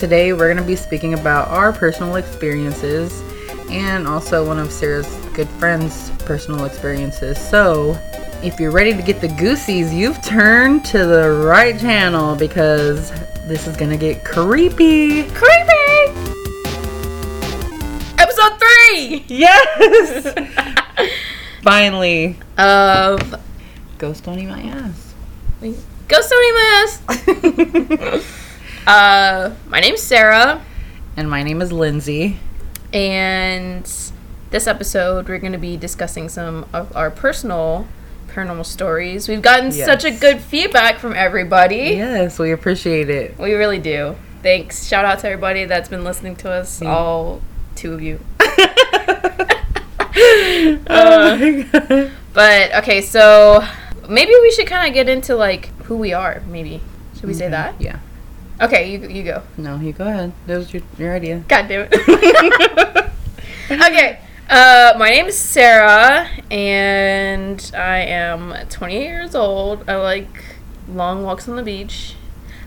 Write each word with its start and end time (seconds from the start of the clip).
Today 0.00 0.32
we're 0.32 0.46
going 0.46 0.56
to 0.56 0.62
be 0.62 0.76
speaking 0.76 1.12
about 1.12 1.48
our 1.48 1.74
personal 1.74 2.16
experiences 2.16 3.22
and 3.68 4.08
also 4.08 4.46
one 4.46 4.58
of 4.58 4.72
Sarah's 4.72 5.14
good 5.34 5.46
friends' 5.46 6.10
personal 6.20 6.64
experiences. 6.64 7.38
So, 7.38 7.98
if 8.42 8.58
you're 8.58 8.70
ready 8.70 8.94
to 8.94 9.02
get 9.02 9.20
the 9.20 9.28
goosies, 9.28 9.92
you've 9.92 10.18
turned 10.24 10.86
to 10.86 11.04
the 11.04 11.44
right 11.44 11.78
channel 11.78 12.34
because 12.34 13.10
this 13.46 13.66
is 13.66 13.76
going 13.76 13.90
to 13.90 13.98
get 13.98 14.24
creepy. 14.24 15.24
Creepy! 15.24 16.14
Episode 18.16 18.58
3! 18.58 19.26
Yes! 19.28 20.34
Finally, 21.62 22.38
Of 22.56 23.34
ghost 23.98 24.26
eat 24.26 24.46
my 24.46 24.62
ass. 24.62 25.12
Ghost 26.08 26.32
Tony 26.32 26.52
Mask! 26.54 28.30
uh, 28.86 29.50
my 29.68 29.80
name's 29.80 30.02
Sarah, 30.02 30.62
And 31.16 31.28
my 31.30 31.42
name 31.42 31.60
is 31.62 31.72
Lindsay. 31.72 32.38
and 32.92 33.84
this 34.50 34.66
episode 34.66 35.28
we're 35.28 35.38
going 35.38 35.52
to 35.52 35.58
be 35.58 35.76
discussing 35.76 36.28
some 36.28 36.66
of 36.72 36.94
our 36.96 37.08
personal 37.10 37.86
paranormal 38.28 38.66
stories. 38.66 39.28
We've 39.28 39.42
gotten 39.42 39.66
Yes. 39.70 39.86
such 39.86 40.04
a 40.04 40.10
good 40.10 40.40
feedback 40.40 40.98
from 40.98 41.14
everybody. 41.14 41.94
Yes, 41.96 42.38
we 42.38 42.50
appreciate 42.52 43.08
it. 43.10 43.38
We 43.38 43.52
really 43.54 43.78
do. 43.78 44.16
Thanks. 44.42 44.86
Shout 44.88 45.04
out 45.04 45.18
to 45.20 45.28
everybody 45.28 45.66
that's 45.66 45.88
been 45.88 46.02
listening 46.04 46.34
to 46.36 46.50
us, 46.50 46.80
Yeah. 46.82 46.94
all 46.96 47.42
two 47.76 47.92
of 47.94 48.02
you. 48.02 48.18
oh 50.88 51.36
my 51.38 51.66
god. 51.72 52.10
But 52.32 52.74
okay, 52.78 53.00
so 53.02 53.64
maybe 54.08 54.32
we 54.42 54.50
should 54.52 54.66
kind 54.66 54.88
of 54.88 54.94
get 54.94 55.08
into 55.08 55.34
like 55.36 55.66
who 55.84 55.96
we 55.96 56.12
are. 56.12 56.42
Maybe 56.48 56.80
should 57.14 57.24
we 57.26 57.34
say 57.34 57.48
that? 57.48 57.74
Yeah. 57.80 57.98
Okay, 58.60 58.92
you 58.92 59.08
you 59.08 59.22
go. 59.22 59.42
No, 59.56 59.80
you 59.80 59.92
go 59.94 60.06
ahead. 60.06 60.32
That 60.46 60.58
was 60.58 60.74
your, 60.74 60.82
your 60.98 61.14
idea. 61.14 61.42
God 61.48 61.66
damn 61.66 61.88
it. 61.90 61.94
okay. 63.70 64.20
Uh, 64.50 64.92
my 64.98 65.08
name 65.08 65.26
is 65.26 65.38
Sarah, 65.38 66.28
and 66.50 67.70
I 67.74 68.00
am 68.00 68.54
28 68.68 69.02
years 69.02 69.34
old. 69.34 69.88
I 69.88 69.96
like 69.96 70.44
long 70.92 71.22
walks 71.22 71.48
on 71.48 71.56
the 71.56 71.62
beach, 71.62 72.16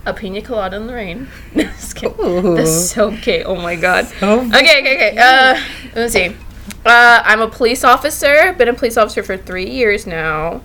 a 0.03 0.13
pina 0.13 0.41
colada 0.41 0.77
in 0.77 0.87
the 0.87 0.93
rain. 0.95 1.27
Just 1.55 1.95
kidding. 1.95 2.19
Ooh. 2.19 2.55
That's 2.55 2.89
so 2.89 3.11
gay. 3.11 3.43
Oh 3.43 3.55
my 3.55 3.75
god. 3.75 4.07
So 4.07 4.39
Okay, 4.39 4.79
okay, 4.79 4.95
okay. 4.95 5.17
Uh, 5.17 5.61
let's 5.93 6.13
see. 6.13 6.35
Uh, 6.85 7.21
I'm 7.23 7.41
a 7.41 7.49
police 7.49 7.83
officer. 7.83 8.53
Been 8.53 8.69
a 8.69 8.73
police 8.73 8.97
officer 8.97 9.21
for 9.21 9.37
three 9.37 9.69
years 9.69 10.07
now, 10.07 10.61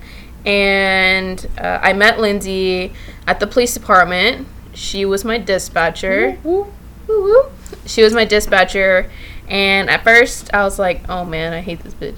and 0.46 1.46
uh, 1.58 1.80
I 1.82 1.92
met 1.92 2.18
Lindsay 2.18 2.94
at 3.26 3.40
the 3.40 3.46
police 3.46 3.74
department. 3.74 4.46
She 4.78 5.04
was 5.04 5.24
my 5.24 5.38
dispatcher. 5.38 6.38
Woo, 6.44 6.68
woo. 7.08 7.44
She 7.84 8.02
was 8.04 8.12
my 8.14 8.24
dispatcher, 8.24 9.10
and 9.48 9.90
at 9.90 10.04
first 10.04 10.54
I 10.54 10.62
was 10.62 10.78
like, 10.78 11.02
"Oh 11.08 11.24
man, 11.24 11.52
I 11.52 11.60
hate 11.60 11.80
this 11.80 11.94
bitch." 11.94 12.14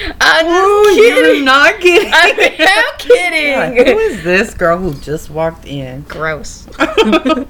I'm 0.20 0.46
Ooh, 0.46 0.84
just 0.84 0.96
you're 0.96 1.14
kidding. 1.24 1.44
not 1.44 1.74
kidding. 1.80 2.12
I 2.12 2.28
am 2.28 2.84
God, 2.84 2.98
kidding. 2.98 3.86
who 3.94 3.98
is 3.98 4.22
this 4.22 4.54
girl 4.54 4.78
who 4.78 4.94
just 5.00 5.28
walked 5.28 5.66
in? 5.66 6.02
Gross. 6.02 6.68
no, 6.78 7.44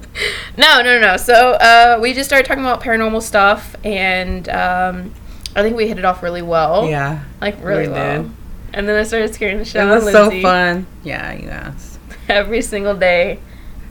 no, 0.57 0.99
no. 0.99 1.17
So 1.19 1.53
uh, 1.53 1.99
we 2.01 2.15
just 2.15 2.31
started 2.31 2.47
talking 2.47 2.65
about 2.65 2.81
paranormal 2.83 3.21
stuff, 3.23 3.77
and 3.85 4.49
um, 4.49 5.13
I 5.55 5.63
think 5.63 5.77
we 5.77 5.89
hit 5.89 5.99
it 5.99 6.07
off 6.07 6.23
really 6.23 6.41
well. 6.43 6.89
yeah, 6.89 7.23
like 7.43 7.63
really 7.63 7.87
we 7.89 7.93
well. 7.93 8.23
did. 8.23 8.33
And 8.73 8.89
then 8.89 8.99
I 8.99 9.03
started 9.03 9.35
scaring 9.35 9.59
the 9.59 9.65
shit 9.67 9.77
it 9.77 9.89
out 9.89 9.99
of 9.99 10.05
was 10.05 10.13
so 10.13 10.31
fun. 10.41 10.87
Yeah, 11.05 11.33
you 11.33 11.47
yes. 11.49 11.99
Every 12.31 12.63
single 12.63 12.95
day, 12.95 13.41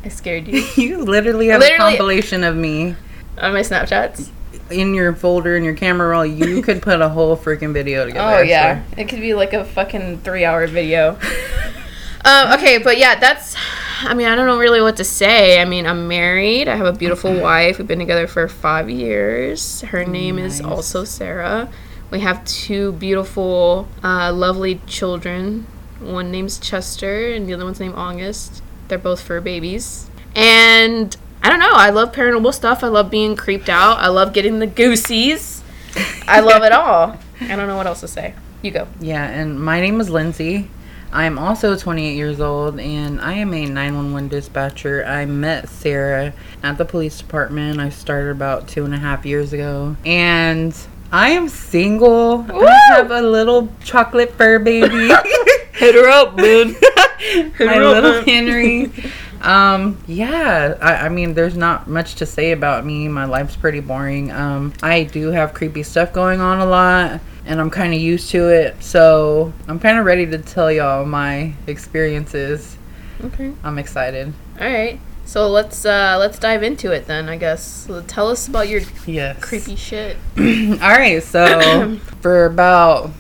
I 0.04 0.10
scared 0.10 0.48
you 0.48 0.60
You 0.76 0.98
literally 1.04 1.48
have 1.48 1.60
Literally- 1.60 1.94
a 1.96 1.98
compilation 1.98 2.44
of 2.44 2.56
me 2.56 2.96
on 3.38 3.54
my 3.54 3.62
Snapchats. 3.62 4.30
in 4.72 4.94
your 4.94 5.14
folder 5.14 5.56
in 5.56 5.64
your 5.64 5.76
camera 5.76 6.08
roll. 6.10 6.26
You 6.26 6.62
could 6.68 6.82
put 6.82 7.02
a 7.02 7.10
whole 7.10 7.38
freaking 7.38 7.74
video 7.74 8.06
together. 8.06 8.38
Oh 8.38 8.42
yeah, 8.42 8.84
it 8.98 9.10
could 9.10 9.22
be 9.22 9.34
like 9.34 9.54
a 9.54 9.64
fucking 9.66 10.20
three-hour 10.20 10.68
video. 10.68 11.12
um, 12.26 12.54
okay, 12.54 12.78
but 12.78 12.98
yeah, 12.98 13.20
that's. 13.20 13.56
I 14.02 14.14
mean, 14.14 14.28
I 14.28 14.36
don't 14.36 14.46
know 14.46 14.60
really 14.60 14.82
what 14.82 14.98
to 14.98 15.04
say. 15.04 15.60
I 15.60 15.66
mean, 15.66 15.88
I'm 15.88 16.08
married. 16.08 16.68
I 16.68 16.76
have 16.76 16.86
a 16.86 16.94
beautiful 16.94 17.34
wife. 17.40 17.80
We've 17.80 17.88
been 17.88 17.98
together 18.00 18.28
for 18.28 18.48
five 18.48 18.90
years. 18.92 19.82
Her 19.82 20.06
name 20.06 20.38
is 20.38 20.62
also 20.62 21.04
Sarah. 21.04 21.68
We 22.12 22.20
have 22.20 22.46
two 22.46 22.92
beautiful, 22.94 23.88
uh, 24.04 24.32
lovely 24.32 24.80
children. 24.86 25.66
One 26.00 26.30
name's 26.32 26.60
Chester, 26.60 27.34
and 27.34 27.48
the 27.50 27.54
other 27.56 27.66
one's 27.66 27.80
named 27.80 27.96
August. 27.96 28.62
They're 28.88 28.98
both 28.98 29.22
fur 29.22 29.42
babies. 29.42 30.10
And 30.36 31.16
I 31.44 31.50
don't 31.50 31.60
know. 31.60 31.72
I 31.74 31.90
love 31.90 32.12
paranormal 32.12 32.54
stuff. 32.54 32.84
I 32.84 32.88
love 32.88 33.10
being 33.10 33.36
creeped 33.36 33.70
out. 33.70 34.00
I 34.00 34.08
love 34.08 34.34
getting 34.34 34.60
the 34.60 34.68
goosies. 34.68 35.64
I 36.28 36.40
love 36.42 36.64
it 36.64 36.72
all. 36.72 37.18
I 37.42 37.56
don't 37.56 37.68
know 37.68 37.78
what 37.78 37.88
else 37.88 38.02
to 38.02 38.08
say. 38.08 38.34
You 38.62 38.72
go. 38.72 38.88
Yeah, 39.00 39.24
and 39.24 39.60
my 39.60 39.80
name 39.80 40.02
is 40.02 40.10
Lindsay. 40.10 40.70
I'm 41.12 41.40
also 41.40 41.78
28 41.78 42.16
years 42.16 42.42
old 42.42 42.80
and 42.80 43.22
I 43.22 43.34
am 43.34 43.54
a 43.54 43.66
911 43.66 44.28
dispatcher. 44.28 45.06
I 45.06 45.26
met 45.26 45.70
Sarah 45.70 46.34
at 46.64 46.78
the 46.78 46.86
police 46.86 47.18
department. 47.18 47.80
I 47.80 47.90
started 47.90 48.32
about 48.32 48.68
two 48.68 48.84
and 48.84 48.94
a 48.94 48.98
half 48.98 49.26
years 49.26 49.54
ago. 49.54 49.96
And 50.06 50.78
I 51.12 51.30
am 51.30 51.48
single. 51.48 52.40
Woo! 52.40 52.66
I 52.66 52.96
have 52.98 53.12
a 53.12 53.22
little 53.22 53.70
chocolate 53.84 54.34
fur 54.34 54.60
baby. 54.60 55.10
Hit 55.78 55.96
her 55.96 56.10
up, 56.10 56.36
man. 56.36 56.76
My 57.60 57.76
her 57.76 57.84
up, 57.84 57.94
little 57.96 58.12
man. 58.14 58.24
Henry. 58.26 58.92
Um, 59.40 60.00
yeah, 60.08 60.76
I, 60.82 61.06
I 61.06 61.10
mean, 61.10 61.36
there's 61.36 61.56
not 61.56 61.88
much 61.88 62.16
to 62.16 62.26
say 62.26 62.54
about 62.54 62.84
me. 62.84 63.08
My 63.08 63.26
life's 63.26 63.56
pretty 63.56 63.82
boring. 63.82 64.32
Um, 64.32 64.74
I 64.82 65.04
do 65.04 65.28
have 65.30 65.54
creepy 65.54 65.84
stuff 65.84 66.12
going 66.12 66.42
on 66.42 66.60
a 66.60 66.66
lot, 66.66 67.22
and 67.46 67.62
I'm 67.62 67.70
kind 67.70 67.94
of 67.94 68.00
used 68.00 68.32
to 68.32 68.50
it. 68.50 68.82
So 68.84 69.54
I'm 69.68 69.80
kind 69.80 70.00
of 70.00 70.06
ready 70.06 70.26
to 70.26 70.40
tell 70.40 70.72
y'all 70.72 71.06
my 71.06 71.54
experiences. 71.68 72.78
Okay. 73.24 73.54
I'm 73.64 73.78
excited. 73.78 74.34
All 74.60 74.68
right. 74.68 75.00
So 75.26 75.48
let's 75.50 75.86
uh 75.86 76.16
let's 76.20 76.40
dive 76.40 76.64
into 76.64 76.92
it 76.92 77.06
then. 77.06 77.30
I 77.30 77.38
guess. 77.38 77.64
So 77.86 78.02
tell 78.02 78.30
us 78.30 78.48
about 78.48 78.68
your 78.68 78.82
Yes. 79.06 79.40
creepy 79.40 79.76
shit. 79.76 80.18
All 80.38 80.44
right, 80.90 81.22
so 81.22 81.98
for 82.22 82.46
about 82.46 83.12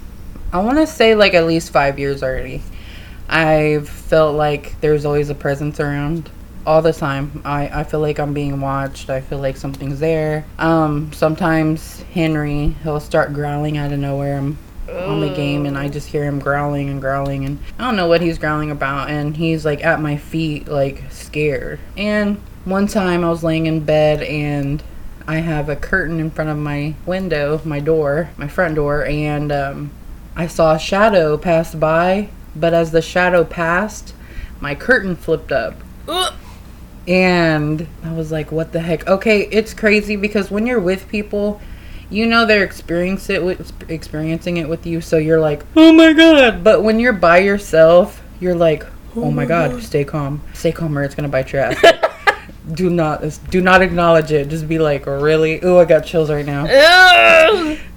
I 0.51 0.59
want 0.59 0.77
to 0.77 0.87
say 0.87 1.15
like 1.15 1.33
at 1.33 1.45
least 1.45 1.71
5 1.71 1.99
years 1.99 2.23
already. 2.23 2.61
I've 3.29 3.89
felt 3.89 4.35
like 4.35 4.79
there's 4.79 5.05
always 5.05 5.29
a 5.29 5.35
presence 5.35 5.79
around 5.79 6.29
all 6.65 6.81
the 6.81 6.93
time. 6.93 7.41
I 7.45 7.81
I 7.81 7.83
feel 7.83 7.99
like 7.99 8.19
I'm 8.19 8.33
being 8.33 8.61
watched. 8.61 9.09
I 9.09 9.21
feel 9.21 9.39
like 9.39 9.57
something's 9.57 9.99
there. 9.99 10.45
Um 10.59 11.11
sometimes 11.13 12.01
Henry, 12.13 12.75
he'll 12.83 12.99
start 12.99 13.33
growling 13.33 13.77
out 13.77 13.91
of 13.91 13.99
nowhere. 13.99 14.37
I'm 14.37 14.57
on 14.89 15.19
the 15.19 15.29
game 15.29 15.65
and 15.65 15.77
I 15.77 15.89
just 15.89 16.07
hear 16.07 16.23
him 16.23 16.39
growling 16.39 16.89
and 16.89 17.01
growling 17.01 17.43
and 17.45 17.59
I 17.77 17.83
don't 17.85 17.97
know 17.97 18.07
what 18.07 18.21
he's 18.21 18.37
growling 18.37 18.71
about 18.71 19.09
and 19.09 19.35
he's 19.35 19.65
like 19.65 19.83
at 19.83 19.99
my 19.99 20.17
feet 20.17 20.67
like 20.67 21.03
scared. 21.11 21.79
And 21.97 22.37
one 22.63 22.87
time 22.87 23.23
I 23.23 23.29
was 23.29 23.43
laying 23.43 23.65
in 23.65 23.81
bed 23.81 24.23
and 24.23 24.81
I 25.27 25.37
have 25.37 25.67
a 25.67 25.75
curtain 25.75 26.21
in 26.21 26.31
front 26.31 26.49
of 26.49 26.57
my 26.57 26.95
window, 27.05 27.59
my 27.65 27.81
door, 27.81 28.29
my 28.37 28.47
front 28.47 28.75
door, 28.75 29.05
and 29.05 29.51
um, 29.51 29.91
I 30.37 30.47
saw 30.47 30.75
a 30.75 30.79
shadow 30.79 31.37
pass 31.37 31.75
by. 31.75 32.29
But 32.55 32.73
as 32.73 32.91
the 32.91 33.01
shadow 33.01 33.43
passed, 33.43 34.13
my 34.59 34.73
curtain 34.75 35.15
flipped 35.15 35.51
up. 35.51 35.75
Ugh. 36.07 36.33
And 37.07 37.87
I 38.03 38.13
was 38.13 38.31
like, 38.31 38.51
what 38.51 38.71
the 38.71 38.79
heck? 38.79 39.07
Okay, 39.07 39.47
it's 39.51 39.73
crazy 39.73 40.15
because 40.15 40.51
when 40.51 40.65
you're 40.65 40.79
with 40.79 41.07
people, 41.07 41.61
you 42.09 42.25
know 42.25 42.45
they're 42.45 42.63
experiencing 42.63 43.35
it 43.35 43.43
with 43.43 43.89
experiencing 43.89 44.57
it 44.57 44.67
with 44.67 44.85
you, 44.85 45.01
so 45.01 45.17
you're 45.17 45.41
like, 45.41 45.65
"Oh 45.75 45.91
my 45.91 46.13
god." 46.13 46.63
But 46.63 46.81
when 46.81 46.99
you're 46.99 47.11
by 47.11 47.39
yourself, 47.39 48.23
you're 48.39 48.55
like, 48.55 48.85
"Oh, 49.15 49.29
my 49.29 49.43
oh 49.43 49.47
god, 49.47 49.83
stay 49.83 50.05
calm. 50.05 50.41
Stay 50.53 50.71
calm 50.71 50.97
or 50.97 51.03
it's 51.03 51.15
going 51.15 51.23
to 51.23 51.31
bite 51.31 51.51
your 51.51 51.63
ass." 51.63 51.83
do 52.73 52.89
not 52.89 53.23
do 53.49 53.61
not 53.61 53.81
acknowledge 53.81 54.31
it. 54.31 54.47
Just 54.47 54.69
be 54.69 54.79
like, 54.79 55.05
"Really? 55.05 55.63
Ooh, 55.65 55.79
I 55.79 55.85
got 55.85 56.05
chills 56.05 56.29
right 56.29 56.45
now." 56.45 56.65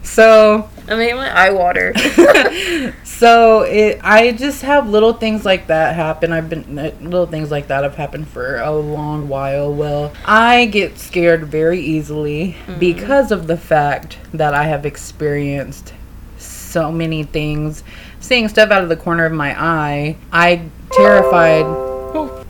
So, 0.03 0.69
I 0.91 0.97
made 0.97 1.15
my 1.15 1.31
eye 1.31 1.51
water. 1.51 1.95
so 3.05 3.63
it 3.63 4.01
I 4.03 4.33
just 4.33 4.63
have 4.63 4.89
little 4.89 5.13
things 5.13 5.45
like 5.45 5.69
that 5.69 5.95
happen. 5.95 6.33
I've 6.33 6.51
been 6.51 6.79
uh, 6.79 6.91
little 7.01 7.27
things 7.27 7.51
like 7.51 7.69
that 7.69 7.85
have 7.85 7.95
happened 7.95 8.27
for 8.27 8.57
a 8.57 8.73
long 8.73 9.29
while. 9.29 9.73
Well, 9.73 10.13
I 10.25 10.67
get 10.67 10.99
scared 10.99 11.45
very 11.47 11.81
easily 11.81 12.57
because 12.81 13.31
of 13.31 13.47
the 13.47 13.57
fact 13.57 14.19
that 14.35 14.53
I 14.53 14.65
have 14.65 14.85
experienced 14.85 15.95
so 16.39 16.91
many 16.91 17.23
things, 17.23 17.85
seeing 18.19 18.49
stuff 18.49 18.71
out 18.71 18.83
of 18.83 18.89
the 18.89 18.97
corner 18.97 19.27
of 19.27 19.33
my 19.33 19.55
eye. 19.57 20.17
I 20.33 20.69
terrified. 20.91 21.67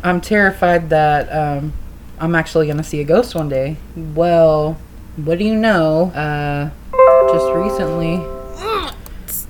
I'm 0.02 0.22
terrified 0.22 0.88
that 0.88 1.30
um, 1.30 1.74
I'm 2.18 2.34
actually 2.34 2.66
gonna 2.68 2.84
see 2.84 3.00
a 3.00 3.04
ghost 3.04 3.34
one 3.34 3.50
day. 3.50 3.76
Well, 3.94 4.78
what 5.16 5.38
do 5.38 5.44
you 5.44 5.56
know? 5.56 6.10
Uh, 6.12 6.70
just 7.32 7.52
recently. 7.54 8.22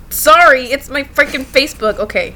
Sorry, 0.09 0.65
it's 0.65 0.89
my 0.89 1.03
freaking 1.03 1.43
Facebook. 1.45 1.97
Okay. 1.99 2.35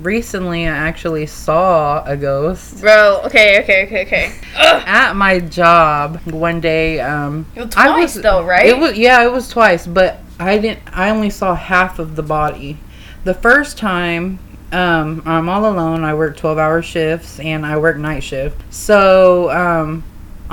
recently 0.00 0.66
I 0.66 0.76
actually 0.76 1.26
saw 1.26 2.02
a 2.04 2.16
ghost 2.16 2.80
Bro, 2.80 3.22
okay, 3.26 3.60
okay, 3.62 3.84
okay, 3.86 4.02
okay. 4.06 4.32
Ugh. 4.56 4.82
at 4.86 5.12
my 5.14 5.38
job 5.40 6.20
one 6.32 6.60
day. 6.60 6.98
Um, 7.00 7.46
It 7.54 7.66
was 7.66 7.76
I 7.76 7.86
twice 7.88 8.14
was- 8.16 8.22
though, 8.22 8.44
right? 8.44 8.66
It 8.66 8.78
was 8.78 8.96
yeah, 8.98 9.22
it 9.24 9.30
was 9.32 9.48
twice, 9.48 9.86
but 9.86 10.18
I 10.40 10.58
didn't. 10.58 10.80
I 10.92 11.10
only 11.10 11.30
saw 11.30 11.54
half 11.54 11.98
of 12.00 12.16
the 12.16 12.22
body. 12.22 12.78
The 13.24 13.34
first 13.34 13.78
time, 13.78 14.40
um, 14.72 15.22
I'm 15.24 15.48
all 15.48 15.66
alone. 15.66 16.02
I 16.02 16.14
work 16.14 16.36
twelve 16.36 16.58
hour 16.58 16.82
shifts 16.82 17.38
and 17.38 17.64
I 17.64 17.76
work 17.76 17.96
night 17.96 18.24
shift. 18.24 18.60
So 18.70 19.50
um, 19.50 20.02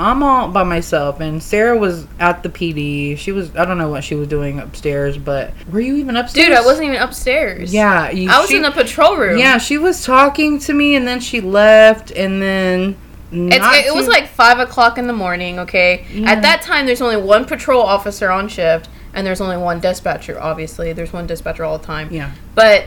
I'm 0.00 0.22
all 0.22 0.48
by 0.48 0.62
myself. 0.64 1.20
And 1.20 1.42
Sarah 1.42 1.76
was 1.76 2.06
at 2.18 2.42
the 2.42 2.48
PD. 2.48 3.16
She 3.18 3.32
was. 3.32 3.54
I 3.54 3.64
don't 3.64 3.78
know 3.78 3.88
what 3.90 4.02
she 4.02 4.14
was 4.14 4.28
doing 4.28 4.58
upstairs, 4.58 5.18
but 5.18 5.52
were 5.70 5.80
you 5.80 5.96
even 5.96 6.16
upstairs? 6.16 6.48
Dude, 6.48 6.56
I 6.56 6.64
wasn't 6.64 6.88
even 6.88 7.00
upstairs. 7.02 7.72
Yeah, 7.72 8.10
you, 8.10 8.30
I 8.30 8.40
was 8.40 8.48
she- 8.50 8.56
in 8.56 8.62
the 8.62 8.70
patrol 8.70 9.16
room. 9.16 9.38
Yeah, 9.38 9.58
she 9.58 9.78
was 9.78 10.02
talking 10.04 10.58
to 10.60 10.72
me, 10.72 10.94
and 10.96 11.06
then 11.06 11.20
she 11.20 11.40
left, 11.40 12.10
and 12.10 12.40
then. 12.40 12.96
It's, 13.32 13.54
it, 13.64 13.86
it 13.86 13.94
was 13.94 14.08
like 14.08 14.26
five 14.26 14.58
o'clock 14.58 14.98
in 14.98 15.06
the 15.06 15.12
morning. 15.12 15.60
Okay, 15.60 16.04
Yeah. 16.12 16.32
at 16.32 16.42
that 16.42 16.62
time, 16.62 16.86
there's 16.86 17.00
only 17.00 17.16
one 17.16 17.44
patrol 17.44 17.80
officer 17.80 18.28
on 18.28 18.48
shift, 18.48 18.88
and 19.14 19.24
there's 19.24 19.40
only 19.40 19.56
one 19.56 19.78
dispatcher. 19.78 20.40
Obviously, 20.40 20.92
there's 20.92 21.12
one 21.12 21.28
dispatcher 21.28 21.62
all 21.64 21.78
the 21.78 21.86
time. 21.86 22.08
yeah. 22.10 22.32
But 22.56 22.86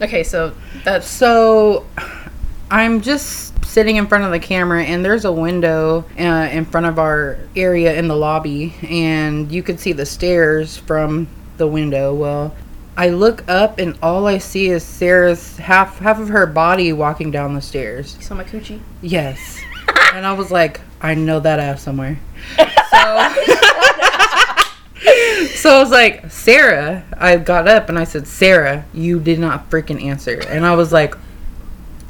okay, 0.00 0.22
so 0.22 0.54
that's 0.84 1.06
So 1.06 1.84
I'm 2.72 3.02
just 3.02 3.66
sitting 3.66 3.96
in 3.96 4.06
front 4.06 4.24
of 4.24 4.30
the 4.30 4.38
camera, 4.38 4.82
and 4.82 5.04
there's 5.04 5.26
a 5.26 5.30
window 5.30 6.06
uh, 6.18 6.48
in 6.50 6.64
front 6.64 6.86
of 6.86 6.98
our 6.98 7.36
area 7.54 7.94
in 7.98 8.08
the 8.08 8.16
lobby, 8.16 8.74
and 8.88 9.52
you 9.52 9.62
could 9.62 9.78
see 9.78 9.92
the 9.92 10.06
stairs 10.06 10.78
from 10.78 11.28
the 11.58 11.66
window. 11.66 12.14
Well, 12.14 12.56
I 12.96 13.10
look 13.10 13.46
up, 13.46 13.78
and 13.78 13.98
all 14.02 14.26
I 14.26 14.38
see 14.38 14.70
is 14.70 14.82
Sarah's 14.82 15.58
half 15.58 15.98
half 15.98 16.18
of 16.18 16.28
her 16.28 16.46
body 16.46 16.94
walking 16.94 17.30
down 17.30 17.54
the 17.54 17.60
stairs. 17.60 18.16
you 18.16 18.22
saw 18.22 18.36
my 18.36 18.44
coochie. 18.44 18.80
Yes, 19.02 19.60
and 20.14 20.24
I 20.24 20.32
was 20.32 20.50
like, 20.50 20.80
I 21.02 21.14
know 21.14 21.40
that 21.40 21.60
ass 21.60 21.82
somewhere. 21.82 22.18
So. 22.90 23.34
So 25.56 25.76
I 25.76 25.78
was 25.78 25.90
like, 25.90 26.30
Sarah. 26.30 27.04
I 27.16 27.36
got 27.36 27.68
up 27.68 27.88
and 27.88 27.98
I 27.98 28.04
said, 28.04 28.26
Sarah, 28.26 28.84
you 28.92 29.20
did 29.20 29.38
not 29.38 29.70
freaking 29.70 30.02
answer. 30.02 30.40
And 30.48 30.66
I 30.66 30.74
was 30.74 30.92
like, 30.92 31.14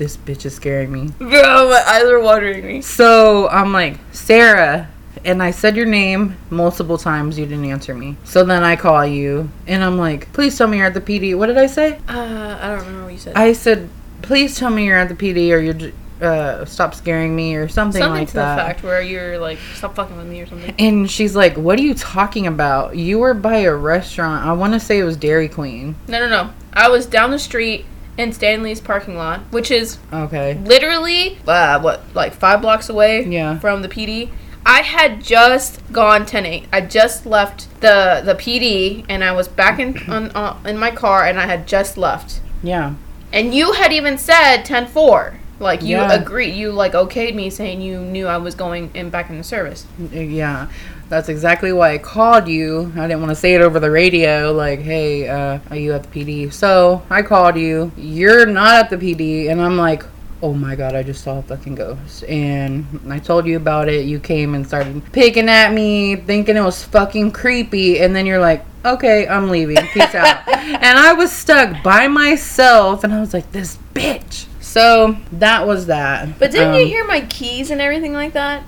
this 0.03 0.17
bitch 0.17 0.45
is 0.45 0.53
scaring 0.55 0.91
me. 0.91 1.09
Bro, 1.19 1.29
my 1.71 1.83
eyes 1.87 2.03
are 2.05 2.19
watering 2.19 2.67
me. 2.67 2.83
So 2.83 3.49
I'm 3.49 3.73
like, 3.73 4.01
Sarah. 4.11 4.89
And 5.25 5.41
I 5.41 5.53
said 5.53 5.77
your 5.77 5.87
name 5.87 6.37
multiple 6.51 6.99
times. 6.99 7.39
You 7.39 7.47
didn't 7.47 7.67
answer 7.67 7.95
me. 7.95 8.17
So 8.25 8.45
then 8.45 8.65
I 8.65 8.75
call 8.75 9.07
you 9.07 9.49
and 9.69 9.85
I'm 9.85 9.97
like, 9.97 10.33
please 10.33 10.59
tell 10.59 10.67
me 10.67 10.79
you're 10.79 10.87
at 10.89 10.95
the 10.95 11.01
PD. 11.01 11.39
What 11.39 11.47
did 11.47 11.57
I 11.59 11.67
say? 11.69 12.01
Uh, 12.09 12.59
I 12.61 12.69
don't 12.71 12.81
remember 12.81 13.05
what 13.05 13.13
you 13.13 13.19
said. 13.21 13.37
I 13.37 13.53
said, 13.53 13.89
please 14.23 14.57
tell 14.57 14.71
me 14.71 14.85
you're 14.87 14.99
at 14.99 15.09
the 15.09 15.15
PD 15.15 15.53
or 15.55 15.61
you're, 15.61 15.75
j- 15.75 15.93
uh, 16.21 16.65
stop 16.65 16.95
scaring 16.97 17.37
me 17.37 17.55
or 17.55 17.69
something, 17.69 18.01
Something 18.03 18.19
like 18.23 18.29
to 18.31 18.35
that. 18.35 18.57
the 18.57 18.63
fact 18.63 18.83
where 18.83 19.01
you're 19.01 19.39
like, 19.39 19.59
stop 19.77 19.95
fucking 19.95 20.17
with 20.17 20.27
me 20.27 20.41
or 20.41 20.47
something. 20.47 20.75
And 20.81 21.09
she's 21.09 21.37
like, 21.37 21.57
What 21.57 21.79
are 21.79 21.83
you 21.83 21.95
talking 21.95 22.49
about? 22.49 22.97
You 22.97 23.21
were 23.21 23.35
by 23.35 23.59
a 23.59 23.75
restaurant. 23.75 24.45
I 24.45 24.53
want 24.55 24.73
to 24.73 24.81
say 24.81 24.99
it 24.99 25.05
was 25.05 25.17
Dairy 25.17 25.49
Queen. 25.49 25.95
No, 26.09 26.19
no, 26.19 26.29
no. 26.29 26.53
I 26.73 26.89
was 26.89 27.07
down 27.07 27.31
the 27.31 27.39
street 27.39 27.85
in 28.19 28.33
Stanley's 28.33 28.81
parking 28.81 29.17
lot, 29.17 29.41
which 29.51 29.71
is 29.71 29.99
Okay. 30.13 30.55
literally 30.65 31.39
uh, 31.47 31.81
what 31.81 32.03
like 32.15 32.33
five 32.35 32.61
blocks 32.61 32.89
away 32.89 33.25
Yeah. 33.25 33.59
from 33.59 33.83
the 33.83 33.89
PD. 33.89 34.31
I 34.65 34.83
had 34.83 35.23
just 35.25 35.81
gone 35.93 36.25
10-8. 36.25 36.67
I 36.73 36.83
just 36.83 37.27
left 37.27 37.69
the 37.81 38.23
the 38.25 38.35
PD 38.35 39.05
and 39.09 39.25
I 39.25 39.33
was 39.33 39.49
back 39.49 39.79
in 39.81 39.99
on, 40.09 40.31
uh, 40.35 40.57
in 40.65 40.79
my 40.79 40.91
car 40.91 41.25
and 41.25 41.41
I 41.41 41.47
had 41.47 41.67
just 41.67 41.97
left. 41.99 42.41
Yeah. 42.63 42.95
And 43.33 43.55
you 43.55 43.73
had 43.73 43.93
even 43.93 44.19
said 44.19 44.65
10-4. 44.65 45.35
Like 45.59 45.83
you 45.83 45.97
Yeah. 45.97 46.13
agreed, 46.13 46.55
you 46.55 46.71
like 46.73 46.93
okayed 46.93 47.35
me 47.35 47.49
saying 47.49 47.81
you 47.81 48.01
knew 48.01 48.27
I 48.27 48.37
was 48.37 48.55
going 48.55 48.91
in 48.95 49.11
back 49.11 49.31
into 49.31 49.43
service. 49.45 49.87
Yeah. 50.13 50.67
That's 51.13 51.29
exactly 51.29 51.75
why 51.75 51.93
I 51.93 51.99
called 51.99 52.49
you. 52.49 52.91
I 52.97 53.03
didn't 53.07 53.21
want 53.21 53.29
to 53.33 53.37
say 53.37 53.55
it 53.55 53.61
over 53.61 53.79
the 53.79 53.91
radio, 53.91 54.51
like, 54.51 54.81
hey, 54.81 55.29
uh, 55.29 55.59
are 55.69 55.77
you 55.77 55.93
at 55.93 56.05
the 56.05 56.09
PD? 56.09 56.51
So 56.51 57.03
I 57.11 57.21
called 57.21 57.55
you. 57.57 57.93
You're 57.99 58.47
not 58.47 58.77
at 58.77 58.89
the 58.89 58.97
PD. 58.97 59.51
And 59.51 59.61
I'm 59.61 59.77
like, 59.77 60.05
oh 60.41 60.55
my 60.55 60.75
God, 60.75 60.95
I 60.95 61.03
just 61.03 61.23
saw 61.23 61.41
a 61.41 61.43
fucking 61.43 61.75
ghost. 61.75 62.25
And 62.25 62.87
I 63.11 63.19
told 63.19 63.45
you 63.47 63.59
about 63.59 63.91
it. 63.91 64.07
You 64.07 64.21
came 64.21 64.55
and 64.55 64.67
started 64.67 65.03
picking 65.13 65.51
at 65.51 65.75
me, 65.75 66.17
thinking 66.17 66.57
it 66.57 66.63
was 66.63 66.83
fucking 66.83 67.33
creepy. 67.33 68.01
And 68.01 68.17
then 68.17 68.25
you're 68.25 68.41
like, 68.41 68.65
okay, 68.83 69.29
I'm 69.29 69.51
leaving. 69.51 69.77
Peace 69.89 70.15
out. 70.15 70.49
And 70.49 70.99
I 70.99 71.13
was 71.13 71.31
stuck 71.31 71.83
by 71.83 72.09
myself. 72.09 73.05
And 73.05 73.13
I 73.13 73.21
was 73.21 73.35
like, 73.35 73.53
this 73.53 73.77
bitch. 73.93 74.47
So 74.63 75.19
that 75.33 75.67
was 75.67 75.85
that. 75.89 76.39
But 76.39 76.53
didn't 76.53 76.73
you 76.73 76.85
Um, 76.85 76.87
hear 76.87 77.05
my 77.05 77.21
keys 77.21 77.71
and 77.71 77.83
everything 77.83 78.15
like 78.15 78.33
that? 78.33 78.65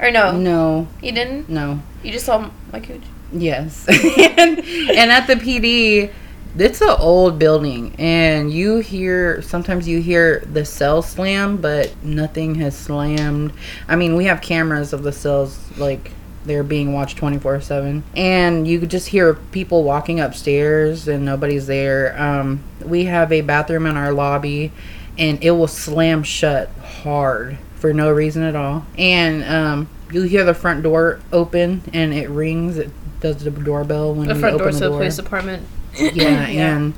Or 0.00 0.10
no, 0.10 0.32
No, 0.36 0.88
you 1.02 1.12
didn't. 1.12 1.48
no. 1.48 1.80
You 2.02 2.12
just 2.12 2.26
saw 2.26 2.50
my 2.72 2.80
cooch. 2.80 3.02
Yes. 3.32 3.86
and, 3.88 4.58
and 4.58 5.10
at 5.10 5.26
the 5.26 5.34
PD, 5.34 6.12
it's 6.56 6.80
an 6.80 6.96
old 6.98 7.38
building, 7.38 7.94
and 7.98 8.52
you 8.52 8.78
hear 8.78 9.42
sometimes 9.42 9.86
you 9.86 10.00
hear 10.00 10.40
the 10.52 10.64
cell 10.64 11.02
slam, 11.02 11.56
but 11.58 11.92
nothing 12.02 12.54
has 12.56 12.76
slammed. 12.76 13.52
I 13.86 13.96
mean, 13.96 14.16
we 14.16 14.24
have 14.24 14.40
cameras 14.40 14.92
of 14.92 15.02
the 15.02 15.12
cells, 15.12 15.58
like 15.76 16.10
they're 16.44 16.62
being 16.62 16.92
watched 16.94 17.18
24 17.18 17.60
7 17.60 18.02
and 18.16 18.66
you 18.66 18.80
could 18.80 18.88
just 18.88 19.08
hear 19.08 19.34
people 19.34 19.84
walking 19.84 20.18
upstairs 20.18 21.06
and 21.06 21.24
nobody's 21.24 21.66
there 21.66 22.18
um, 22.18 22.62
we 22.82 23.04
have 23.04 23.30
a 23.32 23.42
bathroom 23.42 23.84
in 23.86 23.96
our 23.96 24.12
lobby 24.12 24.72
and 25.18 25.42
it 25.44 25.50
will 25.50 25.66
slam 25.68 26.22
shut 26.22 26.70
hard 27.02 27.58
for 27.78 27.92
no 27.92 28.10
reason 28.10 28.42
at 28.42 28.56
all 28.56 28.84
and 28.96 29.44
um, 29.44 29.88
you 30.12 30.22
hear 30.22 30.44
the 30.44 30.54
front 30.54 30.82
door 30.82 31.20
open 31.32 31.82
and 31.92 32.12
it 32.12 32.28
rings 32.28 32.76
it 32.78 32.90
does 33.20 33.42
the 33.42 33.50
doorbell 33.50 34.14
when 34.14 34.28
The 34.28 34.34
you 34.34 34.40
front 34.40 34.58
door 34.58 34.66
the 34.66 34.72
to 34.72 34.78
the 34.78 34.88
door 34.88 34.98
police 34.98 35.16
department. 35.16 35.66
yeah, 35.98 36.46
and 36.46 36.94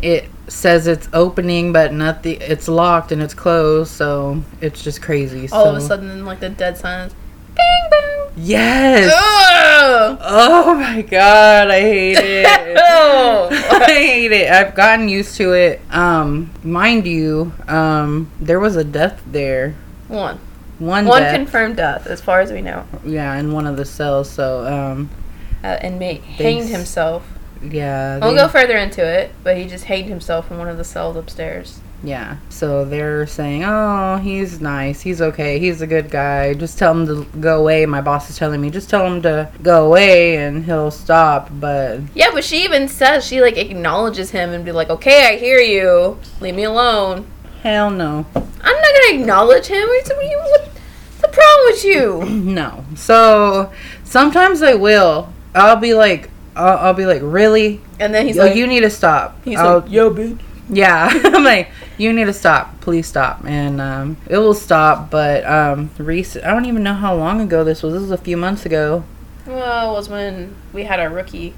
it 0.00 0.28
says 0.48 0.86
it's 0.86 1.08
opening 1.12 1.72
but 1.72 1.92
nothing 1.92 2.38
it's 2.40 2.68
locked 2.68 3.12
and 3.12 3.22
it's 3.22 3.32
closed 3.32 3.90
so 3.90 4.42
it's 4.60 4.82
just 4.84 5.00
crazy 5.00 5.48
all 5.50 5.68
of 5.68 5.76
a 5.76 5.80
sudden, 5.80 6.26
like 6.26 6.40
the 6.40 6.50
dead 6.50 6.76
silence. 6.76 7.14
Bing 7.54 7.90
bang. 7.90 8.30
yes 8.36 9.10
Ugh! 9.14 10.18
Oh 10.20 10.74
my 10.74 11.02
god, 11.02 11.70
I 11.70 11.80
hate 11.80 12.16
it. 12.18 12.76
Oh. 12.78 13.48
I 13.70 13.84
hate 13.92 14.32
it. 14.32 14.50
I've 14.50 14.74
gotten 14.74 15.08
used 15.08 15.36
to 15.36 15.52
it. 15.52 15.80
Um, 15.90 16.50
mind 16.62 17.06
you, 17.06 17.52
um, 17.68 18.30
there 18.40 18.58
was 18.58 18.76
a 18.76 18.84
death 18.84 19.22
there. 19.26 19.74
One. 20.08 20.38
One, 20.78 21.06
One 21.06 21.22
death. 21.22 21.34
confirmed 21.36 21.76
death, 21.76 22.06
as 22.06 22.20
far 22.20 22.40
as 22.40 22.50
we 22.52 22.60
know. 22.60 22.84
yeah, 23.04 23.36
in 23.36 23.52
one 23.52 23.66
of 23.66 23.76
the 23.76 23.84
cells. 23.84 24.28
So, 24.28 24.66
um, 24.66 25.10
Uh, 25.62 25.78
inmate 25.82 26.22
hanged 26.24 26.68
himself. 26.68 27.22
yeah. 27.62 28.18
We'll 28.18 28.34
go 28.34 28.48
further 28.48 28.76
into 28.76 29.02
it, 29.06 29.30
but 29.44 29.56
he 29.56 29.66
just 29.66 29.84
hanged 29.84 30.08
himself 30.08 30.50
in 30.50 30.58
one 30.58 30.68
of 30.68 30.76
the 30.76 30.84
cells 30.84 31.16
upstairs. 31.16 31.78
Yeah. 32.02 32.36
So 32.50 32.84
they're 32.84 33.26
saying, 33.26 33.64
"Oh, 33.64 34.18
he's 34.22 34.60
nice. 34.60 35.00
He's 35.00 35.22
okay. 35.22 35.58
He's 35.58 35.80
a 35.80 35.86
good 35.86 36.10
guy. 36.10 36.52
Just 36.52 36.78
tell 36.78 36.90
him 36.92 37.06
to 37.06 37.26
go 37.40 37.60
away." 37.60 37.86
My 37.86 38.02
boss 38.02 38.28
is 38.28 38.36
telling 38.36 38.60
me, 38.60 38.68
"Just 38.68 38.90
tell 38.90 39.06
him 39.06 39.22
to 39.22 39.48
go 39.62 39.86
away 39.86 40.36
and 40.36 40.66
he'll 40.66 40.90
stop." 40.90 41.48
But 41.58 42.00
Yeah, 42.14 42.28
but 42.34 42.44
she 42.44 42.62
even 42.62 42.88
says 42.88 43.24
she 43.24 43.40
like 43.40 43.56
acknowledges 43.56 44.32
him 44.32 44.50
and 44.50 44.66
be 44.66 44.72
like, 44.72 44.90
"Okay, 44.90 45.28
I 45.28 45.36
hear 45.38 45.60
you. 45.60 46.18
Leave 46.40 46.56
me 46.56 46.64
alone." 46.64 47.24
Hell 47.64 47.90
no. 47.90 48.26
I'm 48.36 48.42
not 48.42 48.62
gonna 48.62 49.20
acknowledge 49.20 49.66
him. 49.66 49.88
What's 49.88 50.08
the, 50.08 51.28
problem 51.32 51.66
with 51.66 51.84
you? 51.84 52.22
No. 52.54 52.84
So 52.94 53.72
sometimes 54.04 54.62
I 54.62 54.74
will. 54.74 55.32
I'll 55.54 55.76
be 55.76 55.94
like, 55.94 56.30
I'll, 56.54 56.78
I'll 56.78 56.94
be 56.94 57.06
like, 57.06 57.22
really? 57.24 57.80
And 57.98 58.14
then 58.14 58.26
he's 58.26 58.36
Yo, 58.36 58.44
like, 58.44 58.56
you 58.56 58.66
need 58.66 58.80
to 58.80 58.90
stop. 58.90 59.36
he's 59.44 59.58
I'll- 59.58 59.80
like, 59.80 59.90
"Yo, 59.90 60.10
bitch." 60.14 60.38
yeah. 60.68 61.08
I'm 61.24 61.42
like, 61.42 61.70
you 61.98 62.12
need 62.12 62.26
to 62.26 62.32
stop. 62.32 62.80
Please 62.80 63.06
stop. 63.06 63.44
And 63.44 63.80
um, 63.80 64.16
it 64.28 64.38
will 64.38 64.54
stop. 64.54 65.10
But 65.10 65.44
um, 65.46 65.90
recent. 65.98 66.44
I 66.44 66.52
don't 66.52 66.66
even 66.66 66.82
know 66.82 66.94
how 66.94 67.14
long 67.14 67.40
ago 67.40 67.64
this 67.64 67.82
was. 67.82 67.94
This 67.94 68.02
was 68.02 68.10
a 68.10 68.18
few 68.18 68.36
months 68.36 68.66
ago. 68.66 69.04
Well, 69.46 69.90
it 69.90 69.92
was 69.94 70.08
when 70.08 70.54
we 70.72 70.84
had 70.84 71.00
our 71.00 71.08
rookie. 71.10 71.54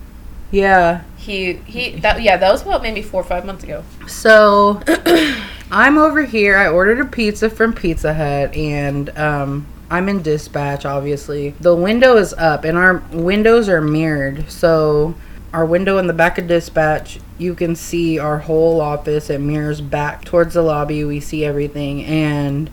Yeah. 0.51 1.03
He 1.17 1.55
he 1.67 1.99
that 2.01 2.23
yeah 2.23 2.37
that 2.37 2.53
was 2.53 2.63
about 2.63 2.83
maybe 2.83 3.03
four 3.03 3.21
or 3.21 3.25
five 3.25 3.45
months 3.45 3.65
ago. 3.65 3.83
So 4.07 4.81
I'm 5.71 5.99
over 5.99 6.23
here. 6.25 6.57
I 6.57 6.69
ordered 6.69 7.01
a 7.01 7.05
pizza 7.05 7.51
from 7.51 7.73
Pizza 7.73 8.15
Hut, 8.15 8.55
and 8.55 9.11
um, 9.19 9.67
I'm 9.91 10.09
in 10.09 10.23
dispatch. 10.23 10.85
Obviously, 10.85 11.51
the 11.61 11.75
window 11.75 12.17
is 12.17 12.33
up, 12.35 12.65
and 12.65 12.79
our 12.79 13.03
windows 13.13 13.69
are 13.69 13.81
mirrored. 13.81 14.49
So 14.51 15.15
our 15.53 15.67
window 15.67 15.99
in 15.99 16.07
the 16.07 16.13
back 16.13 16.39
of 16.39 16.47
dispatch, 16.47 17.19
you 17.39 17.55
can 17.55 17.75
see 17.75 18.19
our 18.19 18.39
whole 18.39 18.81
office. 18.81 19.29
It 19.29 19.41
mirrors 19.41 19.81
back 19.81 20.25
towards 20.25 20.55
the 20.55 20.63
lobby. 20.63 21.05
We 21.05 21.19
see 21.19 21.45
everything, 21.45 22.05
and 22.05 22.71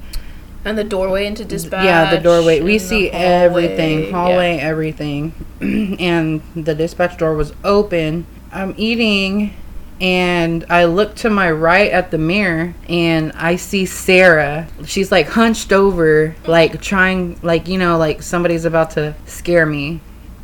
And 0.63 0.77
the 0.77 0.83
doorway 0.83 1.25
into 1.25 1.43
dispatch. 1.45 1.85
yeah, 1.85 2.13
the 2.13 2.21
doorway. 2.21 2.61
We 2.61 2.77
see 2.77 3.09
hallway. 3.09 3.25
everything, 3.25 3.99
Yeah. 4.05 4.11
hallway, 4.11 4.57
everything. 4.59 5.33
and 5.99 6.41
the 6.55 6.75
dispatch 6.75 7.17
door 7.17 7.33
was 7.35 7.53
open. 7.63 8.25
I'm 8.51 8.75
eating, 8.77 9.55
and 10.03 10.65
I 10.69 10.83
look 10.83 11.15
to 11.17 11.29
my 11.29 11.49
right 11.49 11.89
at 11.89 12.11
the 12.11 12.17
mirror 12.17 12.75
and 12.89 13.31
I 13.31 13.55
see 13.55 13.85
Sarah. 13.85 14.67
She's 14.85 15.13
like 15.13 15.27
hunched 15.27 15.71
over, 15.71 16.35
like 16.45 16.81
trying, 16.81 17.39
like, 17.41 17.69
you 17.69 17.77
know, 17.77 17.97
like 17.97 18.21
somebody's 18.21 18.65
about 18.65 18.91
to 18.91 19.15
scare 19.25 19.65
me. 19.65 20.01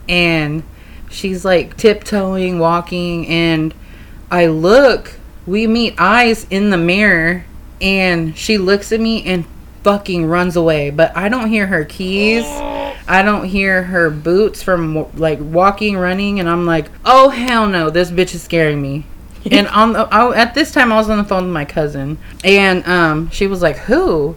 And 0.08 0.64
she's 1.12 1.44
like 1.44 1.76
tiptoeing, 1.76 2.58
walking, 2.58 3.28
and 3.28 3.74
I 4.32 4.46
look, 4.46 5.20
we 5.46 5.68
meet 5.68 5.96
eyes 5.98 6.48
in 6.50 6.70
the 6.70 6.78
mirror, 6.78 7.44
and 7.82 8.38
she 8.38 8.58
looks 8.58 8.94
at 8.94 9.02
me 9.02 9.26
and 9.26 9.46
fucking 9.84 10.26
runs 10.26 10.56
away. 10.56 10.90
But 10.90 11.16
I 11.18 11.28
don't 11.28 11.50
hear 11.50 11.68
her 11.68 11.84
keys. 11.84 12.46
I 12.46 13.24
don't 13.24 13.44
hear 13.44 13.84
her 13.84 14.10
boots 14.10 14.64
from 14.64 15.12
like 15.18 15.40
walking, 15.42 15.98
running, 15.98 16.40
and 16.40 16.48
I'm 16.48 16.66
like, 16.66 16.90
oh 17.04 17.28
hell 17.28 17.68
no, 17.68 17.90
this 17.90 18.10
bitch 18.10 18.34
is 18.34 18.42
scaring 18.42 18.82
me. 18.82 19.06
and 19.58 19.68
on 19.68 19.94
the, 19.94 20.00
I, 20.12 20.36
at 20.36 20.54
this 20.54 20.72
time, 20.72 20.92
I 20.92 20.96
was 20.96 21.10
on 21.10 21.18
the 21.18 21.24
phone 21.24 21.46
with 21.46 21.54
my 21.54 21.66
cousin, 21.66 22.18
and 22.44 22.86
um, 22.88 23.30
she 23.32 23.48
was 23.48 23.62
like, 23.62 23.78
"Who?" 23.78 24.36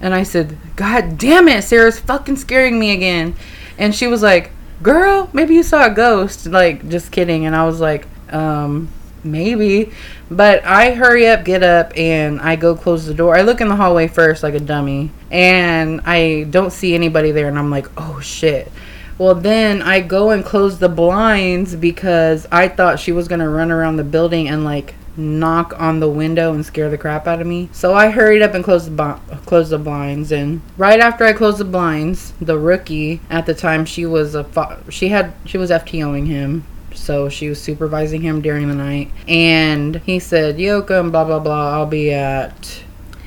And 0.00 0.14
I 0.14 0.22
said, 0.22 0.56
"God 0.76 1.18
damn 1.18 1.48
it, 1.48 1.62
Sarah's 1.64 1.98
fucking 1.98 2.36
scaring 2.36 2.78
me 2.78 2.92
again." 2.92 3.34
And 3.78 3.94
she 3.94 4.06
was 4.06 4.22
like, 4.22 4.50
"Girl, 4.82 5.28
maybe 5.32 5.54
you 5.54 5.62
saw 5.62 5.86
a 5.86 5.90
ghost." 5.90 6.46
Like, 6.46 6.88
just 6.88 7.12
kidding. 7.12 7.46
And 7.46 7.56
I 7.56 7.64
was 7.66 7.80
like, 7.80 8.06
um, 8.30 8.88
maybe. 9.24 9.92
But 10.30 10.64
I 10.64 10.94
hurry 10.94 11.26
up, 11.28 11.44
get 11.44 11.62
up, 11.62 11.92
and 11.96 12.40
I 12.40 12.56
go 12.56 12.74
close 12.74 13.06
the 13.06 13.14
door. 13.14 13.36
I 13.36 13.42
look 13.42 13.60
in 13.60 13.68
the 13.68 13.76
hallway 13.76 14.08
first, 14.08 14.42
like 14.42 14.54
a 14.54 14.60
dummy, 14.60 15.10
and 15.30 16.00
I 16.04 16.44
don't 16.50 16.72
see 16.72 16.94
anybody 16.94 17.30
there, 17.30 17.48
and 17.48 17.58
I'm 17.58 17.70
like, 17.70 17.86
oh 17.96 18.20
shit. 18.20 18.70
Well, 19.18 19.34
then 19.34 19.80
I 19.82 20.00
go 20.00 20.30
and 20.30 20.44
close 20.44 20.78
the 20.78 20.88
blinds 20.88 21.76
because 21.76 22.46
I 22.50 22.68
thought 22.68 22.98
she 22.98 23.12
was 23.12 23.28
gonna 23.28 23.48
run 23.48 23.70
around 23.70 23.96
the 23.96 24.04
building 24.04 24.48
and 24.48 24.64
like 24.64 24.94
knock 25.16 25.72
on 25.78 26.00
the 26.00 26.08
window 26.08 26.52
and 26.52 26.66
scare 26.66 26.90
the 26.90 26.98
crap 26.98 27.26
out 27.28 27.40
of 27.40 27.46
me. 27.46 27.68
So 27.72 27.94
I 27.94 28.10
hurried 28.10 28.42
up 28.42 28.54
and 28.54 28.64
closed 28.64 28.86
the 28.86 28.90
bu- 28.90 29.36
closed 29.46 29.70
the 29.70 29.78
blinds. 29.78 30.32
And 30.32 30.60
right 30.76 30.98
after 30.98 31.24
I 31.24 31.32
closed 31.32 31.58
the 31.58 31.64
blinds, 31.64 32.32
the 32.40 32.58
rookie 32.58 33.20
at 33.30 33.46
the 33.46 33.54
time 33.54 33.84
she 33.84 34.06
was 34.06 34.34
a 34.34 34.44
fa- 34.44 34.82
she 34.88 35.08
had 35.08 35.32
she 35.44 35.58
was 35.58 35.70
FTOing 35.70 36.26
him. 36.26 36.64
So 36.94 37.28
she 37.28 37.48
was 37.48 37.60
supervising 37.60 38.22
him 38.22 38.40
during 38.40 38.68
the 38.68 38.74
night, 38.74 39.10
and 39.28 39.96
he 40.06 40.20
said, 40.20 40.58
"Yoka, 40.60 41.02
blah 41.02 41.24
blah 41.24 41.40
blah. 41.40 41.72
I'll 41.72 41.86
be 41.86 42.12
at 42.12 42.82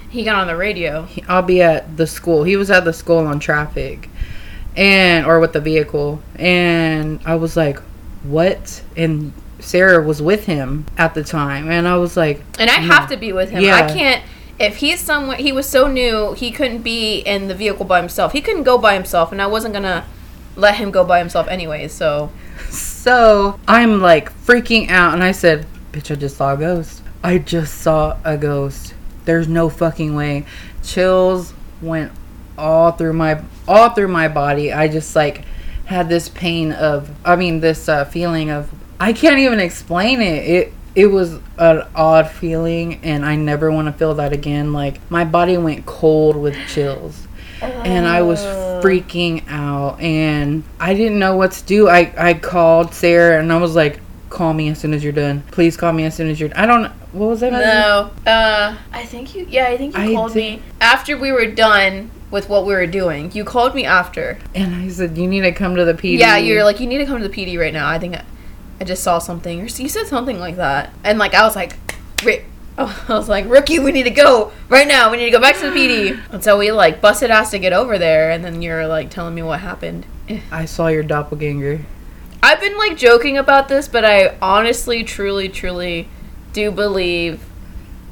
He 0.09 0.23
got 0.23 0.35
on 0.35 0.47
the 0.47 0.55
radio. 0.55 1.07
I'll 1.27 1.41
be 1.41 1.61
at 1.61 1.97
the 1.97 2.07
school. 2.07 2.43
He 2.43 2.55
was 2.55 2.71
at 2.71 2.85
the 2.85 2.93
school 2.93 3.27
on 3.27 3.39
traffic, 3.39 4.09
and 4.77 5.25
or 5.25 5.39
with 5.39 5.51
the 5.51 5.59
vehicle, 5.59 6.21
and 6.35 7.19
I 7.25 7.35
was 7.35 7.57
like, 7.57 7.79
"What?" 8.23 8.83
And 8.95 9.33
Sarah 9.59 10.01
was 10.01 10.21
with 10.21 10.45
him 10.45 10.85
at 10.97 11.13
the 11.13 11.23
time, 11.23 11.69
and 11.69 11.87
I 11.87 11.97
was 11.97 12.15
like, 12.15 12.41
And 12.59 12.69
I 12.69 12.75
have 12.75 13.09
to 13.09 13.17
be 13.17 13.33
with 13.33 13.49
him. 13.49 13.63
Yeah. 13.63 13.75
I 13.75 13.91
can't. 13.91 14.23
If 14.59 14.77
he's 14.77 14.99
somewhere, 14.99 15.37
he 15.37 15.51
was 15.51 15.67
so 15.67 15.87
new, 15.87 16.33
he 16.33 16.51
couldn't 16.51 16.81
be 16.81 17.19
in 17.19 17.47
the 17.47 17.53
vehicle 17.53 17.85
by 17.85 17.99
himself. 17.99 18.31
He 18.31 18.41
couldn't 18.41 18.63
go 18.63 18.77
by 18.77 18.93
himself, 18.93 19.31
and 19.31 19.41
I 19.41 19.47
wasn't 19.47 19.73
gonna 19.73 20.05
let 20.55 20.75
him 20.75 20.89
go 20.91 21.03
by 21.03 21.19
himself 21.19 21.47
anyway. 21.47 21.87
So 21.87 22.31
So 22.69 23.59
I'm 23.67 24.01
like 24.01 24.31
freaking 24.45 24.89
out, 24.89 25.13
and 25.13 25.23
I 25.23 25.31
said, 25.31 25.65
"Bitch, 25.91 26.11
I 26.11 26.15
just 26.15 26.37
saw 26.37 26.53
a 26.53 26.57
ghost. 26.57 27.01
I 27.23 27.37
just 27.37 27.79
saw 27.79 28.17
a 28.23 28.37
ghost. 28.37 28.93
There's 29.25 29.47
no 29.47 29.69
fucking 29.69 30.15
way." 30.15 30.45
Chills 30.83 31.53
went 31.81 32.11
all 32.57 32.91
through 32.91 33.13
my 33.13 33.41
all 33.67 33.89
through 33.89 34.07
my 34.09 34.27
body. 34.27 34.71
I 34.71 34.87
just 34.87 35.15
like 35.15 35.43
had 35.85 36.09
this 36.09 36.29
pain 36.29 36.71
of, 36.73 37.09
I 37.25 37.35
mean, 37.35 37.59
this 37.59 37.87
uh, 37.87 38.05
feeling 38.05 38.49
of 38.49 38.69
I 38.99 39.13
can't 39.13 39.39
even 39.39 39.59
explain 39.59 40.21
it. 40.21 40.47
It 40.47 40.73
it 40.95 41.07
was 41.07 41.33
an 41.59 41.83
odd 41.93 42.27
feeling, 42.31 42.95
and 43.03 43.23
I 43.23 43.35
never 43.35 43.71
want 43.71 43.87
to 43.87 43.91
feel 43.91 44.15
that 44.15 44.33
again. 44.33 44.73
Like 44.73 44.99
my 45.11 45.25
body 45.25 45.57
went 45.57 45.85
cold 45.85 46.35
with 46.35 46.55
chills 46.67 47.27
and 47.61 48.07
I 48.07 48.21
was 48.21 48.39
freaking 48.83 49.47
out 49.47 49.99
and 49.99 50.63
I 50.79 50.93
didn't 50.93 51.19
know 51.19 51.35
what 51.35 51.53
to 51.53 51.65
do. 51.65 51.87
I, 51.87 52.13
I 52.17 52.33
called 52.35 52.93
Sarah 52.93 53.39
and 53.39 53.51
I 53.51 53.57
was 53.57 53.75
like, 53.75 53.99
call 54.29 54.53
me 54.53 54.69
as 54.69 54.79
soon 54.79 54.93
as 54.93 55.03
you're 55.03 55.13
done. 55.13 55.41
Please 55.51 55.77
call 55.77 55.93
me 55.93 56.05
as 56.05 56.15
soon 56.15 56.29
as 56.29 56.39
you're 56.39 56.49
Done. 56.49 56.59
I 56.59 56.65
don't 56.65 56.91
what 57.13 57.27
was 57.29 57.39
that? 57.39 57.51
no, 57.51 58.11
uh, 58.31 58.77
I 58.91 59.05
think 59.05 59.33
you. 59.33 59.47
Yeah, 59.49 59.67
I 59.67 59.77
think 59.77 59.95
you 59.95 60.03
I 60.03 60.13
called 60.13 60.35
me 60.35 60.61
after 60.81 61.17
we 61.17 61.31
were 61.31 61.47
done 61.47 62.11
with 62.29 62.49
what 62.49 62.65
we 62.65 62.73
were 62.73 62.87
doing. 62.87 63.31
You 63.31 63.43
called 63.43 63.73
me 63.75 63.85
after. 63.85 64.37
And 64.53 64.75
I 64.75 64.89
said, 64.89 65.17
you 65.17 65.27
need 65.27 65.41
to 65.41 65.51
come 65.51 65.75
to 65.75 65.85
the 65.85 65.93
PD. 65.93 66.19
Yeah, 66.19 66.37
you're 66.37 66.63
like, 66.63 66.79
you 66.79 66.87
need 66.87 66.97
to 66.99 67.05
come 67.05 67.21
to 67.21 67.27
the 67.27 67.33
PD 67.33 67.59
right 67.59 67.73
now. 67.73 67.87
I 67.87 67.99
think 67.99 68.15
I, 68.15 68.25
I 68.81 68.83
just 68.83 69.03
saw 69.03 69.19
something, 69.19 69.59
or 69.59 69.65
you 69.65 69.89
said 69.89 70.07
something 70.07 70.39
like 70.39 70.57
that, 70.57 70.93
and 71.03 71.17
like 71.19 71.33
I 71.33 71.43
was 71.43 71.55
like. 71.55 71.75
Oh, 72.79 73.05
I 73.07 73.13
was 73.13 73.27
like, 73.27 73.45
rookie, 73.47 73.79
we 73.79 73.91
need 73.91 74.03
to 74.03 74.11
go 74.11 74.51
right 74.69 74.87
now. 74.87 75.09
We 75.09 75.17
need 75.17 75.25
to 75.25 75.31
go 75.31 75.41
back 75.41 75.55
to 75.57 75.69
the 75.69 75.75
PD. 75.75 76.19
And 76.31 76.43
so 76.43 76.57
we 76.57 76.71
like 76.71 77.01
busted 77.01 77.31
ass 77.31 77.51
to 77.51 77.59
get 77.59 77.73
over 77.73 77.97
there, 77.97 78.29
and 78.29 78.43
then 78.43 78.61
you're 78.61 78.87
like 78.87 79.09
telling 79.09 79.33
me 79.33 79.41
what 79.41 79.61
happened. 79.61 80.05
I 80.51 80.65
saw 80.65 80.87
your 80.87 81.03
doppelganger. 81.03 81.85
I've 82.43 82.59
been 82.59 82.77
like 82.77 82.97
joking 82.97 83.37
about 83.37 83.67
this, 83.67 83.87
but 83.87 84.05
I 84.05 84.37
honestly, 84.41 85.03
truly, 85.03 85.49
truly 85.49 86.07
do 86.53 86.71
believe 86.71 87.43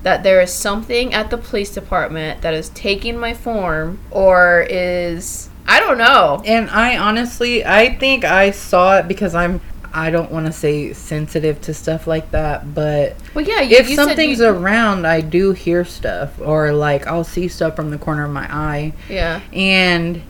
that 0.05 0.21
there 0.21 0.39
is 0.39 0.53
something 0.53 1.13
at 1.15 1.31
the 1.31 1.37
police 1.37 1.71
department 1.71 2.41
that 2.43 2.53
is 2.53 2.69
taking 2.69 3.17
my 3.17 3.33
form 3.33 3.97
or 4.11 4.65
is 4.69 5.49
I 5.67 5.79
don't 5.79 5.97
know. 5.97 6.43
And 6.45 6.69
I 6.69 6.95
honestly 6.97 7.65
I 7.65 7.95
think 7.97 8.23
I 8.23 8.51
saw 8.51 8.97
it 8.99 9.07
because 9.07 9.33
I'm 9.33 9.59
I 9.91 10.11
don't 10.11 10.29
want 10.29 10.45
to 10.45 10.51
say 10.51 10.93
sensitive 10.93 11.59
to 11.61 11.73
stuff 11.73 12.05
like 12.05 12.29
that, 12.31 12.75
but 12.75 13.15
Well, 13.33 13.45
yeah, 13.45 13.61
you, 13.61 13.77
if 13.77 13.89
you 13.89 13.95
something's 13.95 14.39
you- 14.39 14.45
around, 14.45 15.07
I 15.07 15.21
do 15.21 15.53
hear 15.53 15.83
stuff 15.85 16.39
or 16.39 16.71
like 16.73 17.07
I'll 17.07 17.23
see 17.23 17.47
stuff 17.47 17.75
from 17.75 17.89
the 17.91 17.97
corner 17.97 18.25
of 18.25 18.31
my 18.31 18.45
eye. 18.53 18.93
yeah, 19.09 19.39
And 19.53 20.21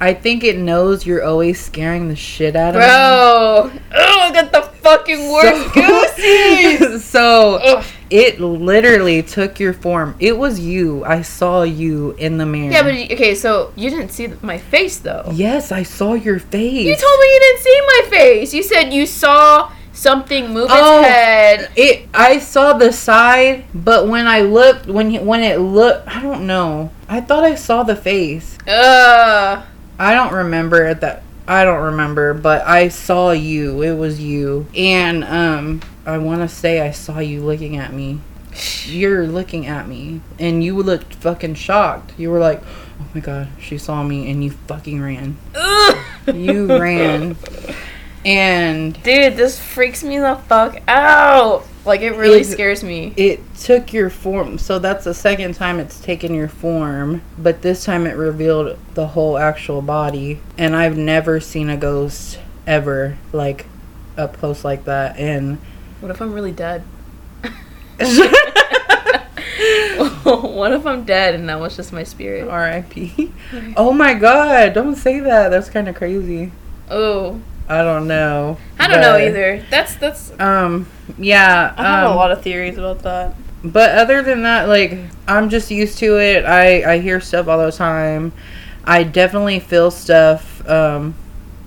I 0.00 0.12
think 0.12 0.44
it 0.44 0.58
knows 0.58 1.06
you're 1.06 1.24
always 1.24 1.58
scaring 1.64 2.08
the 2.08 2.16
shit 2.16 2.56
out 2.56 2.74
of 2.74 2.80
me. 2.80 2.80
bro. 2.80 3.80
Oh, 3.96 4.20
I 4.20 4.32
got 4.32 4.52
the 4.52 4.62
fucking 4.82 5.32
worst 5.32 5.72
goosies. 6.18 6.80
me. 6.90 6.98
so 6.98 7.54
Ugh. 7.62 7.84
It 8.14 8.38
literally 8.40 9.22
took 9.24 9.58
your 9.58 9.72
form. 9.72 10.14
It 10.20 10.38
was 10.38 10.60
you. 10.60 11.04
I 11.04 11.22
saw 11.22 11.62
you 11.64 12.12
in 12.12 12.38
the 12.38 12.46
mirror. 12.46 12.70
Yeah, 12.70 12.82
but 12.82 12.94
okay, 12.94 13.34
so 13.34 13.72
you 13.74 13.90
didn't 13.90 14.10
see 14.10 14.28
my 14.40 14.56
face 14.58 14.98
though. 14.98 15.28
yes, 15.34 15.72
I 15.72 15.82
saw 15.82 16.14
your 16.14 16.38
face. 16.38 16.86
You 16.86 16.94
told 16.94 17.18
me 17.20 17.26
you 17.34 17.40
didn't 17.40 17.62
see 17.62 17.80
my 17.86 18.00
face. 18.10 18.54
You 18.54 18.62
said 18.62 18.92
you 18.92 19.04
saw 19.06 19.72
something 19.92 20.52
move 20.54 20.66
its 20.70 20.74
Oh. 20.76 21.02
head. 21.02 21.70
it. 21.76 22.06
I 22.14 22.38
saw 22.38 22.72
the 22.74 22.92
side, 22.92 23.64
but 23.74 24.06
when 24.06 24.26
I 24.28 24.42
looked, 24.42 24.86
when 24.86 25.12
when 25.26 25.42
it 25.42 25.58
looked, 25.58 26.06
I 26.06 26.22
don't 26.22 26.46
know. 26.46 26.90
I 27.08 27.20
thought 27.20 27.42
I 27.42 27.56
saw 27.56 27.82
the 27.82 27.96
face. 27.96 28.58
Ugh. 28.68 29.62
I 29.98 30.14
don't 30.14 30.32
remember 30.32 30.84
at 30.84 31.00
that. 31.02 31.22
I 31.46 31.64
don't 31.64 31.82
remember, 31.82 32.32
but 32.32 32.66
I 32.66 32.88
saw 32.88 33.32
you. 33.32 33.82
It 33.82 33.94
was 33.98 34.20
you, 34.20 34.66
and 34.76 35.22
um, 35.24 35.80
I 36.06 36.18
want 36.18 36.42
to 36.42 36.48
say 36.54 36.80
I 36.80 36.90
saw 36.90 37.18
you 37.18 37.42
looking 37.42 37.76
at 37.76 37.92
me. 37.92 38.20
You're 38.86 39.26
looking 39.26 39.66
at 39.66 39.88
me, 39.88 40.20
and 40.38 40.62
you 40.62 40.76
looked 40.80 41.14
fucking 41.14 41.54
shocked. 41.54 42.12
You 42.18 42.30
were 42.30 42.38
like, 42.38 42.62
"Oh 43.00 43.06
my 43.14 43.20
god, 43.20 43.48
she 43.60 43.78
saw 43.78 44.02
me," 44.04 44.30
and 44.30 44.44
you 44.44 44.50
fucking 44.50 45.00
ran. 45.02 45.36
You 46.32 46.66
ran, 46.68 47.36
and 48.24 48.94
Dude, 49.02 49.36
this 49.36 49.60
freaks 49.60 50.02
me 50.02 50.18
the 50.18 50.36
fuck 50.48 50.80
out. 50.88 51.66
Like 51.84 52.00
it 52.00 52.12
really 52.12 52.40
Is- 52.40 52.50
scares 52.50 52.82
me. 52.82 53.12
it 53.16 53.40
took 53.56 53.92
your 53.92 54.08
form. 54.08 54.56
So 54.56 54.78
that's 54.78 55.04
the 55.04 55.12
second 55.12 55.54
time 55.54 55.78
it's 55.78 56.00
taken 56.00 56.32
your 56.32 56.48
form, 56.48 57.20
but 57.36 57.60
this 57.60 57.84
time 57.84 58.06
it 58.06 58.16
revealed 58.16 58.78
the 58.94 59.08
whole 59.08 59.36
actual 59.36 59.82
body. 59.82 60.40
And 60.56 60.74
I've 60.74 60.96
never 60.96 61.40
seen 61.40 61.68
a 61.68 61.76
ghost 61.76 62.38
ever 62.66 63.18
like 63.32 63.66
up 64.16 64.38
close 64.38 64.64
like 64.64 64.84
that. 64.86 65.18
And 65.18 65.58
What 66.04 66.10
if 66.10 66.20
I'm 66.20 66.34
really 66.34 66.52
dead? 66.52 66.82
what 70.22 70.72
if 70.74 70.84
I'm 70.84 71.04
dead 71.06 71.34
and 71.34 71.48
that 71.48 71.58
was 71.58 71.76
just 71.76 71.94
my 71.94 72.02
spirit? 72.02 72.46
R.I.P. 72.46 73.32
Oh 73.74 73.90
my 73.90 74.12
god! 74.12 74.74
Don't 74.74 74.96
say 74.96 75.20
that. 75.20 75.48
That's 75.48 75.70
kind 75.70 75.88
of 75.88 75.94
crazy. 75.94 76.52
Oh, 76.90 77.40
I 77.70 77.80
don't 77.80 78.06
know. 78.06 78.58
I 78.78 78.86
don't 78.86 79.00
know 79.00 79.16
either. 79.16 79.64
That's 79.70 79.96
that's. 79.96 80.38
Um. 80.38 80.86
Yeah. 81.16 81.72
I 81.74 81.82
have 81.82 82.04
um, 82.04 82.12
a 82.12 82.16
lot 82.16 82.32
of 82.32 82.42
theories 82.42 82.76
about 82.76 82.98
that. 83.04 83.34
But 83.64 83.96
other 83.96 84.22
than 84.22 84.42
that, 84.42 84.68
like 84.68 84.98
I'm 85.26 85.48
just 85.48 85.70
used 85.70 85.96
to 86.00 86.18
it. 86.20 86.44
I 86.44 86.96
I 86.96 86.98
hear 86.98 87.18
stuff 87.18 87.48
all 87.48 87.64
the 87.64 87.72
time. 87.72 88.34
I 88.84 89.04
definitely 89.04 89.58
feel 89.58 89.90
stuff 89.90 90.68
um 90.68 91.14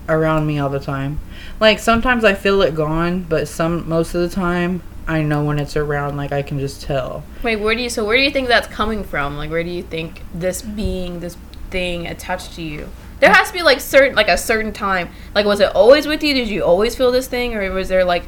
around 0.07 0.45
me 0.45 0.59
all 0.59 0.69
the 0.69 0.79
time. 0.79 1.21
Like 1.59 1.79
sometimes 1.79 2.23
I 2.23 2.33
feel 2.33 2.61
it 2.61 2.75
gone, 2.75 3.23
but 3.23 3.47
some 3.47 3.87
most 3.89 4.13
of 4.13 4.21
the 4.21 4.29
time 4.29 4.83
I 5.07 5.21
know 5.21 5.43
when 5.43 5.57
it's 5.57 5.75
around. 5.75 6.17
Like 6.17 6.31
I 6.31 6.41
can 6.41 6.59
just 6.59 6.81
tell. 6.81 7.23
Wait, 7.41 7.55
where 7.57 7.73
do 7.73 7.81
you? 7.81 7.89
So 7.89 8.05
where 8.05 8.17
do 8.17 8.23
you 8.23 8.31
think 8.31 8.47
that's 8.47 8.67
coming 8.67 9.03
from? 9.03 9.37
Like, 9.37 9.49
where 9.49 9.63
do 9.63 9.69
you 9.69 9.83
think 9.83 10.21
this 10.33 10.61
being, 10.61 11.19
this 11.19 11.37
thing 11.69 12.07
attached 12.07 12.53
to 12.55 12.61
you? 12.61 12.89
There 13.19 13.33
has 13.33 13.47
to 13.47 13.53
be 13.53 13.63
like 13.63 13.79
certain, 13.79 14.15
like 14.15 14.27
a 14.27 14.37
certain 14.37 14.71
time. 14.71 15.09
Like, 15.33 15.45
was 15.45 15.59
it 15.59 15.73
always 15.75 16.05
with 16.05 16.23
you? 16.23 16.33
Did 16.33 16.49
you 16.49 16.63
always 16.63 16.95
feel 16.95 17.11
this 17.11 17.27
thing, 17.27 17.55
or 17.55 17.71
was 17.71 17.89
there 17.89 18.05
like 18.05 18.25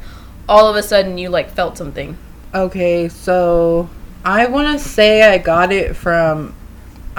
all 0.48 0.68
of 0.68 0.76
a 0.76 0.82
sudden 0.82 1.18
you 1.18 1.30
like 1.30 1.52
felt 1.52 1.78
something? 1.78 2.18
Okay, 2.56 3.10
so 3.10 3.88
I 4.26 4.48
want 4.48 4.80
to 4.80 4.84
say 4.84 5.24
I 5.24 5.38
got 5.38 5.72
it 5.72 5.96
from. 5.96 6.56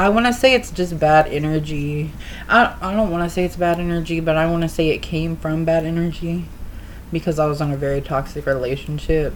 I 0.01 0.09
want 0.09 0.25
to 0.25 0.33
say 0.33 0.55
it's 0.55 0.71
just 0.71 0.99
bad 0.99 1.27
energy. 1.29 2.11
I, 2.49 2.75
I 2.81 2.95
don't 2.95 3.11
want 3.11 3.23
to 3.23 3.29
say 3.29 3.45
it's 3.45 3.57
bad 3.57 3.79
energy, 3.79 4.21
but 4.21 4.35
I 4.35 4.51
want 4.51 4.63
to 4.63 4.69
say 4.69 4.89
it 4.89 5.03
came 5.03 5.37
from 5.37 5.67
bad 5.67 5.85
energy 5.85 6.47
because 7.13 7.39
I 7.39 7.45
was 7.45 7.61
in 7.61 7.71
a 7.71 7.77
very 7.77 8.01
toxic 8.01 8.47
relationship. 8.47 9.35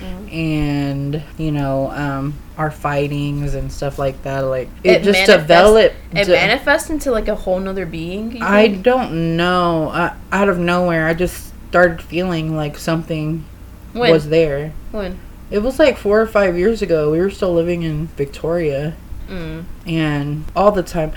Mm. 0.00 0.32
And 0.32 1.22
you 1.36 1.52
know, 1.52 1.90
um, 1.90 2.34
our 2.56 2.70
fightings 2.70 3.54
and 3.54 3.70
stuff 3.70 3.98
like 3.98 4.22
that, 4.22 4.40
like 4.40 4.70
it, 4.82 5.02
It 5.02 5.02
just 5.02 5.26
developed. 5.26 5.94
It 6.12 6.24
de- 6.24 6.32
manifests 6.32 6.88
into 6.88 7.10
like 7.10 7.28
a 7.28 7.34
whole 7.34 7.60
nother 7.60 7.84
being. 7.84 8.40
I 8.40 8.68
don't 8.68 9.36
know. 9.36 9.90
Uh, 9.90 10.14
out 10.32 10.48
of 10.48 10.58
nowhere, 10.58 11.06
I 11.06 11.12
just 11.12 11.52
started 11.68 12.00
feeling 12.00 12.56
like 12.56 12.78
something 12.78 13.44
when 13.92 14.10
was 14.10 14.30
there. 14.30 14.72
when 14.90 15.18
It 15.50 15.58
was 15.58 15.78
like 15.78 15.98
four 15.98 16.18
or 16.18 16.26
five 16.26 16.56
years 16.56 16.80
ago. 16.80 17.12
We 17.12 17.18
were 17.18 17.30
still 17.30 17.52
living 17.52 17.82
in 17.82 18.06
Victoria, 18.06 18.96
mm. 19.28 19.64
and 19.86 20.44
all 20.56 20.72
the 20.72 20.82
time. 20.82 21.12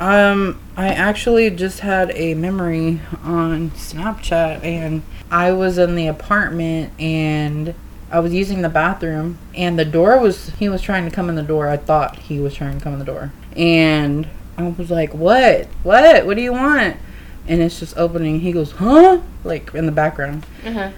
Um, 0.00 0.60
I 0.76 0.88
actually 0.88 1.48
just 1.50 1.80
had 1.80 2.10
a 2.16 2.34
memory 2.34 3.00
on 3.22 3.70
Snapchat, 3.70 4.64
and 4.64 5.02
I 5.30 5.52
was 5.52 5.78
in 5.78 5.94
the 5.94 6.08
apartment, 6.08 6.92
and 6.98 7.74
I 8.10 8.18
was 8.18 8.34
using 8.34 8.62
the 8.62 8.68
bathroom, 8.68 9.38
and 9.54 9.78
the 9.78 9.84
door 9.84 10.18
was. 10.18 10.50
He 10.58 10.68
was 10.68 10.82
trying 10.82 11.08
to 11.08 11.14
come 11.14 11.28
in 11.28 11.36
the 11.36 11.42
door. 11.42 11.68
I 11.68 11.76
thought 11.76 12.18
he 12.18 12.40
was 12.40 12.54
trying 12.54 12.78
to 12.78 12.82
come 12.82 12.94
in 12.94 12.98
the 12.98 13.04
door, 13.04 13.32
and 13.56 14.28
I 14.56 14.68
was 14.76 14.90
like, 14.90 15.14
"What? 15.14 15.68
What? 15.82 16.26
What 16.26 16.36
do 16.36 16.42
you 16.42 16.52
want?" 16.52 16.96
And 17.46 17.60
it's 17.60 17.78
just 17.78 17.96
opening. 17.96 18.40
He 18.40 18.50
goes, 18.50 18.72
"Huh?" 18.72 19.20
Like 19.44 19.72
in 19.74 19.86
the 19.86 19.92
background. 19.92 20.46
uh-huh. 20.66 20.90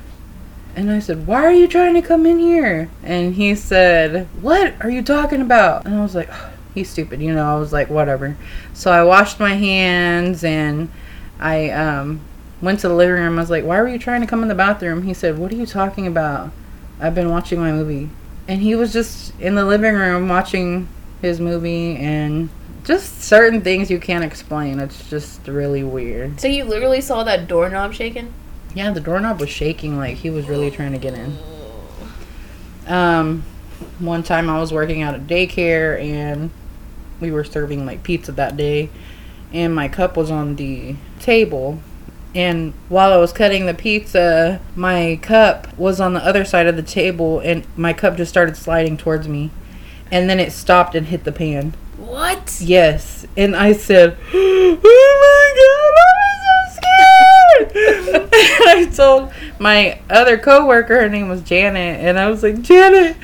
And 0.76 0.90
I 0.90 0.98
said, 0.98 1.26
Why 1.26 1.44
are 1.44 1.52
you 1.52 1.68
trying 1.68 1.94
to 1.94 2.02
come 2.02 2.26
in 2.26 2.38
here? 2.38 2.90
And 3.02 3.34
he 3.34 3.54
said, 3.54 4.26
What 4.40 4.74
are 4.80 4.90
you 4.90 5.02
talking 5.02 5.40
about? 5.40 5.86
And 5.86 5.94
I 5.94 6.02
was 6.02 6.14
like, 6.14 6.30
He's 6.74 6.90
stupid, 6.90 7.20
you 7.20 7.32
know. 7.32 7.44
I 7.44 7.58
was 7.58 7.72
like, 7.72 7.88
Whatever. 7.90 8.36
So 8.72 8.90
I 8.90 9.04
washed 9.04 9.38
my 9.38 9.54
hands 9.54 10.42
and 10.42 10.90
I 11.38 11.70
um, 11.70 12.20
went 12.60 12.80
to 12.80 12.88
the 12.88 12.94
living 12.94 13.14
room. 13.14 13.38
I 13.38 13.42
was 13.42 13.50
like, 13.50 13.64
Why 13.64 13.80
were 13.80 13.88
you 13.88 13.98
trying 13.98 14.20
to 14.20 14.26
come 14.26 14.42
in 14.42 14.48
the 14.48 14.54
bathroom? 14.54 15.02
He 15.02 15.14
said, 15.14 15.38
What 15.38 15.52
are 15.52 15.56
you 15.56 15.66
talking 15.66 16.06
about? 16.06 16.50
I've 17.00 17.14
been 17.14 17.30
watching 17.30 17.60
my 17.60 17.70
movie. 17.70 18.10
And 18.48 18.60
he 18.60 18.74
was 18.74 18.92
just 18.92 19.38
in 19.40 19.54
the 19.54 19.64
living 19.64 19.94
room 19.94 20.28
watching 20.28 20.88
his 21.22 21.40
movie 21.40 21.96
and 21.96 22.50
just 22.84 23.22
certain 23.22 23.62
things 23.62 23.90
you 23.90 23.98
can't 23.98 24.24
explain. 24.24 24.78
It's 24.78 25.08
just 25.08 25.46
really 25.48 25.82
weird. 25.82 26.40
So 26.40 26.48
you 26.48 26.64
literally 26.64 27.00
saw 27.00 27.24
that 27.24 27.48
doorknob 27.48 27.94
shaking? 27.94 28.32
Yeah, 28.74 28.90
the 28.90 29.00
doorknob 29.00 29.40
was 29.40 29.50
shaking 29.50 29.96
like 29.96 30.16
he 30.16 30.30
was 30.30 30.48
really 30.48 30.70
trying 30.70 30.92
to 30.92 30.98
get 30.98 31.14
in. 31.14 31.38
Um, 32.86 33.44
one 33.98 34.22
time 34.22 34.50
I 34.50 34.58
was 34.58 34.72
working 34.72 35.00
out 35.00 35.14
at 35.14 35.26
daycare 35.26 36.00
and 36.00 36.50
we 37.20 37.30
were 37.30 37.44
serving 37.44 37.86
like 37.86 38.02
pizza 38.02 38.32
that 38.32 38.56
day, 38.56 38.90
and 39.52 39.74
my 39.74 39.88
cup 39.88 40.16
was 40.16 40.30
on 40.30 40.56
the 40.56 40.96
table. 41.20 41.80
And 42.34 42.74
while 42.88 43.12
I 43.12 43.16
was 43.16 43.32
cutting 43.32 43.66
the 43.66 43.74
pizza, 43.74 44.60
my 44.74 45.20
cup 45.22 45.78
was 45.78 46.00
on 46.00 46.14
the 46.14 46.24
other 46.24 46.44
side 46.44 46.66
of 46.66 46.74
the 46.74 46.82
table, 46.82 47.38
and 47.38 47.64
my 47.76 47.92
cup 47.92 48.16
just 48.16 48.30
started 48.30 48.56
sliding 48.56 48.96
towards 48.96 49.28
me. 49.28 49.50
And 50.10 50.28
then 50.28 50.40
it 50.40 50.52
stopped 50.52 50.96
and 50.96 51.06
hit 51.06 51.22
the 51.22 51.32
pan. 51.32 51.74
What? 51.96 52.58
Yes. 52.60 53.24
And 53.36 53.54
I 53.54 53.72
said, 53.72 54.16
Oh 54.34 55.18
my 55.20 55.60
god, 55.60 56.33
Scared. 57.70 58.30
I 58.32 58.90
told 58.94 59.32
my 59.58 60.00
other 60.11 60.38
coworker, 60.38 61.00
her 61.00 61.08
name 61.08 61.28
was 61.28 61.42
Janet, 61.42 62.00
and 62.00 62.18
I 62.18 62.28
was 62.28 62.42
like, 62.42 62.61
Janet, 62.62 63.16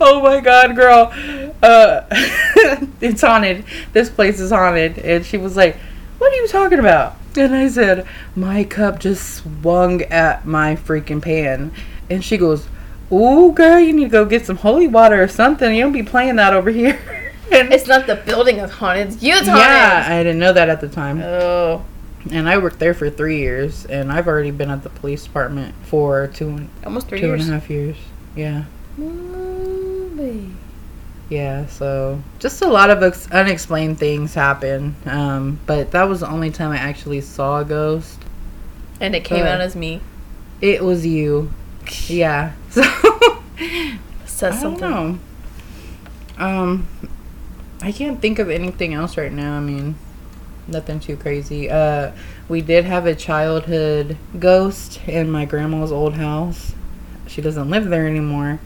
oh 0.00 0.20
my 0.22 0.40
god, 0.40 0.76
girl, 0.76 1.12
uh, 1.62 2.02
it's 3.00 3.20
haunted. 3.20 3.64
This 3.92 4.10
place 4.10 4.40
is 4.40 4.50
haunted. 4.50 4.98
And 4.98 5.24
she 5.24 5.36
was 5.36 5.56
like, 5.56 5.76
What 6.18 6.32
are 6.32 6.36
you 6.36 6.48
talking 6.48 6.78
about? 6.78 7.16
And 7.36 7.54
I 7.54 7.68
said, 7.68 8.06
My 8.36 8.64
cup 8.64 9.00
just 9.00 9.36
swung 9.36 10.02
at 10.02 10.46
my 10.46 10.76
freaking 10.76 11.22
pan. 11.22 11.72
And 12.10 12.24
she 12.24 12.36
goes, 12.36 12.66
Ooh, 13.10 13.52
girl, 13.52 13.78
you 13.78 13.92
need 13.92 14.04
to 14.04 14.10
go 14.10 14.24
get 14.24 14.46
some 14.46 14.56
holy 14.56 14.88
water 14.88 15.22
or 15.22 15.28
something. 15.28 15.74
You 15.74 15.82
don't 15.82 15.92
be 15.92 16.02
playing 16.02 16.36
that 16.36 16.52
over 16.52 16.70
here. 16.70 17.00
And 17.50 17.72
It's 17.72 17.86
not 17.86 18.06
the 18.06 18.16
building 18.16 18.58
that's 18.58 18.72
haunted. 18.72 19.06
It's 19.08 19.22
you 19.22 19.32
that's 19.32 19.46
yeah. 19.46 20.04
I 20.06 20.22
didn't 20.22 20.38
know 20.38 20.52
that 20.52 20.68
at 20.68 20.82
the 20.82 20.88
time. 20.88 21.22
Oh, 21.22 21.82
And 22.30 22.48
I 22.48 22.58
worked 22.58 22.78
there 22.78 22.94
for 22.94 23.08
three 23.10 23.38
years, 23.38 23.84
and 23.86 24.12
I've 24.12 24.26
already 24.28 24.50
been 24.50 24.70
at 24.70 24.82
the 24.82 24.90
police 24.90 25.24
department 25.24 25.74
for 25.84 26.26
two 26.28 26.66
almost 26.84 27.08
three 27.08 27.20
two 27.20 27.32
and 27.32 27.40
a 27.40 27.44
years. 27.44 27.48
half 27.50 27.70
years. 27.70 27.96
Yeah, 28.36 28.64
Movie. 28.96 30.50
yeah. 31.28 31.66
So 31.66 32.20
just 32.38 32.60
a 32.62 32.66
lot 32.68 32.90
of 32.90 33.02
ex- 33.02 33.30
unexplained 33.30 33.98
things 33.98 34.34
happen. 34.34 34.94
Um, 35.06 35.58
but 35.66 35.90
that 35.92 36.04
was 36.04 36.20
the 36.20 36.28
only 36.28 36.50
time 36.50 36.70
I 36.70 36.76
actually 36.78 37.20
saw 37.20 37.60
a 37.60 37.64
ghost. 37.64 38.18
And 39.00 39.14
it 39.14 39.24
came 39.24 39.44
Uh, 39.46 39.48
out 39.50 39.60
as 39.60 39.74
me. 39.76 40.00
It 40.60 40.82
was 40.84 41.06
you. 41.06 41.50
Yeah. 42.08 42.52
So 44.26 44.50
Says 44.50 44.56
I 44.60 44.62
don't 44.62 44.78
something. 44.78 45.20
know. 46.38 46.44
Um, 46.44 46.86
I 47.82 47.90
can't 47.90 48.20
think 48.22 48.38
of 48.38 48.48
anything 48.50 48.94
else 48.94 49.16
right 49.16 49.32
now. 49.32 49.56
I 49.56 49.60
mean, 49.60 49.96
nothing 50.68 51.00
too 51.00 51.16
crazy. 51.16 51.68
Uh, 51.70 52.12
we 52.48 52.60
did 52.60 52.84
have 52.84 53.06
a 53.06 53.14
childhood 53.14 54.16
ghost 54.38 55.00
in 55.08 55.30
my 55.30 55.44
grandma's 55.44 55.90
old 55.92 56.14
house. 56.14 56.72
She 57.26 57.42
doesn't 57.42 57.68
live 57.70 57.88
there 57.88 58.06
anymore, 58.06 58.60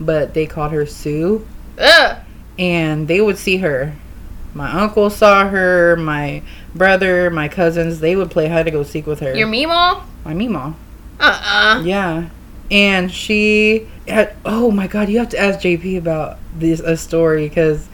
but 0.00 0.34
they 0.34 0.46
called 0.46 0.72
her 0.72 0.84
Sue, 0.86 1.46
Ugh. 1.78 2.16
and 2.58 3.08
they 3.08 3.20
would 3.20 3.38
see 3.38 3.58
her. 3.58 3.94
My 4.54 4.70
uncle 4.82 5.08
saw 5.08 5.48
her. 5.48 5.96
My 5.96 6.42
brother, 6.74 7.30
my 7.30 7.48
cousins, 7.48 8.00
they 8.00 8.16
would 8.16 8.30
play 8.30 8.48
hide 8.48 8.66
and 8.66 8.72
go 8.72 8.82
seek 8.82 9.06
with 9.06 9.20
her. 9.20 9.34
Your 9.34 9.48
Meemaw? 9.48 10.02
my 10.24 10.34
Mima. 10.34 10.74
Uh-uh. 11.18 11.82
Yeah. 11.84 12.28
And 12.70 13.10
she 13.12 13.86
had, 14.08 14.34
oh 14.44 14.70
my 14.70 14.86
god, 14.86 15.08
you 15.08 15.18
have 15.18 15.28
to 15.30 15.38
ask 15.38 15.60
JP 15.60 15.98
about 15.98 16.38
this 16.54 16.80
a 16.80 16.96
story 16.96 17.48
because 17.48 17.88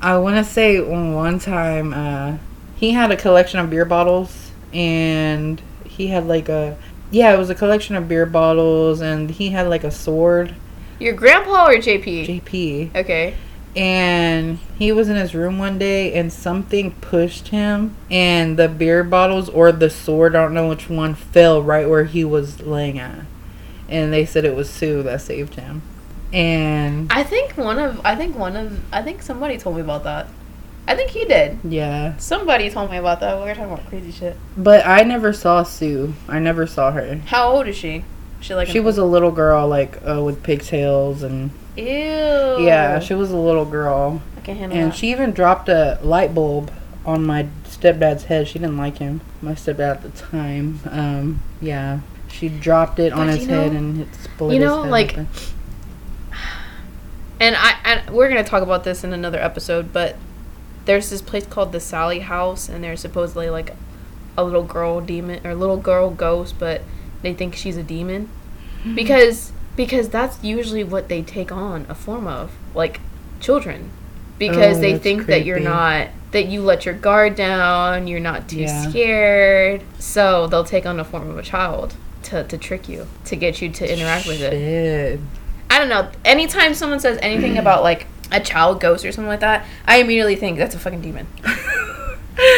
I 0.00 0.18
want 0.18 0.44
to 0.44 0.50
say 0.50 0.80
one 0.80 1.14
one 1.14 1.38
time 1.38 1.92
uh, 1.94 2.36
he 2.82 2.90
had 2.90 3.12
a 3.12 3.16
collection 3.16 3.60
of 3.60 3.70
beer 3.70 3.84
bottles 3.84 4.50
and 4.72 5.62
he 5.84 6.08
had 6.08 6.26
like 6.26 6.48
a 6.48 6.76
yeah, 7.12 7.32
it 7.32 7.38
was 7.38 7.48
a 7.48 7.54
collection 7.54 7.94
of 7.94 8.08
beer 8.08 8.26
bottles 8.26 9.00
and 9.00 9.30
he 9.30 9.50
had 9.50 9.68
like 9.68 9.84
a 9.84 9.90
sword, 9.92 10.56
Your 10.98 11.12
grandpa 11.12 11.68
or 11.68 11.76
JP? 11.76 12.26
JP. 12.26 12.96
Okay. 12.96 13.36
And 13.76 14.58
he 14.76 14.90
was 14.90 15.08
in 15.08 15.14
his 15.14 15.32
room 15.32 15.58
one 15.58 15.78
day 15.78 16.12
and 16.14 16.32
something 16.32 16.90
pushed 16.90 17.48
him 17.48 17.94
and 18.10 18.58
the 18.58 18.66
beer 18.66 19.04
bottles 19.04 19.48
or 19.48 19.70
the 19.70 19.88
sword, 19.88 20.34
I 20.34 20.42
don't 20.42 20.52
know 20.52 20.68
which 20.68 20.90
one, 20.90 21.14
fell 21.14 21.62
right 21.62 21.88
where 21.88 22.04
he 22.04 22.24
was 22.24 22.62
laying 22.62 22.98
at. 22.98 23.26
And 23.88 24.12
they 24.12 24.26
said 24.26 24.44
it 24.44 24.56
was 24.56 24.68
Sue 24.68 25.04
that 25.04 25.20
saved 25.20 25.54
him. 25.54 25.82
And 26.32 27.12
I 27.12 27.22
think 27.22 27.56
one 27.56 27.78
of 27.78 28.00
I 28.04 28.16
think 28.16 28.36
one 28.36 28.56
of 28.56 28.80
I 28.92 29.02
think 29.02 29.22
somebody 29.22 29.56
told 29.56 29.76
me 29.76 29.82
about 29.82 30.02
that. 30.02 30.26
I 30.88 30.94
think 30.96 31.10
he 31.10 31.24
did. 31.24 31.58
yeah, 31.64 32.16
Somebody 32.16 32.68
told 32.68 32.90
me 32.90 32.96
about 32.96 33.20
that. 33.20 33.38
We 33.38 33.44
were 33.44 33.54
talking 33.54 33.72
about 33.72 33.86
crazy 33.88 34.10
shit. 34.10 34.36
but 34.56 34.84
I 34.86 35.02
never 35.02 35.32
saw 35.32 35.62
Sue. 35.62 36.14
I 36.28 36.38
never 36.40 36.66
saw 36.66 36.90
her. 36.90 37.16
How 37.26 37.50
old 37.52 37.68
is 37.68 37.76
she? 37.76 38.04
She 38.40 38.54
like 38.54 38.66
She 38.68 38.80
was 38.80 38.98
a 38.98 39.04
little 39.04 39.30
girl, 39.30 39.68
like 39.68 39.98
uh, 40.06 40.20
with 40.22 40.42
pigtails, 40.42 41.22
and 41.22 41.50
ew. 41.76 41.84
yeah, 41.86 42.98
she 42.98 43.14
was 43.14 43.30
a 43.30 43.36
little 43.36 43.64
girl. 43.64 44.20
I 44.36 44.40
can 44.40 44.56
handle 44.56 44.76
And 44.76 44.90
that. 44.90 44.96
she 44.96 45.10
even 45.12 45.30
dropped 45.30 45.68
a 45.68 46.00
light 46.02 46.34
bulb 46.34 46.72
on 47.06 47.24
my 47.24 47.46
stepdad's 47.64 48.24
head. 48.24 48.48
She 48.48 48.58
didn't 48.58 48.76
like 48.76 48.98
him. 48.98 49.20
My 49.40 49.52
stepdad 49.52 49.78
at 49.96 50.02
the 50.02 50.10
time. 50.10 50.80
Um, 50.90 51.42
yeah, 51.60 52.00
she 52.28 52.48
dropped 52.48 52.98
it 52.98 53.12
on 53.12 53.28
his 53.28 53.46
know- 53.46 53.62
head 53.62 53.72
and 53.72 54.00
it 54.00 54.08
split 54.16 54.54
you 54.56 54.60
his 54.60 54.66
know, 54.68 54.82
head 54.82 54.90
like- 54.90 55.12
open. 55.12 55.28
And 57.40 57.56
I, 57.58 57.74
and 57.84 58.10
we're 58.14 58.28
gonna 58.28 58.44
talk 58.44 58.62
about 58.62 58.84
this 58.84 59.02
in 59.02 59.12
another 59.12 59.38
episode, 59.38 59.92
but 59.92 60.16
there's 60.84 61.10
this 61.10 61.22
place 61.22 61.46
called 61.46 61.72
the 61.72 61.80
Sallie 61.80 62.20
House, 62.20 62.68
and 62.68 62.82
there's 62.82 63.00
supposedly 63.00 63.48
like 63.50 63.74
a 64.36 64.44
little 64.44 64.64
girl 64.64 65.00
demon 65.00 65.46
or 65.46 65.54
little 65.54 65.76
girl 65.76 66.10
ghost, 66.10 66.54
but 66.58 66.82
they 67.22 67.34
think 67.34 67.54
she's 67.54 67.76
a 67.76 67.82
demon. 67.82 68.28
Because 68.94 69.52
because 69.76 70.08
that's 70.08 70.42
usually 70.44 70.84
what 70.84 71.08
they 71.08 71.22
take 71.22 71.50
on 71.52 71.86
a 71.88 71.94
form 71.94 72.26
of, 72.26 72.52
like 72.74 73.00
children, 73.40 73.90
because 74.38 74.78
Oh, 74.78 74.80
they 74.80 74.98
think 74.98 75.26
that 75.26 75.44
you're 75.44 75.60
not 75.60 76.08
that 76.32 76.46
you 76.46 76.62
let 76.62 76.84
your 76.86 76.94
guard 76.94 77.36
down, 77.36 78.06
you're 78.06 78.18
not 78.20 78.48
too 78.48 78.60
Yeah. 78.60 78.88
scared, 78.90 79.82
so 79.98 80.46
they'll 80.46 80.64
take 80.64 80.86
on 80.86 80.96
the 80.96 81.04
form 81.04 81.28
of 81.30 81.38
a 81.38 81.42
child 81.42 81.94
to 82.24 82.44
to 82.44 82.58
trick 82.58 82.88
you, 82.88 83.06
to 83.26 83.36
get 83.36 83.62
you 83.62 83.68
to 83.70 83.92
interact 83.92 84.26
with 84.26 84.40
it. 84.42 84.52
Don't 85.82 85.88
know. 85.88 86.08
Anytime 86.24 86.74
someone 86.74 87.00
says 87.00 87.18
anything 87.22 87.58
about 87.58 87.82
like 87.82 88.06
a 88.30 88.38
child 88.38 88.80
ghost 88.80 89.04
or 89.04 89.10
something 89.10 89.28
like 89.28 89.40
that, 89.40 89.66
I 89.84 89.96
immediately 89.96 90.36
think 90.36 90.56
that's 90.56 90.76
a 90.76 90.78
fucking 90.78 91.00
demon. 91.00 91.26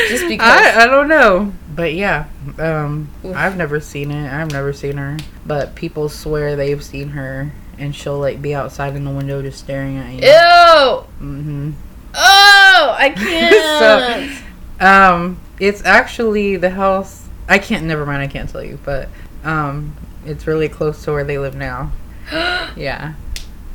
Just 0.09 0.29
because. 0.29 0.41
I, 0.47 0.83
I 0.83 0.87
don't 0.87 1.09
know. 1.09 1.55
But 1.75 1.95
yeah, 1.95 2.27
um, 2.59 3.09
Oof. 3.25 3.35
I've 3.35 3.57
never 3.57 3.81
seen 3.81 4.11
it. 4.11 4.31
I've 4.31 4.53
never 4.53 4.75
seen 4.75 4.99
her. 4.99 5.17
But 5.47 5.75
people 5.75 6.11
swear 6.11 6.55
they've 6.55 6.85
seen 6.85 7.09
her 7.09 7.51
and 7.79 7.97
she'll 7.97 8.19
like 8.19 8.43
be 8.43 8.55
outside 8.55 8.95
in 8.95 9.05
the 9.05 9.11
window 9.11 9.41
just 9.41 9.59
staring 9.59 9.97
at 9.97 10.13
you. 10.13 10.19
Ew. 10.19 11.27
Mm-hmm. 11.27 11.71
Oh, 12.15 12.97
I 12.99 13.09
can't. 13.17 14.43
Um, 14.81 15.41
it's 15.59 15.83
actually 15.87 16.57
the 16.57 16.69
house. 16.69 17.27
I 17.49 17.59
can't. 17.59 17.87
Never 17.87 18.05
mind. 18.05 18.21
I 18.21 18.27
can't 18.27 18.51
tell 18.51 18.63
you, 18.63 18.79
but 18.85 19.09
um, 19.45 19.97
it's 20.27 20.47
really 20.47 20.69
close 20.69 21.03
to 21.05 21.13
where 21.13 21.25
they 21.25 21.39
live 21.39 21.55
now. 21.55 21.91
Yeah. 22.77 23.15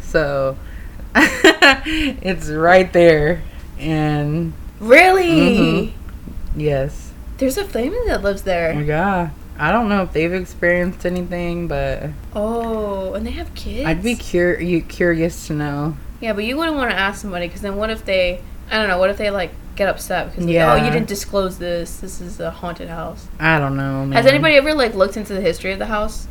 So 0.01 0.57
it's 1.15 2.49
right 2.49 2.91
there, 2.93 3.41
and 3.79 4.53
really? 4.79 5.27
Mhm. 5.29 5.91
yes, 6.55 7.11
There's 7.37 7.57
a 7.57 7.63
family 7.65 7.99
that 8.07 8.21
lives 8.23 8.43
there. 8.43 8.73
yeah. 8.81 9.29
I 9.61 9.73
don't 9.73 9.89
know 9.89 10.03
if 10.03 10.13
they've 10.13 10.31
experienced 10.33 11.05
anything, 11.05 11.67
but 11.67 12.09
Oh, 12.33 13.13
and 13.13 13.27
they 13.27 13.31
have 13.31 13.53
kids. 13.55 13.85
I'd 13.85 14.01
be 14.01 14.15
cur- 14.15 14.59
you 14.59 14.81
curious 14.81 15.47
to 15.47 15.53
know. 15.53 15.97
Yeah, 16.21 16.31
but 16.33 16.45
you 16.45 16.55
wouldn't 16.57 16.77
want 16.77 16.91
to 16.91 16.97
ask 16.97 17.21
somebody 17.21 17.47
because 17.47 17.61
then 17.61 17.75
what 17.75 17.89
if 17.89 18.05
they? 18.05 18.41
I 18.71 18.77
don't 18.77 18.87
know. 18.87 18.97
What 18.97 19.09
if 19.09 19.17
they 19.17 19.29
like 19.31 19.51
get 19.75 19.89
upset 19.89 20.29
because 20.31 20.45
like, 20.45 20.53
Yeah. 20.53 20.73
oh 20.73 20.75
you 20.77 20.89
didn't 20.91 21.07
disclose 21.09 21.57
this. 21.57 21.97
This 21.97 22.21
is 22.21 22.39
a 22.39 22.51
haunted 22.51 22.87
house. 22.89 23.27
I 23.39 23.59
don't 23.59 23.75
know. 23.75 24.05
Man. 24.05 24.13
Has 24.13 24.25
anybody 24.25 24.55
ever 24.55 24.73
like 24.73 24.93
looked 24.95 25.17
into 25.17 25.33
the 25.33 25.41
history 25.41 25.73
of 25.73 25.79
the 25.79 25.87
house? 25.87 26.27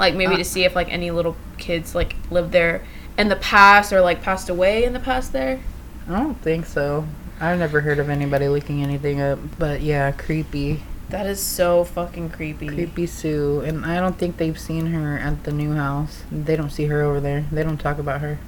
Like 0.00 0.14
maybe 0.16 0.34
Uh, 0.34 0.38
to 0.38 0.44
see 0.44 0.64
if 0.64 0.74
like 0.74 0.90
any 0.90 1.10
little 1.12 1.36
kids 1.58 1.94
like 1.94 2.16
lived 2.30 2.50
there 2.52 2.82
in 3.18 3.28
the 3.28 3.36
past 3.36 3.92
or 3.92 4.00
like 4.00 4.22
passed 4.22 4.48
away 4.48 4.82
in 4.84 4.92
the 4.94 4.98
past 5.00 5.32
there. 5.32 5.60
I 6.08 6.18
don't 6.18 6.40
think 6.42 6.66
so. 6.66 7.06
I've 7.40 7.58
never 7.58 7.82
heard 7.82 7.98
of 7.98 8.08
anybody 8.08 8.48
looking 8.48 8.82
anything 8.82 9.20
up, 9.20 9.38
but 9.58 9.82
yeah, 9.82 10.10
creepy. 10.12 10.82
That 11.10 11.26
is 11.26 11.40
so 11.40 11.84
fucking 11.84 12.30
creepy. 12.30 12.66
Creepy 12.68 13.06
Sue, 13.06 13.60
and 13.60 13.84
I 13.84 14.00
don't 14.00 14.16
think 14.16 14.36
they've 14.38 14.58
seen 14.58 14.86
her 14.86 15.18
at 15.18 15.44
the 15.44 15.52
new 15.52 15.74
house. 15.74 16.22
They 16.32 16.56
don't 16.56 16.70
see 16.70 16.86
her 16.86 17.02
over 17.02 17.20
there. 17.20 17.44
They 17.52 17.62
don't 17.62 17.78
talk 17.78 17.98
about 17.98 18.20
her. 18.22 18.38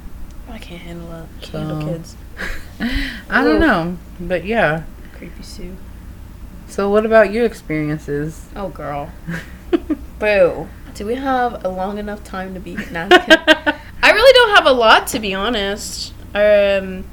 I 0.48 0.58
can't 0.58 0.80
handle. 0.82 1.28
Can't 1.40 1.68
handle 1.68 1.80
So- 1.80 1.86
kids. 1.92 2.16
I 3.30 3.44
don't 3.44 3.60
know, 3.60 3.96
but 4.20 4.44
yeah. 4.44 4.84
Creepy 5.16 5.42
Sue. 5.42 5.76
So, 6.68 6.88
what 6.88 7.04
about 7.04 7.30
your 7.32 7.44
experiences? 7.44 8.46
Oh 8.56 8.68
girl. 8.70 9.10
Boo. 10.18 10.68
Do 10.94 11.07
we 11.07 11.14
have 11.14 11.64
a 11.64 11.68
long 11.68 11.98
enough 11.98 12.22
time 12.24 12.55
to 12.55 12.61
be? 12.61 12.76
Nah. 12.92 13.09
I 14.05 14.11
really 14.11 14.33
don't 14.33 14.57
have 14.57 14.66
a 14.66 14.72
lot 14.72 15.07
to 15.09 15.20
be 15.20 15.33
honest. 15.33 16.12
Um, 16.35 17.05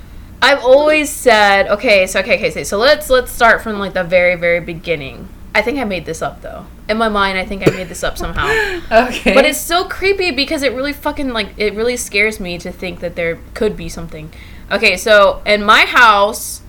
I've 0.42 0.64
always 0.64 1.10
said 1.10 1.68
okay. 1.68 2.08
So 2.08 2.20
okay, 2.20 2.38
okay. 2.38 2.50
So, 2.50 2.64
so 2.64 2.78
let's 2.78 3.10
let's 3.10 3.32
start 3.32 3.62
from 3.62 3.80
like 3.80 3.94
the 3.94 4.04
very 4.04 4.36
very 4.36 4.60
beginning. 4.60 5.30
I 5.54 5.62
think 5.62 5.80
I 5.80 5.84
made 5.84 6.06
this 6.06 6.22
up 6.22 6.42
though. 6.42 6.66
In 6.88 6.98
my 6.98 7.10
mind, 7.10 7.38
I 7.38 7.46
think 7.46 7.68
I 7.68 7.72
made 7.72 7.90
this 7.90 8.04
up 8.04 8.18
somehow. 8.18 8.48
okay. 8.92 9.34
But 9.34 9.46
it's 9.46 9.60
still 9.60 9.88
creepy 9.88 10.32
because 10.32 10.64
it 10.64 10.74
really 10.74 10.94
fucking 10.94 11.30
like 11.30 11.54
it 11.58 11.74
really 11.74 11.98
scares 11.98 12.40
me 12.40 12.58
to 12.60 12.72
think 12.72 13.00
that 13.00 13.16
there 13.16 13.40
could 13.54 13.76
be 13.76 13.90
something. 13.90 14.32
Okay, 14.72 14.98
so 14.98 15.42
in 15.46 15.64
my 15.64 15.82
house, 15.82 16.62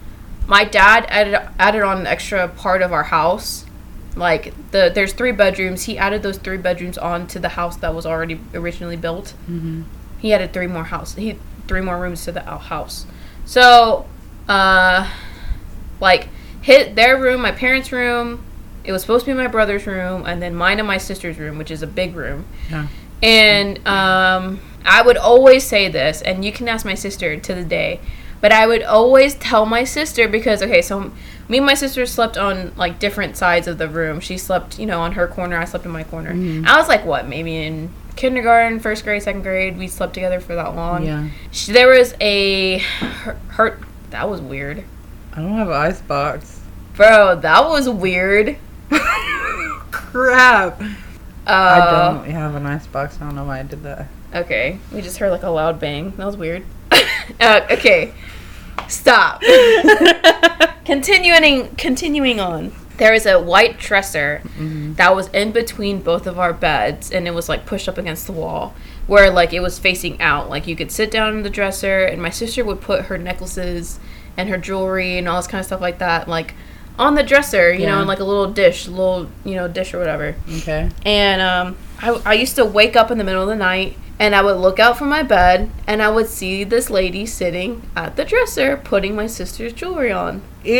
my 0.46 0.64
dad 0.64 1.06
added 1.08 1.48
added 1.58 1.82
on 1.82 1.98
an 1.98 2.06
extra 2.06 2.48
part 2.48 2.82
of 2.82 2.92
our 2.92 3.04
house. 3.04 3.64
Like 4.16 4.52
the 4.72 4.90
there's 4.94 5.12
three 5.12 5.32
bedrooms. 5.32 5.84
He 5.84 5.96
added 5.98 6.22
those 6.22 6.36
three 6.38 6.56
bedrooms 6.56 6.98
onto 6.98 7.38
the 7.38 7.50
house 7.50 7.76
that 7.76 7.94
was 7.94 8.04
already 8.06 8.40
originally 8.54 8.96
built. 8.96 9.34
Mhm. 9.50 9.84
He 10.18 10.32
added 10.34 10.52
three 10.52 10.66
more 10.66 10.84
house. 10.84 11.14
He 11.14 11.38
three 11.68 11.80
more 11.80 11.98
rooms 11.98 12.24
to 12.24 12.32
the 12.32 12.42
ou- 12.42 12.58
house. 12.58 13.06
So, 13.44 14.06
uh, 14.48 15.08
like 16.00 16.28
hit 16.60 16.96
their 16.96 17.16
room, 17.18 17.40
my 17.42 17.52
parents' 17.52 17.92
room. 17.92 18.42
It 18.82 18.92
was 18.92 19.02
supposed 19.02 19.24
to 19.26 19.30
be 19.30 19.36
my 19.36 19.46
brother's 19.46 19.86
room, 19.86 20.24
and 20.26 20.40
then 20.42 20.54
mine 20.54 20.78
and 20.78 20.88
my 20.88 20.98
sister's 20.98 21.38
room, 21.38 21.58
which 21.58 21.70
is 21.70 21.82
a 21.82 21.86
big 21.86 22.16
room. 22.16 22.46
Yeah. 22.70 22.86
And 23.22 23.86
um, 23.86 24.60
I 24.84 25.02
would 25.02 25.18
always 25.18 25.64
say 25.66 25.88
this, 25.88 26.22
and 26.22 26.44
you 26.44 26.50
can 26.52 26.66
ask 26.68 26.84
my 26.86 26.94
sister 26.94 27.36
to 27.38 27.54
the 27.54 27.64
day, 27.64 28.00
but 28.40 28.50
I 28.52 28.66
would 28.66 28.82
always 28.82 29.34
tell 29.34 29.66
my 29.66 29.84
sister 29.84 30.26
because 30.28 30.62
okay, 30.62 30.80
so 30.82 31.12
me 31.50 31.56
and 31.58 31.66
my 31.66 31.74
sister 31.74 32.06
slept 32.06 32.38
on 32.38 32.72
like 32.76 32.98
different 33.00 33.36
sides 33.36 33.66
of 33.66 33.76
the 33.76 33.88
room. 33.88 34.20
She 34.20 34.38
slept, 34.38 34.78
you 34.78 34.86
know, 34.86 35.00
on 35.00 35.12
her 35.12 35.26
corner. 35.26 35.58
I 35.58 35.64
slept 35.64 35.84
in 35.84 35.90
my 35.90 36.04
corner. 36.04 36.32
Mhm. 36.32 36.64
I 36.66 36.78
was 36.78 36.86
like, 36.88 37.04
what, 37.04 37.26
maybe 37.28 37.56
in 37.56 37.90
kindergarten, 38.14 38.78
first 38.78 39.02
grade, 39.04 39.22
second 39.22 39.42
grade. 39.42 39.76
We 39.76 39.88
slept 39.88 40.14
together 40.14 40.38
for 40.40 40.54
that 40.54 40.76
long. 40.76 41.04
Yeah. 41.04 41.28
She, 41.50 41.72
there 41.72 41.88
was 41.88 42.14
a 42.20 42.78
her, 42.78 43.36
her. 43.48 43.78
That 44.10 44.30
was 44.30 44.40
weird, 44.40 44.84
I 45.32 45.40
don't 45.40 45.52
have 45.52 45.68
an 45.68 45.74
ice 45.74 46.00
box. 46.00 46.60
bro. 46.96 47.36
That 47.36 47.68
was 47.68 47.88
weird. 47.88 48.56
Crap. 49.90 50.80
Uh, 50.80 50.86
I 51.46 52.12
don't 52.12 52.30
have 52.30 52.54
an 52.54 52.66
ice 52.66 52.86
box. 52.86 53.18
I 53.20 53.24
don't 53.24 53.34
know 53.34 53.44
why 53.44 53.60
I 53.60 53.62
did 53.64 53.82
that. 53.82 54.08
Okay, 54.34 54.78
we 54.92 55.00
just 55.00 55.18
heard 55.18 55.30
like 55.30 55.42
a 55.42 55.50
loud 55.50 55.80
bang. 55.80 56.12
That 56.16 56.26
was 56.26 56.36
weird. 56.36 56.64
uh, 57.40 57.60
okay, 57.70 58.12
stop. 58.90 59.42
continuing, 60.84 61.68
continuing 61.76 62.40
on. 62.40 62.72
There 62.98 63.14
is 63.14 63.24
a 63.24 63.40
white 63.40 63.78
dresser 63.78 64.42
Mhm. 64.58 64.96
that 64.96 65.14
was 65.16 65.28
in 65.28 65.52
between 65.52 66.02
both 66.02 66.26
of 66.26 66.38
our 66.38 66.52
beds, 66.52 67.10
and 67.10 67.26
it 67.26 67.32
was 67.34 67.48
like 67.48 67.64
pushed 67.64 67.88
up 67.88 67.96
against 67.96 68.26
the 68.26 68.32
wall, 68.32 68.74
where 69.06 69.30
like 69.30 69.54
it 69.54 69.60
was 69.60 69.78
facing 69.78 70.20
out. 70.20 70.50
Like 70.50 70.66
you 70.66 70.76
could 70.76 70.90
sit 70.92 71.10
down 71.10 71.32
in 71.34 71.42
the 71.42 71.48
dresser, 71.50 72.04
and 72.04 72.20
my 72.20 72.28
sister 72.30 72.62
would 72.64 72.80
put 72.82 73.06
her 73.06 73.16
necklaces 73.16 73.98
and 74.36 74.48
her 74.50 74.58
jewelry 74.58 75.16
and 75.16 75.28
all 75.28 75.36
this 75.38 75.46
kind 75.46 75.60
of 75.60 75.66
stuff 75.66 75.80
like 75.80 75.98
that, 75.98 76.28
like 76.28 76.54
on 76.98 77.14
the 77.14 77.22
dresser, 77.22 77.72
you 77.72 77.86
know, 77.86 78.02
in 78.02 78.06
like 78.06 78.20
a 78.20 78.24
little 78.24 78.52
dish, 78.52 78.86
little 78.86 79.28
you 79.44 79.54
know 79.54 79.66
dish 79.66 79.94
or 79.94 79.98
whatever. 79.98 80.34
Okay. 80.58 80.90
And 81.06 81.40
um, 81.40 81.76
I, 82.02 82.10
I 82.26 82.32
used 82.34 82.56
to 82.56 82.66
wake 82.66 82.96
up 82.96 83.10
in 83.10 83.16
the 83.16 83.24
middle 83.24 83.42
of 83.42 83.48
the 83.48 83.56
night 83.56 83.96
and 84.20 84.36
I 84.36 84.42
would 84.42 84.58
look 84.58 84.78
out 84.78 84.98
from 84.98 85.08
my 85.08 85.22
bed 85.22 85.70
and 85.86 86.02
I 86.02 86.10
would 86.10 86.28
see 86.28 86.62
this 86.62 86.90
lady 86.90 87.24
sitting 87.24 87.88
at 87.96 88.16
the 88.16 88.24
dresser 88.26 88.76
putting 88.76 89.16
my 89.16 89.26
sister's 89.26 89.72
jewelry 89.72 90.12
on. 90.12 90.42
Ew. 90.62 90.76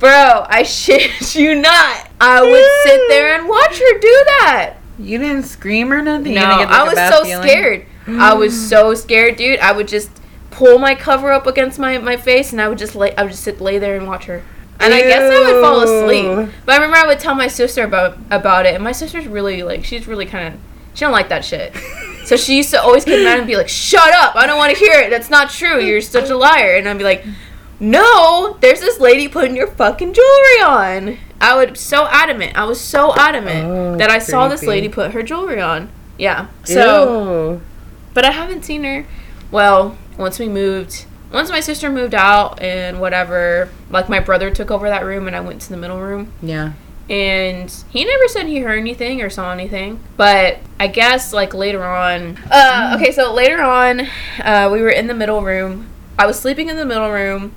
Bro, 0.00 0.46
I 0.48 0.64
shit 0.66 1.34
you 1.36 1.54
not. 1.54 2.10
I 2.20 2.42
would 2.42 2.90
sit 2.90 3.08
there 3.08 3.38
and 3.38 3.48
watch 3.48 3.78
her 3.78 3.98
do 4.00 4.24
that. 4.40 4.74
You 4.98 5.18
didn't 5.18 5.44
scream 5.44 5.92
or 5.92 6.02
nothing? 6.02 6.34
No, 6.34 6.40
get, 6.40 6.68
like, 6.68 6.68
I 6.68 6.84
was 6.84 7.14
so 7.14 7.24
feeling? 7.24 7.48
scared. 7.48 7.86
I 8.08 8.34
was 8.34 8.68
so 8.68 8.94
scared, 8.94 9.36
dude. 9.36 9.60
I 9.60 9.70
would 9.70 9.86
just 9.86 10.10
pull 10.50 10.80
my 10.80 10.96
cover 10.96 11.30
up 11.30 11.46
against 11.46 11.78
my, 11.78 11.96
my 11.98 12.16
face 12.16 12.50
and 12.50 12.60
I 12.60 12.68
would 12.68 12.78
just 12.78 12.96
lay 12.96 13.14
I 13.14 13.22
would 13.22 13.30
just 13.30 13.44
sit 13.44 13.60
lay 13.60 13.78
there 13.78 13.96
and 13.96 14.08
watch 14.08 14.24
her. 14.24 14.42
And 14.80 14.92
I 14.92 15.00
guess 15.02 15.22
I 15.22 15.52
would 15.52 15.62
fall 15.62 15.80
asleep. 15.82 16.52
But 16.66 16.72
I 16.72 16.76
remember 16.78 16.96
I 16.96 17.06
would 17.06 17.20
tell 17.20 17.36
my 17.36 17.46
sister 17.46 17.84
about 17.84 18.18
about 18.32 18.66
it 18.66 18.74
and 18.74 18.82
my 18.82 18.90
sister's 18.90 19.28
really 19.28 19.62
like 19.62 19.84
she's 19.84 20.08
really 20.08 20.26
kind 20.26 20.54
of 20.54 20.60
she 20.94 21.00
don't 21.00 21.12
like 21.12 21.28
that 21.30 21.44
shit. 21.44 21.74
So 22.24 22.36
she 22.36 22.56
used 22.56 22.70
to 22.70 22.80
always 22.80 23.04
get 23.04 23.24
mad 23.24 23.38
and 23.38 23.46
be 23.48 23.56
like, 23.56 23.68
"Shut 23.68 24.12
up! 24.14 24.36
I 24.36 24.46
don't 24.46 24.56
want 24.56 24.72
to 24.72 24.78
hear 24.78 25.00
it. 25.00 25.10
That's 25.10 25.28
not 25.28 25.50
true. 25.50 25.80
You're 25.80 26.00
such 26.00 26.30
a 26.30 26.36
liar." 26.36 26.76
And 26.76 26.88
I'd 26.88 26.96
be 26.96 27.04
like, 27.04 27.24
"No, 27.80 28.56
there's 28.60 28.80
this 28.80 29.00
lady 29.00 29.26
putting 29.28 29.56
your 29.56 29.66
fucking 29.66 30.12
jewelry 30.14 30.62
on." 30.64 31.18
I 31.40 31.56
would 31.56 31.76
so 31.76 32.06
adamant. 32.08 32.56
I 32.56 32.64
was 32.64 32.80
so 32.80 33.12
adamant 33.16 33.64
Oh, 33.66 33.96
that 33.96 34.08
I 34.10 34.20
saw 34.20 34.46
this 34.46 34.62
lady 34.62 34.88
put 34.88 35.10
her 35.12 35.22
jewelry 35.24 35.60
on. 35.60 35.90
Yeah. 36.16 36.46
So, 36.62 37.54
Ew. 37.54 37.60
but 38.14 38.24
I 38.24 38.30
haven't 38.30 38.64
seen 38.64 38.84
her. 38.84 39.04
Well, 39.50 39.98
once 40.16 40.38
we 40.38 40.48
moved, 40.48 41.04
once 41.32 41.50
my 41.50 41.58
sister 41.58 41.90
moved 41.90 42.14
out 42.14 42.62
and 42.62 43.00
whatever, 43.00 43.70
like 43.90 44.08
my 44.08 44.20
brother 44.20 44.50
took 44.52 44.70
over 44.70 44.88
that 44.88 45.04
room 45.04 45.26
and 45.26 45.34
I 45.34 45.40
went 45.40 45.60
to 45.62 45.68
the 45.70 45.76
middle 45.76 46.00
room. 46.00 46.32
Yeah. 46.40 46.74
And 47.10 47.74
he 47.90 48.04
never 48.04 48.28
said 48.28 48.46
he 48.46 48.60
heard 48.60 48.78
anything 48.78 49.20
or 49.20 49.28
saw 49.28 49.52
anything. 49.52 49.98
But 50.16 50.58
I 50.82 50.88
guess 50.88 51.32
like 51.32 51.54
later 51.54 51.84
on, 51.84 52.38
uh, 52.50 52.96
okay, 52.98 53.12
so 53.12 53.32
later 53.32 53.62
on, 53.62 54.00
uh, 54.42 54.68
we 54.72 54.80
were 54.80 54.90
in 54.90 55.06
the 55.06 55.14
middle 55.14 55.40
room. 55.40 55.88
I 56.18 56.26
was 56.26 56.40
sleeping 56.40 56.68
in 56.68 56.76
the 56.76 56.84
middle 56.84 57.08
room, 57.12 57.54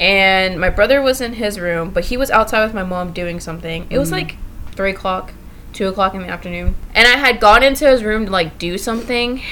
and 0.00 0.58
my 0.60 0.68
brother 0.68 1.00
was 1.00 1.20
in 1.20 1.34
his 1.34 1.60
room, 1.60 1.90
but 1.90 2.06
he 2.06 2.16
was 2.16 2.28
outside 2.28 2.64
with 2.64 2.74
my 2.74 2.82
mom 2.82 3.12
doing 3.12 3.38
something. 3.38 3.86
It 3.88 3.98
was 3.98 4.08
Mhm. 4.08 4.14
like 4.14 4.36
three 4.74 4.90
o'clock, 4.90 5.32
two 5.72 5.86
o'clock 5.86 6.12
in 6.14 6.22
the 6.22 6.28
afternoon, 6.28 6.74
and 6.92 7.06
I 7.06 7.16
had 7.18 7.38
gone 7.38 7.62
into 7.62 7.86
his 7.88 8.02
room 8.02 8.26
to 8.26 8.32
like 8.32 8.58
do 8.58 8.76
something. 8.78 9.42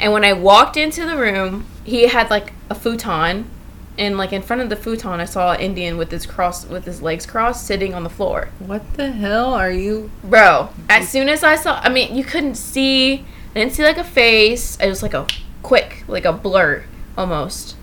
And 0.00 0.14
when 0.14 0.24
I 0.24 0.32
walked 0.32 0.78
into 0.78 1.04
the 1.04 1.16
room, 1.18 1.66
he 1.84 2.06
had 2.06 2.30
like 2.30 2.54
a 2.70 2.74
futon, 2.74 3.50
and 3.98 4.16
like 4.16 4.32
in 4.32 4.42
front 4.42 4.62
of 4.62 4.68
the 4.70 4.76
futon, 4.76 5.20
I 5.20 5.24
saw 5.24 5.52
an 5.52 5.60
Indian 5.60 5.96
with 5.98 6.10
his 6.10 6.24
cross, 6.26 6.66
with 6.66 6.84
his 6.84 7.02
legs 7.02 7.26
crossed, 7.26 7.66
sitting 7.66 7.94
on 7.94 8.04
the 8.04 8.10
floor. 8.10 8.48
What 8.58 8.94
the 8.94 9.10
hell 9.12 9.52
are 9.54 9.70
you? 9.70 10.10
Bro, 10.24 10.70
as 10.88 11.08
soon 11.08 11.28
as 11.28 11.42
I 11.44 11.56
saw, 11.56 11.80
I 11.82 11.88
mean, 11.88 12.14
you 12.14 12.24
couldn't 12.24 12.54
see, 12.56 13.24
I 13.54 13.60
didn't 13.60 13.72
see 13.72 13.82
like 13.84 13.98
a 13.98 14.04
face. 14.04 14.76
It 14.80 14.88
was 14.88 15.02
like 15.02 15.14
a 15.14 15.26
quick, 15.62 16.04
like 16.08 16.24
a 16.24 16.32
blur 16.32 16.84
almost. 17.18 17.76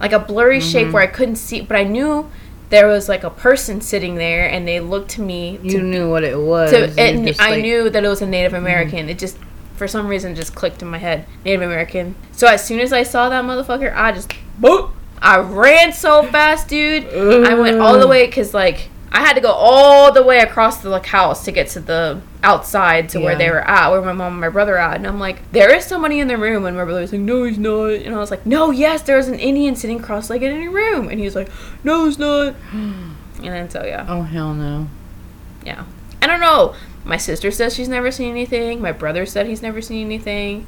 Like 0.00 0.12
a 0.12 0.18
blurry 0.18 0.60
shape 0.60 0.88
Mhm. 0.88 0.92
where 0.92 1.02
I 1.02 1.06
couldn't 1.06 1.36
see, 1.36 1.60
but 1.62 1.76
I 1.76 1.84
knew 1.84 2.30
there 2.70 2.86
was 2.88 3.08
like 3.08 3.24
a 3.24 3.30
person 3.30 3.80
sitting 3.80 4.16
there 4.16 4.46
and 4.48 4.66
they 4.66 4.80
looked 4.80 5.10
to 5.12 5.22
me 5.22 5.58
You 5.62 5.78
to, 5.78 5.82
knew 5.82 6.10
what 6.10 6.24
it 6.24 6.38
was. 6.38 6.70
to 6.72 6.88
You 6.88 6.92
and 6.98 7.26
just, 7.26 7.40
I 7.40 7.50
like- 7.50 7.62
knew 7.62 7.88
that 7.88 8.04
it 8.04 8.08
was 8.08 8.20
a 8.20 8.26
Native 8.26 8.52
American. 8.54 9.08
It 9.08 9.18
just, 9.18 9.38
for 9.76 9.86
some 9.88 10.08
reason, 10.08 10.34
just 10.34 10.54
clicked 10.54 10.82
in 10.82 10.88
my 10.88 10.98
head. 10.98 11.24
Native 11.44 11.62
American. 11.62 12.16
So 12.32 12.46
as 12.48 12.64
soon 12.64 12.80
as 12.80 12.92
I 12.92 13.02
saw 13.02 13.28
that 13.28 13.44
motherfucker, 13.44 13.94
I 13.96 14.12
just, 14.12 14.32
boop. 14.60 14.90
I 15.24 15.38
ran 15.38 15.92
so 15.92 16.22
fast, 16.24 16.68
dude. 16.68 17.04
I 17.06 17.54
went 17.54 17.80
all 17.80 17.98
the 17.98 18.06
way 18.06 18.26
because 18.26 18.52
like 18.54 18.90
I 19.10 19.20
had 19.20 19.34
to 19.34 19.40
go 19.40 19.50
all 19.52 20.12
the 20.12 20.22
way 20.22 20.40
across 20.40 20.82
the 20.82 20.90
like 20.90 21.06
house 21.06 21.44
to 21.46 21.52
get 21.52 21.68
to 21.68 21.80
the 21.80 22.20
outside 22.42 23.08
to 23.10 23.20
where 23.20 23.34
they 23.36 23.48
were 23.48 23.60
at, 23.66 23.90
where 23.90 24.02
my 24.02 24.12
mom 24.12 24.32
and 24.32 24.40
my 24.40 24.48
brother 24.50 24.74
are 24.74 24.78
at. 24.90 24.96
And 24.96 25.06
I'm 25.06 25.18
like, 25.20 25.50
there 25.52 25.74
is 25.74 25.84
somebody 25.86 26.18
in 26.20 26.28
the 26.28 26.36
room. 26.36 26.66
And 26.66 26.76
my 26.76 26.84
brother 26.84 27.00
was 27.00 27.12
like, 27.12 27.20
no, 27.22 27.44
he's 27.44 27.56
not. 27.58 27.90
And 27.92 28.14
I 28.14 28.18
was 28.18 28.30
like, 28.30 28.44
no, 28.44 28.70
yes, 28.70 29.02
there's 29.02 29.28
an 29.28 29.38
Indian 29.38 29.76
sitting 29.76 29.98
cross-legged 29.98 30.50
in 30.52 30.60
your 30.60 30.72
room. 30.72 31.08
And 31.08 31.18
he 31.18 31.24
was 31.24 31.34
like, 31.36 31.48
no, 31.84 32.04
he's 32.06 32.18
not. 32.18 32.54
And 32.72 33.14
then 33.38 33.70
so 33.70 33.82
yeah, 33.84 34.04
Oh 34.08 34.22
hell 34.22 34.52
no. 34.52 34.88
yeah. 35.64 35.84
I 36.20 36.26
don't 36.26 36.40
know. 36.40 36.74
My 37.04 37.16
sister 37.18 37.50
says 37.50 37.74
she's 37.74 37.88
never 37.88 38.10
seen 38.10 38.30
anything. 38.30 38.80
My 38.80 38.92
brother 38.92 39.26
said 39.26 39.46
he's 39.46 39.62
never 39.62 39.80
seen 39.80 40.04
anything. 40.06 40.66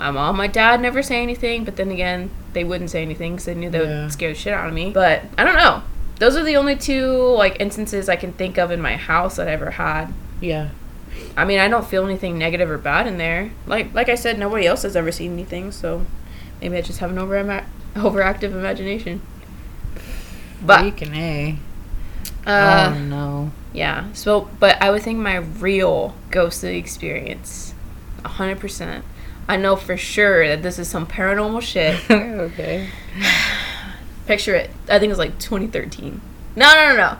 My 0.00 0.10
mom, 0.10 0.36
my 0.36 0.46
dad 0.46 0.80
never 0.80 1.02
say 1.02 1.22
anything. 1.22 1.64
But 1.64 1.76
then 1.76 1.90
again, 1.90 2.30
they 2.54 2.64
wouldn't 2.64 2.90
say 2.90 3.02
anything 3.02 3.34
because 3.34 3.44
they 3.44 3.54
knew 3.54 3.70
they 3.70 3.82
Yeah. 3.84 4.02
would 4.04 4.12
scare 4.12 4.30
the 4.30 4.34
shit 4.34 4.52
out 4.52 4.66
of 4.66 4.74
me. 4.74 4.90
But 4.92 5.22
I 5.38 5.44
don't 5.44 5.56
know. 5.56 5.82
Those 6.18 6.36
are 6.36 6.42
the 6.42 6.56
only 6.56 6.74
two 6.76 7.12
like 7.36 7.56
instances 7.60 8.08
I 8.08 8.16
can 8.16 8.32
think 8.32 8.58
of 8.58 8.70
in 8.70 8.80
my 8.80 8.96
house 8.96 9.36
that 9.36 9.46
I 9.48 9.52
ever 9.52 9.70
had. 9.72 10.12
Yeah. 10.40 10.68
I 11.36 11.44
mean, 11.44 11.58
I 11.60 11.68
don't 11.68 11.86
feel 11.86 12.04
anything 12.04 12.38
negative 12.38 12.70
or 12.70 12.78
bad 12.78 13.06
in 13.06 13.18
there. 13.18 13.50
Like 13.66 13.94
like 13.94 14.08
I 14.08 14.14
said, 14.16 14.38
nobody 14.38 14.66
else 14.66 14.82
has 14.82 14.96
ever 14.96 15.12
seen 15.12 15.32
anything, 15.34 15.70
so 15.72 16.04
maybe 16.60 16.76
I 16.76 16.80
just 16.82 16.98
have 17.00 17.10
an 17.10 17.18
over 17.18 17.36
overactive 17.94 18.52
imagination. 18.52 19.20
But 20.62 20.80
Freaking 20.84 21.16
A. 21.16 21.56
uh, 22.46 22.94
oh 22.94 22.98
no. 23.00 23.50
yeah. 23.72 24.12
So, 24.12 24.48
but 24.58 24.80
I 24.82 24.90
would 24.90 25.02
think 25.02 25.18
my 25.18 25.36
real 25.36 26.14
ghostly 26.30 26.76
experience, 26.76 27.74
hundred 28.24 28.60
percent. 28.60 29.04
I 29.50 29.56
know 29.56 29.74
for 29.74 29.96
sure 29.96 30.46
that 30.46 30.62
this 30.62 30.78
is 30.78 30.86
some 30.86 31.08
paranormal 31.08 31.62
shit. 31.62 31.98
okay. 32.10 32.88
Picture 34.26 34.54
it. 34.54 34.70
I 34.84 35.00
think 35.00 35.06
it 35.06 35.08
was 35.08 35.18
like 35.18 35.40
2013. 35.40 36.20
No, 36.54 36.72
no, 36.72 36.88
no, 36.90 36.96
no. 36.96 37.18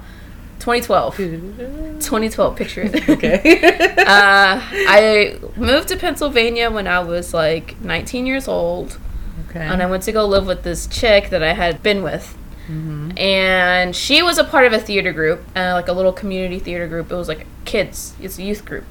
2012. 0.61 1.17
2012. 1.17 2.57
Picture 2.57 2.83
it. 2.83 3.09
okay. 3.09 3.65
uh, 3.99 4.61
I 4.63 5.41
moved 5.57 5.89
to 5.89 5.97
Pennsylvania 5.97 6.71
when 6.71 6.87
I 6.87 7.01
was 7.01 7.35
like 7.35 7.81
19 7.81 8.27
years 8.27 8.47
old, 8.47 9.01
okay. 9.49 9.67
and 9.67 9.83
I 9.83 9.87
went 9.87 10.05
to 10.05 10.13
go 10.13 10.25
live 10.25 10.47
with 10.47 10.63
this 10.63 10.87
chick 10.87 11.31
that 11.31 11.43
I 11.43 11.55
had 11.55 11.83
been 11.83 12.05
with. 12.05 12.39
mm-hmm. 12.69 13.11
And 13.19 13.97
she 13.97 14.23
was 14.23 14.39
a 14.39 14.45
part 14.45 14.67
of 14.67 14.73
a 14.73 14.79
theater 14.79 15.13
group, 15.13 15.43
uh, 15.57 15.73
like 15.73 15.89
a 15.89 15.93
little 15.93 16.13
community 16.13 16.61
theater 16.61 16.87
group. 16.87 17.11
It 17.11 17.17
was 17.17 17.27
like 17.27 17.45
kids, 17.65 18.15
it's 18.21 18.39
a 18.39 18.45
youth 18.45 18.65
group. 18.65 18.85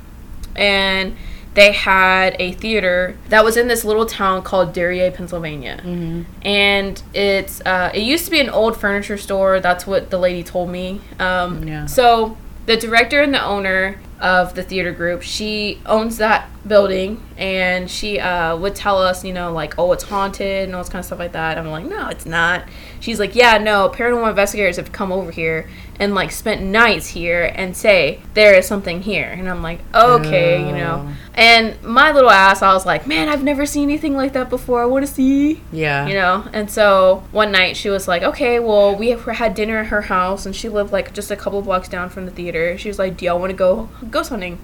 And 0.58 1.16
they 1.60 1.74
had 1.74 2.38
a 2.40 2.54
theater 2.54 3.18
that 3.28 3.44
was 3.44 3.58
in 3.58 3.68
this 3.68 3.84
little 3.84 4.06
town 4.06 4.42
called 4.42 4.72
Darien, 4.72 5.12
Pennsylvania. 5.12 5.82
Mm-hmm. 5.84 6.24
And 6.48 7.04
it's 7.14 7.60
uh, 7.66 7.92
it 7.94 8.04
used 8.04 8.24
to 8.26 8.32
be 8.32 8.40
an 8.40 8.50
old 8.50 8.78
furniture 8.78 9.18
store. 9.18 9.60
That's 9.60 9.86
what 9.86 10.10
the 10.10 10.18
lady 10.18 10.42
told 10.42 10.70
me. 10.70 11.02
Um, 11.20 11.68
Yeah. 11.68 11.86
So 11.86 12.38
the 12.66 12.78
director 12.78 13.22
and 13.22 13.34
the 13.34 13.44
owner 13.44 14.00
of 14.22 14.56
the 14.56 14.64
theater 14.64 14.94
group, 14.94 15.22
she 15.22 15.82
owns 15.86 16.18
that 16.18 16.50
building, 16.66 17.22
and 17.38 17.90
she 17.92 18.20
uh, 18.20 18.56
would 18.56 18.76
tell 18.76 18.98
us, 18.98 19.26
you 19.26 19.34
know, 19.34 19.52
like, 19.52 19.78
oh, 19.78 19.92
it's 19.92 20.04
haunted 20.04 20.66
and 20.66 20.76
all 20.76 20.82
this 20.82 20.90
kind 20.90 21.00
of 21.00 21.06
stuff 21.06 21.20
like 21.20 21.34
that. 21.34 21.58
I'm 21.58 21.68
like, 21.68 21.86
no, 21.86 22.08
it's 22.08 22.26
not. 22.26 22.64
She's 23.02 23.20
like, 23.20 23.36
yeah, 23.36 23.58
no, 23.58 23.90
paranormal 23.90 24.30
investigators 24.30 24.78
have 24.78 24.94
come 24.94 25.12
over 25.12 25.32
here 25.32 25.70
and 26.00 26.16
like 26.16 26.32
spent 26.32 26.62
nights 26.62 27.08
here 27.08 27.52
and 27.56 27.76
say 27.76 28.22
there 28.34 28.54
is 28.56 28.66
something 28.66 29.02
here, 29.02 29.26
and 29.30 29.50
I'm 29.50 29.62
like, 29.62 29.80
okay, 29.94 30.66
you 30.66 30.72
know. 30.74 31.06
Oh. 31.10 31.16
And 31.36 31.82
my 31.84 32.12
little 32.12 32.30
ass, 32.30 32.62
I 32.62 32.74
was 32.74 32.86
like, 32.86 33.06
man, 33.08 33.30
I've 33.30 33.44
never 33.44 33.66
seen 33.66 33.84
anything 33.90 34.16
like 34.16 34.34
that 34.34 34.50
before. 34.50 34.82
I 34.82 34.86
want 34.86 35.06
to 35.06 35.12
see 35.12 35.62
Yeah. 35.72 36.08
you 36.08 36.14
know 36.14 36.46
and 36.54 36.70
so 36.70 37.24
one 37.32 37.52
night 37.52 37.76
she 37.78 37.90
was 37.90 38.08
like 38.08 38.24
okay 38.24 38.60
well 38.60 38.96
we 38.96 39.10
had 39.10 39.54
dinner 39.56 39.78
at 39.80 39.88
her 39.88 40.02
house 40.04 40.46
and 40.46 40.56
she 40.56 40.68
lived 40.70 40.92
like 40.92 41.14
just 41.14 41.32
a 41.32 41.36
couple 41.36 41.62
blocks 41.62 41.88
down 41.90 42.10
from 42.10 42.26
the 42.26 42.32
theater 42.32 42.78
she 42.78 42.88
was 42.90 42.98
like 43.00 43.16
do 43.18 43.26
y'all 43.26 43.40
want 43.40 43.50
to 43.52 43.56
go 43.56 43.90
ghost 44.12 44.30
hunting 44.30 44.58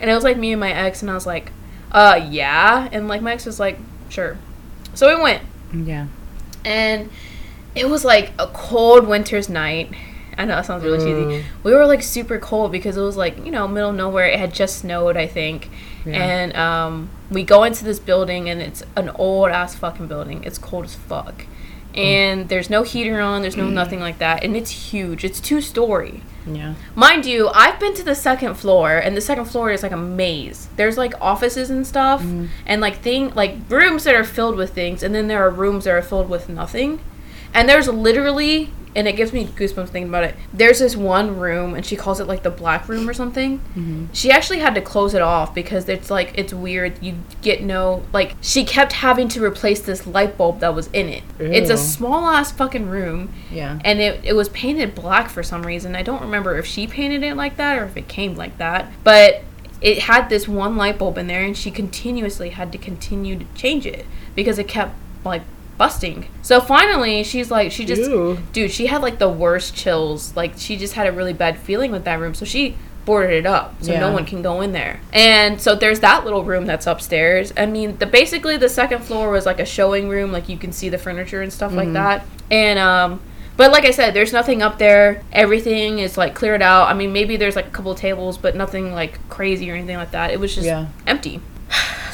and 0.00 0.10
it 0.10 0.14
was 0.14 0.22
like 0.24 0.36
me 0.36 0.52
and 0.52 0.60
my 0.60 0.70
ex 0.72 1.02
and 1.02 1.10
i 1.10 1.14
was 1.14 1.26
like 1.26 1.50
uh 1.92 2.20
yeah 2.30 2.88
and 2.92 3.08
like 3.08 3.20
my 3.22 3.32
ex 3.32 3.46
was 3.46 3.58
like 3.60 3.78
sure 4.08 4.36
so 4.94 5.08
we 5.14 5.20
went 5.22 5.42
Yeah. 5.74 6.06
and 6.64 7.10
it 7.74 7.88
was 7.88 8.04
like 8.04 8.32
a 8.38 8.46
cold 8.48 9.06
winter's 9.06 9.48
night 9.48 9.90
i 10.38 10.44
know 10.44 10.56
that 10.56 10.66
sounds 10.66 10.84
really 10.84 10.98
Ooh. 10.98 11.30
cheesy 11.30 11.42
mm. 11.42 11.44
we 11.62 11.72
were 11.72 11.86
like 11.86 12.02
super 12.02 12.38
cold 12.38 12.72
because 12.72 12.96
it 12.96 13.02
was 13.02 13.16
like 13.16 13.44
you 13.44 13.50
know 13.50 13.66
middle 13.68 13.90
of 13.90 13.96
nowhere. 13.96 14.26
It 14.26 14.38
had 14.38 14.52
just 14.52 14.78
snowed 14.78 15.16
i 15.16 15.26
think. 15.26 15.70
Yeah. 16.04 16.24
and 16.24 16.56
um, 16.56 17.10
we 17.30 17.42
go 17.42 17.64
into 17.64 17.84
this 17.84 17.98
building 17.98 18.48
and 18.48 18.62
it's 18.62 18.84
an 18.94 19.08
old 19.10 19.50
ass 19.50 19.74
fucking 19.74 20.06
building. 20.06 20.44
It's 20.44 20.56
cold 20.56 20.84
as 20.84 20.94
fuck. 20.94 21.46
Mm. 21.94 21.98
And 21.98 22.48
there's 22.48 22.70
no 22.70 22.84
heater 22.84 23.20
on. 23.20 23.42
There's 23.42 23.56
no 23.56 23.66
mm. 23.66 23.72
nothing 23.72 23.98
like 23.98 24.18
that. 24.18 24.44
And 24.44 24.56
it's 24.56 24.70
huge. 24.70 25.24
It's 25.24 25.40
two 25.40 25.60
story 25.60 26.22
Yeah. 26.46 26.74
mind 26.94 27.26
you 27.26 27.48
i've 27.48 27.80
been 27.80 27.94
to 27.94 28.04
the 28.04 28.14
second 28.14 28.54
floor 28.54 28.98
and 28.98 29.16
the 29.16 29.20
second 29.20 29.46
floor 29.46 29.70
is 29.72 29.82
like 29.82 29.92
a 29.92 29.96
maze. 29.96 30.68
There's 30.76 30.96
like 30.96 31.14
offices 31.20 31.70
and 31.70 31.86
stuff 31.86 32.22
and 32.66 32.80
like 32.80 32.98
thing 33.00 33.32
like 33.34 33.56
rooms 33.68 34.04
that 34.04 34.14
are 34.14 34.24
filled 34.24 34.56
with 34.56 34.72
things 34.74 35.02
and 35.02 35.14
then 35.14 35.26
there 35.26 35.42
are 35.44 35.50
rooms 35.50 35.84
that 35.84 35.94
are 35.94 36.02
filled 36.02 36.28
with 36.28 36.48
nothing 36.48 37.00
and 37.54 37.68
there's 37.68 37.88
literally 37.88 38.70
and 38.94 39.06
it 39.06 39.12
gives 39.14 39.30
me 39.30 39.44
goosebumps 39.44 39.90
thinking 39.90 40.08
about 40.08 40.24
it 40.24 40.34
there's 40.54 40.78
this 40.78 40.96
one 40.96 41.38
room 41.38 41.74
and 41.74 41.84
she 41.84 41.94
calls 41.96 42.18
it 42.18 42.26
like 42.26 42.42
the 42.42 42.50
black 42.50 42.88
room 42.88 43.06
or 43.08 43.12
something 43.12 43.58
Mm-hmm. 43.76 44.06
she 44.14 44.30
actually 44.30 44.60
had 44.60 44.74
to 44.74 44.80
close 44.80 45.12
it 45.12 45.20
off 45.20 45.54
because 45.54 45.86
it's 45.88 46.10
like 46.10 46.32
it's 46.38 46.54
weird 46.54 47.02
you 47.02 47.16
get 47.42 47.62
no 47.62 48.02
like 48.14 48.34
she 48.40 48.64
kept 48.64 48.92
having 48.94 49.28
to 49.28 49.44
replace 49.44 49.80
this 49.82 50.06
light 50.06 50.38
bulb 50.38 50.60
that 50.60 50.74
was 50.74 50.86
in 50.94 51.10
it 51.10 51.22
it's 51.38 51.68
a 51.68 51.76
small 51.76 52.26
ass 52.26 52.50
fucking 52.52 52.88
room 52.88 53.34
Yeah. 53.52 53.78
and 53.84 54.00
it, 54.00 54.24
it 54.24 54.32
was 54.32 54.48
painted 54.48 54.94
black 54.94 55.28
for 55.28 55.42
some 55.42 55.64
reason. 55.66 55.94
I 55.94 56.02
don't 56.02 56.22
remember 56.22 56.56
if 56.56 56.64
she 56.64 56.86
painted 56.86 57.22
it 57.22 57.36
like 57.36 57.58
that 57.58 57.78
or 57.78 57.84
if 57.84 57.96
it 57.98 58.08
came 58.08 58.34
like 58.34 58.56
that. 58.56 58.90
But 59.04 59.42
it 59.82 59.98
had 60.04 60.30
this 60.30 60.48
one 60.48 60.76
light 60.78 60.98
bulb 60.98 61.18
in 61.18 61.26
there, 61.26 61.42
and 61.42 61.54
she 61.54 61.70
continuously 61.70 62.48
had 62.50 62.72
to 62.72 62.78
continue 62.78 63.38
to 63.38 63.44
change 63.54 63.84
it 63.84 64.06
because 64.34 64.58
it 64.58 64.66
kept 64.66 64.94
like 65.22 65.42
busting. 65.78 66.26
So 66.42 66.60
finally, 66.60 67.22
she's 67.24 67.50
like, 67.50 67.72
she 67.72 67.84
just, 67.84 68.02
Ew. 68.10 68.38
dude, 68.52 68.70
she 68.70 68.86
had 68.86 69.02
like 69.02 69.18
the 69.18 69.28
worst 69.28 69.74
chills. 69.74 70.34
Like 70.36 70.54
she 70.56 70.76
just 70.76 70.94
had 70.94 71.06
a 71.06 71.12
really 71.12 71.32
bad 71.32 71.58
feeling 71.58 71.92
with 71.92 72.04
that 72.04 72.18
room. 72.20 72.34
So 72.34 72.44
she 72.44 72.76
boarded 73.04 73.36
it 73.38 73.46
up 73.46 73.72
so 73.82 73.92
no 73.98 74.10
one 74.12 74.24
can 74.26 74.42
go 74.42 74.60
in 74.60 74.72
there. 74.72 75.00
And 75.12 75.60
so 75.60 75.76
there's 75.76 76.00
that 76.00 76.24
little 76.24 76.42
room 76.44 76.66
that's 76.66 76.86
upstairs. 76.86 77.52
I 77.56 77.64
mean, 77.66 77.96
the 77.98 78.06
basically 78.06 78.56
the 78.56 78.68
second 78.68 79.04
floor 79.04 79.30
was 79.30 79.46
like 79.46 79.60
a 79.60 79.64
showing 79.64 80.08
room, 80.08 80.32
like 80.32 80.48
you 80.48 80.58
can 80.58 80.72
see 80.72 80.88
the 80.88 80.98
furniture 80.98 81.40
and 81.40 81.52
stuff 81.52 81.72
like 81.72 81.92
that. 81.92 82.26
And 82.50 82.78
um 82.78 83.20
but 83.56 83.70
like 83.72 83.84
I 83.86 83.90
said, 83.92 84.12
there's 84.12 84.34
nothing 84.34 84.60
up 84.60 84.78
there. 84.78 85.22
Everything 85.32 85.98
is 86.00 86.18
like 86.18 86.34
cleared 86.34 86.60
out. 86.60 86.88
I 86.88 86.94
mean, 86.94 87.12
maybe 87.14 87.36
there's 87.38 87.56
like 87.56 87.68
a 87.68 87.70
couple 87.70 87.90
of 87.92 87.98
tables, 87.98 88.36
but 88.36 88.54
nothing 88.54 88.92
like 88.92 89.26
crazy 89.30 89.70
or 89.70 89.74
anything 89.74 89.96
like 89.96 90.10
that. 90.10 90.30
It 90.30 90.38
was 90.40 90.54
just 90.54 90.66
Yeah. 90.66 90.86
empty. 91.06 91.40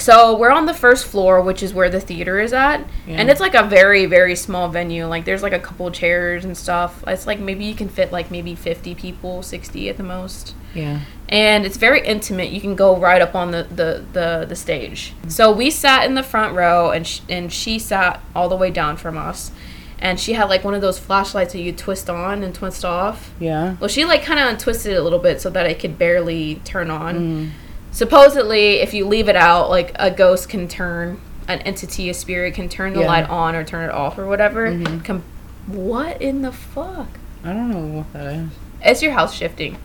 So 0.02 0.36
we're 0.36 0.50
on 0.50 0.66
the 0.66 0.74
first 0.74 1.06
floor, 1.06 1.40
which 1.40 1.62
is 1.62 1.72
where 1.72 1.88
the 1.88 2.00
theater 2.00 2.40
is 2.40 2.52
at, 2.52 2.84
and 3.06 3.30
it's 3.30 3.40
like 3.40 3.54
a 3.54 3.62
very 3.62 4.06
very 4.06 4.34
small 4.36 4.68
venue. 4.68 5.06
Like 5.06 5.24
there's 5.24 5.42
like 5.42 5.52
a 5.52 5.58
couple 5.60 5.90
chairs 5.90 6.44
and 6.44 6.56
stuff. 6.56 7.02
It's 7.06 7.26
like 7.26 7.38
maybe 7.38 7.64
you 7.64 7.74
can 7.74 7.88
fit 7.88 8.10
like 8.12 8.30
maybe 8.30 8.54
50 8.54 8.94
people, 8.96 9.42
60 9.42 9.88
at 9.88 9.96
the 9.96 10.02
most 10.02 10.54
Yeah. 10.74 11.00
and 11.28 11.64
it's 11.64 11.76
very 11.76 12.04
intimate. 12.06 12.50
You 12.50 12.60
can 12.60 12.74
go 12.74 12.96
right 12.96 13.22
up 13.22 13.34
on 13.34 13.50
the 13.52 13.62
the 13.64 14.04
the, 14.12 14.46
the 14.48 14.56
stage. 14.56 15.14
So 15.28 15.52
we 15.52 15.70
sat 15.70 16.04
in 16.06 16.14
the 16.14 16.22
front 16.22 16.54
row, 16.56 16.90
and 16.90 17.06
sh- 17.06 17.20
and 17.28 17.52
she 17.52 17.78
sat 17.78 18.20
all 18.34 18.48
the 18.48 18.56
way 18.56 18.70
down 18.70 18.96
from 18.96 19.16
us, 19.16 19.52
and 20.00 20.18
she 20.18 20.32
had 20.32 20.48
like 20.48 20.64
one 20.64 20.74
of 20.74 20.80
those 20.80 20.98
flashlights 20.98 21.52
that 21.52 21.60
you 21.60 21.72
twist 21.72 22.10
on 22.10 22.42
and 22.42 22.52
twist 22.54 22.84
off. 22.84 23.30
Yeah. 23.38 23.76
Well, 23.78 23.88
she 23.88 24.04
like 24.04 24.22
kind 24.24 24.40
of 24.40 24.48
untwisted 24.48 24.92
it 24.92 24.96
a 24.96 25.02
little 25.02 25.20
bit 25.20 25.40
so 25.40 25.48
that 25.50 25.66
it 25.66 25.78
could 25.78 25.96
barely 25.96 26.56
turn 26.64 26.90
on. 26.90 27.14
Mm. 27.18 27.50
Supposedly, 27.92 28.81
if 28.81 28.92
you 28.94 29.07
leave 29.07 29.28
it 29.28 29.37
out, 29.37 29.70
like 29.70 29.92
a 29.96 30.11
ghost 30.11 30.48
can 30.48 30.66
turn, 30.66 31.20
an 31.46 31.61
entity, 31.61 32.09
a 32.09 32.14
spirit 32.14 32.55
can 32.55 32.68
turn 32.68 32.94
the 32.94 33.00
Yeah. 33.00 33.07
light 33.07 33.28
on 33.31 33.55
or 33.55 33.62
turn 33.64 33.88
it 33.88 33.92
off 33.92 34.18
or 34.18 34.26
whatever. 34.26 34.66
Mhm. 34.70 35.05
Com- 35.05 35.22
what 35.66 36.20
in 36.20 36.42
the 36.42 36.52
fuck? 36.52 37.09
I 37.44 37.48
don't 37.52 37.70
know 37.70 37.98
what 37.98 38.12
that 38.14 38.33
is. 38.35 38.48
It's 38.85 39.02
your 39.02 39.12
house 39.12 39.35
shifting. 39.35 39.76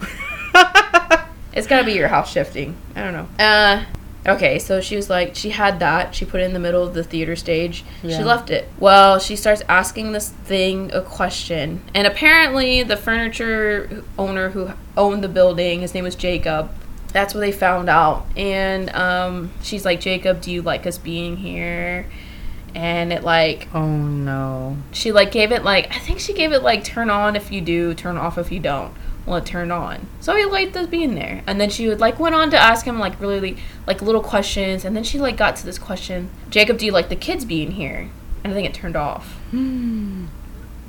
It's 1.52 1.66
gotta 1.66 1.84
be 1.84 1.92
your 1.94 2.06
house 2.06 2.30
shifting. 2.30 2.76
I 2.94 3.02
don't 3.02 3.12
know. 3.12 3.26
Uh, 3.44 3.82
okay, 4.24 4.60
so 4.60 4.80
she 4.80 4.94
was 4.94 5.10
like, 5.10 5.34
she 5.34 5.50
had 5.50 5.80
that. 5.80 6.14
She 6.14 6.24
put 6.24 6.40
it 6.40 6.44
in 6.44 6.52
the 6.52 6.60
middle 6.60 6.84
of 6.86 6.94
the 6.94 7.02
theater 7.02 7.34
stage. 7.34 7.84
She 8.02 8.22
left 8.22 8.50
it. 8.50 8.68
Well, 8.78 9.18
she 9.18 9.34
starts 9.34 9.60
asking 9.68 10.12
this 10.12 10.28
thing 10.28 10.92
a 10.94 11.00
question, 11.02 11.80
and 11.92 12.06
apparently 12.06 12.84
the 12.84 12.96
furniture 12.96 14.04
owner 14.16 14.50
who 14.50 14.70
owned 14.96 15.24
the 15.24 15.28
building, 15.28 15.80
his 15.80 15.92
name 15.92 16.04
was 16.04 16.14
Jacob. 16.14 16.70
That's 17.10 17.34
what 17.34 17.40
they 17.40 17.52
found 17.52 17.88
out, 17.88 18.26
and 18.36 18.88
um, 18.94 19.50
she's 19.62 19.84
like, 19.84 20.00
Jacob, 20.00 20.40
do 20.40 20.50
you 20.50 20.62
like 20.62 20.86
us 20.86 20.98
being 20.98 21.36
here? 21.36 22.06
And 22.72 23.12
it 23.12 23.24
like 23.24 23.66
Oh 23.74 23.84
no. 23.84 24.76
she 24.92 25.10
like 25.10 25.32
gave 25.32 25.50
it 25.50 25.64
like 25.64 25.90
I 25.90 25.98
think 25.98 26.20
she 26.20 26.32
gave 26.32 26.52
it 26.52 26.62
like 26.62 26.84
turn 26.84 27.10
on 27.10 27.34
if 27.34 27.50
you 27.50 27.60
do, 27.60 27.94
turn 27.94 28.16
off 28.16 28.38
if 28.38 28.52
you 28.52 28.60
don't. 28.60 28.94
Well, 29.26 29.38
it 29.38 29.46
turned 29.46 29.72
on, 29.72 30.06
so 30.20 30.34
he 30.36 30.44
liked 30.44 30.76
us 30.76 30.86
being 30.86 31.14
there. 31.14 31.42
And 31.46 31.60
then 31.60 31.68
she 31.68 31.88
would 31.88 32.00
like 32.00 32.18
went 32.20 32.34
on 32.34 32.50
to 32.52 32.56
ask 32.58 32.86
him 32.86 32.98
like 32.98 33.20
really 33.20 33.56
like 33.86 34.00
little 34.02 34.22
questions, 34.22 34.84
and 34.84 34.96
then 34.96 35.02
she 35.04 35.18
like 35.18 35.36
got 35.36 35.56
to 35.56 35.66
this 35.66 35.78
question: 35.78 36.30
Jacob, 36.48 36.78
do 36.78 36.86
you 36.86 36.92
like 36.92 37.08
the 37.08 37.16
kids 37.16 37.44
being 37.44 37.72
here? 37.72 38.08
And 38.44 38.52
I 38.52 38.56
think 38.56 38.68
it 38.68 38.74
turned 38.74 38.96
off. 38.96 39.34
Hmm. 39.50 40.26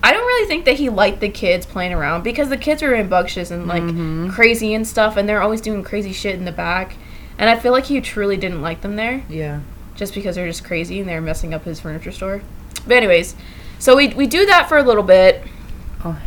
I 0.03 0.11
don't 0.13 0.25
really 0.25 0.47
think 0.47 0.65
that 0.65 0.75
he 0.77 0.89
liked 0.89 1.19
the 1.19 1.29
kids 1.29 1.65
playing 1.65 1.93
around 1.93 2.23
because 2.23 2.49
the 2.49 2.57
kids 2.57 2.81
were 2.81 2.89
rambunctious 2.89 3.51
and 3.51 3.67
like 3.67 3.83
Mhm. 3.83 4.31
crazy 4.33 4.73
and 4.73 4.87
stuff, 4.87 5.15
and 5.17 5.27
they're 5.29 5.41
always 5.41 5.61
doing 5.61 5.83
crazy 5.83 6.11
shit 6.11 6.35
in 6.35 6.45
the 6.45 6.51
back. 6.51 6.95
And 7.37 7.49
I 7.49 7.55
feel 7.57 7.71
like 7.71 7.85
he 7.85 8.01
truly 8.01 8.37
didn't 8.37 8.61
like 8.61 8.81
them 8.81 8.95
there 8.95 9.21
Yeah. 9.29 9.59
just 9.95 10.13
because 10.15 10.35
they're 10.35 10.47
just 10.47 10.63
crazy 10.63 10.99
and 10.99 11.07
they're 11.09 11.21
messing 11.21 11.53
up 11.53 11.65
his 11.65 11.79
furniture 11.79 12.11
store. 12.11 12.41
But 12.87 12.97
anyways, 12.97 13.35
so 13.79 13.95
we 13.95 14.07
we 14.09 14.25
do 14.27 14.45
that 14.47 14.67
for 14.67 14.77
a 14.77 14.83
little 14.83 15.03
bit, 15.03 15.43
Oh. 16.03 16.17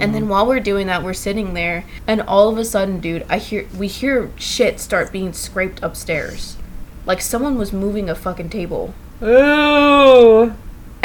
and 0.00 0.14
then 0.14 0.28
while 0.28 0.46
we're 0.46 0.58
doing 0.60 0.86
that, 0.86 1.02
we're 1.04 1.12
sitting 1.12 1.52
there, 1.54 1.84
and 2.06 2.22
all 2.22 2.48
of 2.48 2.56
a 2.58 2.64
sudden, 2.64 2.98
dude, 2.98 3.24
I 3.28 3.36
hear 3.38 3.66
we 3.76 3.88
hear 3.88 4.30
shit 4.36 4.80
start 4.80 5.12
being 5.12 5.32
scraped 5.34 5.82
upstairs, 5.82 6.56
like 7.04 7.20
someone 7.20 7.58
was 7.58 7.72
moving 7.74 8.08
a 8.08 8.14
fucking 8.14 8.48
table, 8.48 8.94
Ooh. 9.22 10.52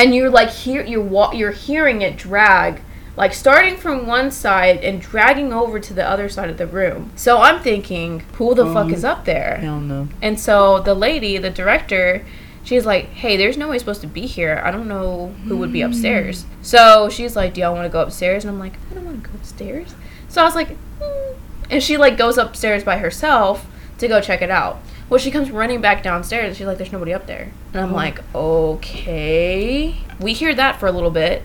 And 0.03 0.13
you're 0.13 0.29
like 0.29 0.49
hear 0.49 0.83
you're 0.83 1.01
wa- 1.01 1.31
you're 1.31 1.51
hearing 1.51 2.01
it 2.01 2.17
drag. 2.17 2.81
Like 3.15 3.33
starting 3.33 3.77
from 3.77 4.07
one 4.07 4.31
side 4.31 4.83
and 4.83 4.99
dragging 4.99 5.53
over 5.53 5.79
to 5.79 5.93
the 5.93 6.03
other 6.03 6.27
side 6.29 6.49
of 6.49 6.57
the 6.57 6.65
room. 6.65 7.11
So 7.15 7.39
I'm 7.39 7.61
thinking, 7.61 8.21
who 8.33 8.55
the 8.55 8.65
fuck 8.73 8.91
is 8.91 9.05
up 9.05 9.23
there? 9.25 9.57
Hell 9.57 9.79
no. 9.79 10.07
And 10.19 10.39
so 10.39 10.79
the 10.79 10.95
lady, 10.95 11.37
the 11.37 11.51
director, 11.51 12.25
she's 12.63 12.87
like, 12.87 13.09
"Hey, 13.09 13.37
there's 13.37 13.55
no 13.55 13.69
way 13.69 13.77
supposed 13.77 14.01
to 14.01 14.07
be 14.07 14.25
here. 14.25 14.61
I 14.65 14.71
don't 14.71 14.87
know 14.87 15.27
who 15.45 15.57
would 15.57 15.71
be 15.71 15.81
upstairs." 15.81 16.45
So 16.63 17.07
she's 17.07 17.35
like, 17.35 17.53
"Do 17.53 17.61
y'all 17.61 17.75
want 17.75 17.85
to 17.85 17.89
go 17.89 18.01
upstairs?" 18.01 18.43
And 18.43 18.51
I'm 18.51 18.59
like, 18.59 18.73
"I 18.89 18.95
don't 18.95 19.05
want 19.05 19.23
to 19.23 19.29
go 19.29 19.35
upstairs." 19.35 19.93
So 20.27 20.41
I 20.41 20.45
was 20.45 20.55
like, 20.55 20.75
hmm. 20.99 21.35
and 21.69 21.83
she 21.83 21.95
like 21.97 22.17
goes 22.17 22.39
upstairs 22.39 22.83
by 22.83 22.97
herself 22.97 23.67
to 23.99 24.07
go 24.07 24.19
check 24.19 24.41
it 24.41 24.49
out. 24.49 24.79
Well, 25.09 25.19
she 25.19 25.31
comes 25.31 25.51
running 25.51 25.81
back 25.81 26.01
downstairs. 26.03 26.47
and 26.47 26.55
She's 26.57 26.65
like, 26.67 26.77
"There's 26.77 26.91
nobody 26.91 27.13
up 27.13 27.27
there." 27.27 27.49
And 27.73 27.81
I'm 27.83 27.91
Oh. 27.93 27.95
like, 27.95 28.21
"Okay." 28.33 29.95
We 30.19 30.33
hear 30.33 30.53
that 30.55 30.79
for 30.79 30.87
a 30.87 30.91
little 30.91 31.11
bit, 31.11 31.43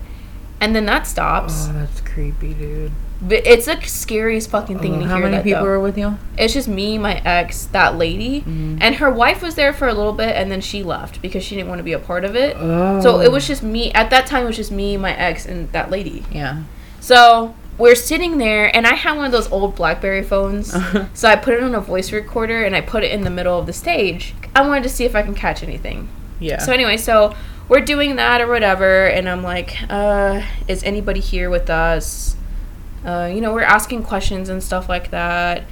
and 0.61 0.75
then 0.75 0.87
that 0.87 1.07
stops. 1.07 1.69
Oh, 1.69 1.73
that's 1.79 2.01
creepy, 2.01 2.55
dude. 2.55 2.93
But 3.21 3.45
it's 3.45 3.67
the 3.67 3.77
scariest 3.83 4.49
fucking 4.51 4.79
thing 4.79 4.95
Oh, 4.95 5.01
to 5.01 5.07
how 5.07 5.15
hear 5.17 5.25
many 5.25 5.37
that 5.39 5.45
people 5.45 5.63
though. 5.65 5.71
were 5.71 5.81
with 5.81 5.99
you? 5.99 6.19
It's 6.37 6.55
just 6.55 6.69
me, 6.69 6.99
my 6.99 7.21
ex, 7.25 7.65
that 7.73 7.99
lady, 7.99 8.43
Mhm. 8.47 8.79
and 8.81 8.95
her 8.97 9.11
wife 9.11 9.43
was 9.43 9.57
there 9.57 9.73
for 9.73 9.89
a 9.89 9.93
little 9.93 10.13
bit, 10.13 10.37
and 10.37 10.53
then 10.53 10.61
she 10.61 10.85
left 10.85 11.21
because 11.21 11.43
she 11.43 11.57
didn't 11.57 11.69
want 11.69 11.81
to 11.81 11.83
be 11.85 11.93
a 11.93 11.99
part 11.99 12.25
of 12.25 12.37
it. 12.37 12.57
Oh. 12.61 13.01
So 13.01 13.21
it 13.21 13.33
was 13.33 13.47
just 13.49 13.63
me. 13.65 13.91
At 13.93 14.11
that 14.11 14.27
time, 14.27 14.45
it 14.45 14.47
was 14.47 14.57
just 14.57 14.71
me, 14.71 14.97
my 14.97 15.13
ex, 15.17 15.47
and 15.47 15.71
that 15.73 15.91
lady. 15.91 16.23
Yeah. 16.31 16.59
So 17.01 17.55
we're 17.79 17.95
sitting 17.95 18.39
there, 18.39 18.75
and 18.77 18.87
I 18.87 18.95
had 18.95 19.17
one 19.17 19.25
of 19.25 19.33
those 19.33 19.51
old 19.53 19.77
BlackBerry 19.77 20.23
phones. 20.23 20.73
so 21.15 21.29
I 21.29 21.37
put 21.37 21.55
it 21.55 21.63
on 21.63 21.75
a 21.75 21.81
voice 21.81 22.13
recorder, 22.13 22.65
and 22.65 22.75
I 22.77 22.81
put 22.81 23.05
it 23.05 23.13
in 23.13 23.23
the 23.23 23.31
middle 23.31 23.59
of 23.59 23.67
the 23.67 23.73
stage. 23.73 24.35
I 24.55 24.67
wanted 24.67 24.83
to 24.83 24.89
see 24.89 25.05
if 25.05 25.15
I 25.15 25.23
can 25.23 25.35
catch 25.35 25.63
anything. 25.63 26.09
Yeah. 26.41 26.59
So 26.59 26.73
anyway, 26.73 26.97
so 26.97 27.35
we're 27.69 27.81
doing 27.81 28.17
that 28.17 28.41
or 28.41 28.49
whatever, 28.49 29.07
and 29.07 29.29
I'm 29.29 29.43
like, 29.43 29.77
uh, 29.89 30.43
is 30.67 30.83
anybody 30.85 31.21
here 31.21 31.51
with 31.51 31.71
us? 31.71 32.37
Uh, 33.05 33.31
you 33.33 33.41
know, 33.41 33.53
we're 33.53 33.63
asking 33.63 34.03
questions 34.03 34.49
and 34.49 34.63
stuff 34.63 34.89
like 34.89 35.11
that. 35.13 35.63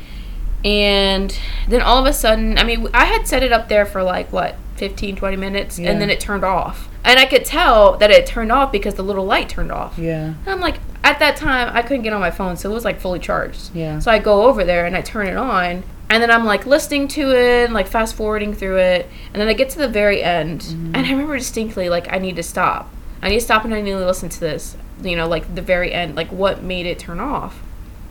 And 0.64 1.38
then 1.68 1.82
all 1.82 1.98
of 1.98 2.06
a 2.06 2.12
sudden, 2.12 2.58
I 2.58 2.64
mean, 2.64 2.88
I 2.94 3.04
had 3.04 3.26
set 3.28 3.42
it 3.42 3.52
up 3.52 3.68
there 3.68 3.84
for 3.86 4.02
like, 4.02 4.32
what, 4.32 4.56
15, 4.76 5.16
20 5.16 5.36
minutes, 5.36 5.78
Yeah. 5.78 5.90
and 5.90 6.00
then 6.00 6.10
it 6.10 6.20
turned 6.20 6.44
off. 6.44 6.88
And 7.04 7.18
I 7.20 7.26
could 7.26 7.44
tell 7.44 7.96
that 7.98 8.10
it 8.10 8.26
turned 8.26 8.50
off 8.50 8.72
because 8.72 8.94
the 8.94 9.02
little 9.04 9.24
light 9.24 9.48
turned 9.48 9.70
off. 9.70 9.96
yeah. 9.98 10.34
And 10.44 10.48
I'm 10.48 10.60
like, 10.60 10.76
at 11.06 11.20
that 11.20 11.36
time, 11.36 11.70
I 11.72 11.82
couldn't 11.82 12.02
get 12.02 12.12
on 12.12 12.20
my 12.20 12.32
phone, 12.32 12.56
so 12.56 12.68
it 12.68 12.74
was 12.74 12.84
like 12.84 12.98
fully 12.98 13.20
charged. 13.20 13.72
Yeah. 13.72 14.00
So 14.00 14.10
I 14.10 14.18
go 14.18 14.42
over 14.42 14.64
there 14.64 14.86
and 14.86 14.96
I 14.96 15.02
turn 15.02 15.28
it 15.28 15.36
on, 15.36 15.84
and 16.10 16.20
then 16.20 16.32
I'm 16.32 16.44
like 16.44 16.66
listening 16.66 17.06
to 17.08 17.30
it, 17.30 17.70
like 17.70 17.86
fast 17.86 18.16
forwarding 18.16 18.52
through 18.52 18.78
it, 18.78 19.08
and 19.32 19.40
then 19.40 19.46
I 19.46 19.52
get 19.52 19.70
to 19.70 19.78
the 19.78 19.88
very 19.88 20.20
end, 20.20 20.62
mm-hmm. 20.62 20.96
and 20.96 21.06
I 21.06 21.10
remember 21.10 21.38
distinctly 21.38 21.88
like 21.88 22.12
I 22.12 22.18
need 22.18 22.34
to 22.36 22.42
stop. 22.42 22.92
I 23.22 23.28
need 23.28 23.36
to 23.36 23.44
stop 23.44 23.64
and 23.64 23.72
I 23.72 23.80
need 23.80 23.92
to 23.92 24.04
listen 24.04 24.28
to 24.28 24.40
this. 24.40 24.76
You 25.00 25.14
know, 25.14 25.28
like 25.28 25.54
the 25.54 25.62
very 25.62 25.92
end, 25.92 26.16
like 26.16 26.32
what 26.32 26.64
made 26.64 26.86
it 26.86 26.98
turn 26.98 27.20
off, 27.20 27.62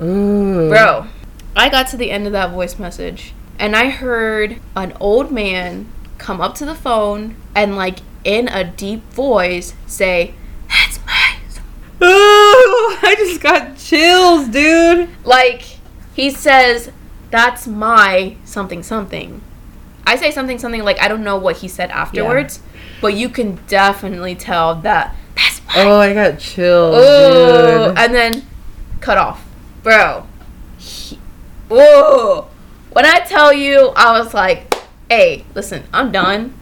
Ooh. 0.02 0.70
bro. 0.70 1.08
I 1.54 1.68
got 1.68 1.88
to 1.90 1.98
the 1.98 2.12
end 2.12 2.28
of 2.28 2.32
that 2.32 2.52
voice 2.52 2.80
message, 2.80 3.34
and 3.60 3.76
I 3.76 3.90
heard 3.90 4.62
an 4.74 4.96
old 5.02 5.34
man 5.34 5.92
come 6.18 6.40
up 6.40 6.56
to 6.56 6.66
the 6.66 6.76
phone 6.76 7.36
and 7.54 7.76
like 7.76 8.00
in 8.24 8.48
a 8.48 8.64
deep 8.64 9.04
voice 9.12 9.74
say, 9.86 10.34
"That's 10.34 10.34
my 10.34 10.34
Ooh, 10.34 10.45
I 13.04 13.16
just 13.18 13.42
got 13.42 13.78
chills, 13.78 14.48
dude. 14.50 15.10
like 15.26 15.64
he 16.16 16.30
says 16.30 16.92
that's 17.32 17.68
my 17.68 18.38
something 18.46 18.82
something. 18.84 19.42
I 20.08 20.16
say 20.18 20.30
something 20.32 20.60
something 20.60 20.84
like 20.84 21.02
i 21.02 21.08
don't 21.08 21.24
know 21.24 21.36
what 21.38 21.58
he 21.58 21.68
said 21.68 21.90
afterwards 21.90 22.60
but 23.02 23.16
you 23.16 23.28
can 23.28 23.56
definitely 23.68 24.36
tell 24.36 24.76
that 24.76 25.16
that's 25.36 25.62
my 25.66 25.74
Oh, 25.82 26.00
I 26.00 26.14
got 26.14 26.38
chills, 26.40 26.96
oh 26.98 27.88
dude. 27.90 27.98
and 27.98 28.14
then 28.14 28.46
cut 29.02 29.18
off. 29.18 29.44
Bro 29.84 30.28
he, 30.78 31.20
oh 31.72 32.48
when 32.92 33.06
i 33.06 33.20
tell 33.22 33.52
you 33.52 33.92
i 33.96 34.18
was 34.18 34.34
like 34.34 34.74
hey 35.10 35.44
listen 35.56 35.84
i'm 35.92 36.12
done 36.12 36.54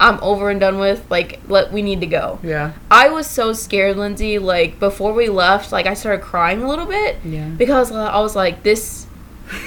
i'm 0.00 0.18
over 0.22 0.50
and 0.50 0.60
done 0.60 0.78
with 0.78 1.04
like 1.10 1.40
let 1.48 1.72
we 1.72 1.82
need 1.82 2.00
to 2.00 2.06
go 2.06 2.38
yeah. 2.42 2.72
i 2.90 3.08
was 3.08 3.26
so 3.26 3.52
scared 3.52 3.96
lindsay 3.96 4.38
like 4.38 4.78
before 4.78 5.12
we 5.12 5.28
left 5.28 5.72
like 5.72 5.86
i 5.86 5.94
started 5.94 6.22
crying 6.22 6.62
a 6.62 6.68
little 6.68 6.86
bit 6.86 7.16
Yeah. 7.24 7.48
because 7.48 7.90
uh, 7.90 7.96
I 8.04 8.20
was 8.20 8.36
like, 8.36 8.62
this 8.62 9.06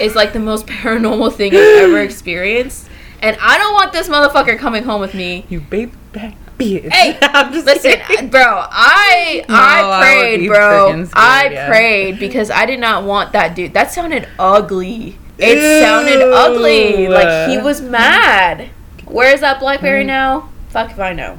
is 0.00 0.14
like 0.14 0.32
the 0.32 0.40
most 0.40 0.66
paranormal 0.80 1.34
thing 1.34 1.52
I've 1.54 1.82
ever 1.90 1.98
experienced, 2.00 2.88
and 3.20 3.36
I 3.40 3.58
don't 3.58 3.74
want 3.74 3.92
this 3.92 4.08
motherfucker 4.08 4.56
coming 4.58 4.84
home 4.84 5.00
with 5.00 5.12
me. 5.14 5.44
You 5.48 5.60
baby 5.60 5.92
back 6.12 6.34
bitch. 6.56 6.88
Hey, 6.90 7.18
I'm 7.22 7.52
just 7.52 7.66
Listen, 7.66 7.98
kidding. 8.06 8.30
bro, 8.30 8.42
I 8.70 9.44
No, 9.48 9.54
I 9.54 9.82
I 9.82 10.00
prayed, 10.02 10.40
be 10.40 10.48
bro. 10.48 10.88
scared, 11.04 11.08
I 11.14 11.48
yeah. 11.50 11.68
prayed 11.68 12.18
because 12.20 12.50
I 12.50 12.64
did 12.66 12.78
not 12.80 13.04
want 13.04 13.32
that 13.32 13.54
dude. 13.56 13.74
That 13.74 13.90
sounded 13.90 14.28
ugly. 14.38 15.18
It 15.38 15.82
sounded 15.82 16.22
ugly. 16.22 17.08
Like 17.08 17.50
he 17.50 17.58
was 17.58 17.80
mad. 17.80 18.70
Where's 19.12 19.40
that 19.40 19.60
BlackBerry 19.60 20.04
Mm. 20.04 20.06
now? 20.06 20.48
Fuck 20.70 20.90
if 20.92 20.98
I 21.00 21.12
know. 21.12 21.36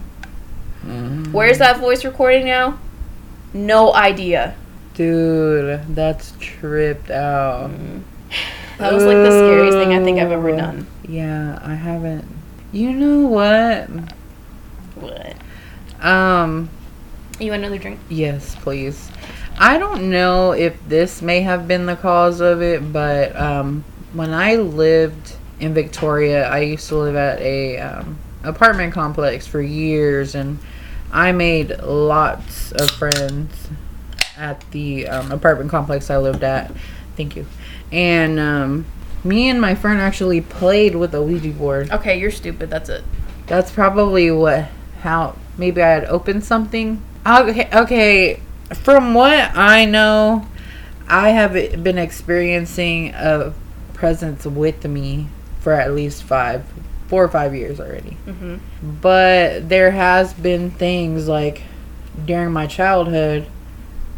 Mm. 0.86 1.32
Where's 1.32 1.58
that 1.58 1.80
voice 1.80 2.06
recording 2.06 2.46
now? 2.46 2.78
No 3.54 3.94
idea. 3.94 4.54
Dude, 4.94 5.82
that's 5.96 6.34
tripped 6.40 7.10
out. 7.10 7.72
That 8.78 8.94
was 8.94 9.04
like 9.06 9.18
the 9.18 9.32
scariest 9.32 9.78
thing 9.78 9.94
I 9.94 10.04
think 10.04 10.20
I've 10.20 10.32
ever 10.32 10.56
done. 10.56 10.86
Yeah, 11.08 11.60
I 11.64 11.74
haven't. 11.74 12.26
You 12.72 12.92
know 12.92 13.22
what? 13.28 13.88
What? 14.96 15.36
Um, 16.06 16.70
You 17.40 17.52
want 17.52 17.64
another 17.64 17.78
drink? 17.80 18.00
yes, 18.10 18.56
please. 18.56 19.10
I 19.60 19.78
don't 19.78 20.10
know 20.10 20.52
if 20.52 20.76
this 20.90 21.22
may 21.22 21.42
have 21.42 21.68
been 21.68 21.86
the 21.86 21.96
cause 21.96 22.42
of 22.42 22.62
it, 22.62 22.92
but 22.92 23.36
um, 23.40 23.84
when 24.14 24.34
I 24.34 24.56
lived 24.56 25.36
in 25.60 25.74
Victoria, 25.74 26.48
I 26.50 26.60
used 26.60 26.88
to 26.90 26.98
live 26.98 27.16
at 27.16 27.40
a 27.40 27.78
um, 27.80 28.18
apartment 28.44 28.94
complex 28.94 29.48
for 29.48 29.62
years, 29.62 30.36
and 30.36 30.60
I 31.12 31.32
made 31.32 31.80
lots 31.82 32.72
of 32.72 32.90
friends 32.92 33.70
at 34.38 34.60
the 34.72 35.08
um, 35.08 35.32
apartment 35.32 35.70
complex 35.70 36.10
I 36.10 36.18
lived 36.18 36.44
at. 36.44 36.72
Thank 37.16 37.36
you. 37.36 37.46
And 37.92 38.40
um, 38.40 38.86
me 39.24 39.50
and 39.50 39.62
my 39.62 39.76
friend 39.76 40.02
actually 40.02 40.42
played 40.42 40.96
with 40.96 41.14
a 41.14 41.22
Ouija 41.22 41.52
board. 41.52 41.92
Okay, 41.92 42.20
you're 42.20 42.32
stupid. 42.32 42.70
That's 42.70 42.90
it. 42.90 43.04
That's 43.48 43.72
probably 43.72 44.32
what 44.32 44.70
how 45.02 45.36
maybe 45.58 45.82
I 45.82 45.90
had 45.90 46.06
opened 46.06 46.44
something. 46.44 47.02
Okay, 47.26 47.70
okay. 47.74 48.40
From 48.74 49.14
what 49.14 49.52
I 49.56 49.86
know, 49.86 50.48
I 51.08 51.30
have 51.30 51.54
been 51.84 51.98
experiencing 51.98 53.14
a 53.14 53.54
presence 53.94 54.46
with 54.46 54.86
me 54.86 55.28
for 55.64 55.72
at 55.72 55.94
least 55.94 56.24
five, 56.24 56.66
four 57.08 57.24
or 57.24 57.30
five 57.30 57.56
years 57.56 57.80
already. 57.80 58.18
Mm-hmm. 58.28 58.58
But 59.02 59.70
there 59.70 59.92
has 59.92 60.34
been 60.34 60.70
things 60.70 61.28
like 61.28 61.64
during 62.26 62.52
my 62.52 62.68
childhood 62.68 63.48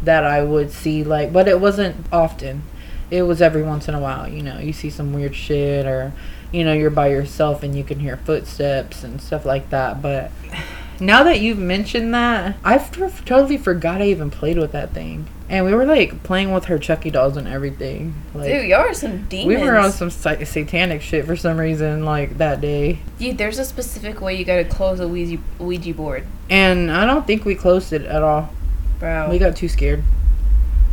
that 0.02 0.24
I 0.24 0.42
would 0.42 0.72
see 0.72 1.04
like, 1.04 1.32
but 1.32 1.48
it 1.48 1.60
wasn't 1.60 2.04
often. 2.12 2.62
It 3.10 3.22
was 3.22 3.40
every 3.40 3.62
once 3.62 3.86
in 3.86 3.94
a 3.94 4.00
while. 4.00 4.28
You 4.28 4.42
know, 4.42 4.58
you 4.58 4.72
see 4.72 4.90
some 4.90 5.12
weird 5.12 5.36
shit 5.36 5.86
or 5.86 6.12
you 6.52 6.64
know 6.64 6.72
you're 6.72 6.90
by 6.90 7.08
yourself 7.08 7.62
and 7.62 7.76
you 7.76 7.84
can 7.84 8.00
hear 8.00 8.16
footsteps 8.16 9.04
and 9.04 9.22
stuff 9.22 9.46
like 9.46 9.70
that. 9.70 10.02
But 10.02 10.32
now 11.00 11.22
that 11.22 11.40
you've 11.40 11.58
mentioned 11.58 12.12
that, 12.12 12.56
I've 12.64 12.90
totally 13.24 13.56
forgot 13.56 14.02
I 14.02 14.06
even 14.08 14.30
played 14.30 14.58
with 14.58 14.72
that 14.72 14.92
thing. 14.92 15.28
And 15.48 15.64
we 15.64 15.74
were 15.74 15.84
like 15.84 16.24
playing 16.24 16.52
with 16.52 16.64
her 16.64 16.78
Chucky 16.78 17.10
dolls 17.10 17.36
and 17.36 17.46
everything. 17.46 18.14
Like 18.34 18.48
Dude, 18.50 18.66
y'all 18.66 18.80
are 18.80 18.94
some 18.94 19.26
demons. 19.28 19.46
we 19.46 19.64
were 19.64 19.76
on 19.76 19.92
some 19.92 20.10
sa- 20.10 20.42
satanic 20.44 21.02
shit 21.02 21.24
for 21.24 21.36
some 21.36 21.56
reason 21.56 22.04
like 22.04 22.38
that 22.38 22.60
day. 22.60 22.98
Dude, 23.18 23.38
there's 23.38 23.58
a 23.60 23.64
specific 23.64 24.20
way 24.20 24.34
you 24.34 24.44
gotta 24.44 24.64
close 24.64 24.98
a 24.98 25.06
Ouija, 25.06 25.40
Ouija 25.60 25.94
board, 25.94 26.26
And 26.50 26.90
I 26.90 27.06
don't 27.06 27.26
think 27.26 27.44
we 27.44 27.54
closed 27.54 27.92
it 27.92 28.02
at 28.02 28.22
all. 28.24 28.50
bro. 28.98 29.30
We 29.30 29.38
got 29.38 29.54
too 29.54 29.68
scared. 29.68 30.02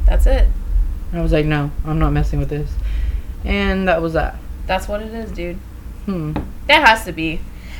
That's 0.06 0.28
it. 0.28 0.47
I 1.14 1.22
was 1.22 1.32
like, 1.32 1.45
no, 1.45 1.72
I'm 1.86 1.97
not 1.99 2.12
messing 2.12 2.39
with 2.39 2.49
this. 2.49 2.72
And 3.43 3.88
that 3.88 4.01
was 4.01 4.14
that. 4.14 4.36
That's 4.68 4.88
what 4.88 5.01
it 5.01 5.14
is, 5.14 5.32
dude. 5.32 5.58
Hmm. 6.06 6.34
That 6.68 6.88
has 6.88 7.06
to 7.06 7.12
be. 7.12 7.39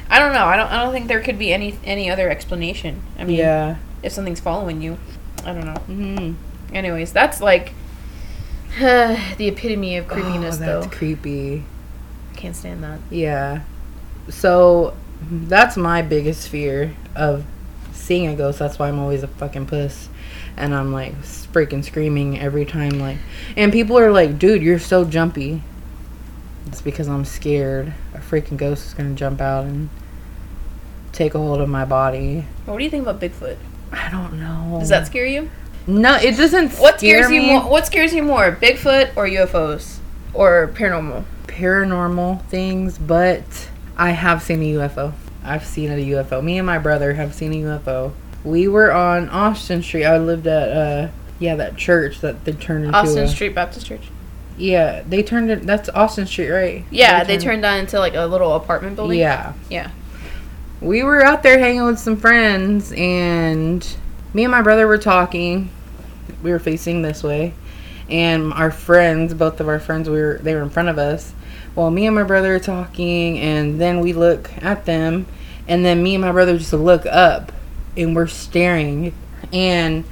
I 0.10 0.20
don't 0.20 0.34
know. 0.34 0.46
I 0.46 0.56
don't. 0.58 0.72
I 0.72 0.84
don't 0.84 0.92
think 0.94 1.08
there 1.08 1.22
could 1.22 1.40
be 1.40 1.54
any 1.54 1.78
any 1.84 2.10
other 2.10 2.30
explanation. 2.30 3.02
I 3.18 3.24
mean, 3.24 3.38
yeah. 3.38 3.78
if 4.02 4.12
something's 4.12 4.40
following 4.40 4.82
you. 4.82 4.98
I 5.46 5.54
don't 5.54 5.66
know. 5.66 5.82
Mm. 5.88 6.36
Anyways, 6.74 7.14
that's 7.14 7.42
like 7.42 7.74
the 8.80 9.48
epitome 9.48 9.98
of 9.98 10.08
creepiness, 10.08 10.56
oh, 10.56 10.60
that's 10.60 10.86
though. 10.88 10.92
creepy. 10.92 11.64
Can't 12.36 12.56
stand 12.56 12.84
that. 12.84 13.00
Yeah. 13.10 13.62
So 14.30 14.96
that's 15.30 15.78
my 15.78 16.02
biggest 16.02 16.50
fear 16.50 16.96
of 17.16 17.46
seeing 17.92 18.28
a 18.28 18.36
ghost. 18.36 18.60
That's 18.60 18.80
why 18.80 18.90
I'm 18.90 19.00
always 19.00 19.24
a 19.24 19.28
fucking 19.28 19.68
puss. 19.68 20.10
And 20.58 20.74
I'm 20.74 20.92
like 20.92 21.16
freaking 21.22 21.84
screaming 21.84 22.40
every 22.40 22.66
time 22.66 23.00
like 23.00 23.18
and 23.56 23.72
people 23.72 23.98
are 23.98 24.12
like, 24.12 24.38
"Dude, 24.38 24.62
you're 24.62 24.80
so 24.80 25.06
jumpy." 25.06 25.64
It's 26.68 26.82
because 26.82 27.08
I'm 27.08 27.26
scared 27.26 27.94
a 28.14 28.20
freaking 28.20 28.58
ghost 28.58 28.88
is 28.88 28.94
going 28.94 29.10
to 29.10 29.16
jump 29.16 29.42
out 29.42 29.66
and 29.66 29.90
take 31.12 31.36
a 31.36 31.38
hold 31.38 31.62
of 31.62 31.70
my 31.70 31.86
body. 31.86 32.46
What 32.66 32.78
do 32.78 32.84
you 32.84 32.90
think 32.90 33.08
about 33.08 33.22
Bigfoot? 33.22 33.58
I 33.92 34.10
don't 34.10 34.40
know. 34.40 34.78
Does 34.80 34.90
that 34.90 35.06
scare 35.08 35.26
you? 35.26 35.50
No, 35.86 36.16
it 36.16 36.38
doesn't 36.38 36.74
What 36.74 37.00
scare 37.00 37.24
scares 37.24 37.32
you 37.32 37.42
me. 37.42 37.48
more? 37.54 37.70
What 37.70 37.86
scares 37.86 38.14
you 38.14 38.24
more, 38.24 38.52
Bigfoot 38.52 39.16
or 39.16 39.26
UFOs 39.28 39.98
or 40.34 40.72
paranormal? 40.74 41.26
paranormal 41.48 42.44
things, 42.46 42.98
but 42.98 43.70
I 43.96 44.12
have 44.12 44.42
seen 44.42 44.62
a 44.62 44.74
UFO. 44.80 45.14
I've 45.44 45.66
seen 45.66 45.92
a 45.92 45.96
UFO. 45.96 46.44
Me 46.44 46.58
and 46.58 46.66
my 46.66 46.78
brother 46.78 47.14
have 47.14 47.34
seen 47.34 47.54
a 47.54 47.58
UFO. 47.68 48.14
We 48.44 48.68
were 48.68 48.92
on 48.92 49.30
Austin 49.30 49.84
Street. 49.84 50.06
I 50.06 50.18
lived 50.18 50.48
at 50.48 50.70
uh 50.70 51.10
yeah, 51.40 51.56
that 51.56 51.76
church 51.76 52.22
that 52.22 52.46
they 52.46 52.54
turned 52.54 52.86
into 52.86 52.98
Austin 52.98 53.24
a, 53.24 53.28
Street 53.28 53.54
Baptist 53.54 53.86
Church. 53.86 54.10
Yeah, 54.58 55.04
they 55.08 55.24
turned 55.24 55.52
it 55.52 55.66
that's 55.66 55.90
Austin 55.90 56.26
Street, 56.26 56.50
right? 56.50 56.86
Yeah, 56.90 57.24
they 57.24 57.38
turned 57.38 57.64
that 57.64 57.78
into 57.78 58.00
like 58.00 58.16
a 58.16 58.26
little 58.26 58.56
apartment 58.56 58.96
building. 58.96 59.20
Yeah. 59.20 59.54
Yeah. 59.70 59.92
We 60.82 61.04
were 61.04 61.24
out 61.24 61.44
there 61.44 61.60
hanging 61.60 61.86
with 61.86 62.00
some 62.00 62.18
friends 62.18 62.92
and 62.94 63.86
me 64.34 64.44
and 64.44 64.52
my 64.52 64.62
brother 64.62 64.88
were 64.88 64.98
talking. 64.98 65.70
We 66.42 66.52
were 66.52 66.60
facing 66.60 67.02
this 67.02 67.24
way. 67.24 67.54
And 68.10 68.54
our 68.54 68.72
friends, 68.72 69.34
both 69.34 69.60
of 69.60 69.68
our 69.68 69.80
friends, 69.80 70.10
we 70.10 70.20
were 70.20 70.40
they 70.42 70.56
were 70.56 70.62
in 70.62 70.70
front 70.70 70.90
of 70.90 70.98
us. 70.98 71.34
Well, 71.76 71.90
me 71.90 72.06
and 72.06 72.16
my 72.16 72.24
brother 72.24 72.56
are 72.56 72.60
talking, 72.60 73.40
and 73.40 73.82
then 73.82 74.00
we 74.00 74.14
look 74.14 74.52
at 74.62 74.86
them, 74.86 75.26
and 75.68 75.84
then 75.84 76.04
me 76.04 76.14
and 76.16 76.22
my 76.22 76.32
brother 76.32 76.58
just 76.58 76.74
look 76.74 77.06
up, 77.08 77.52
and 77.98 78.16
we're 78.16 78.28
staring, 78.28 79.14
and 79.52 80.04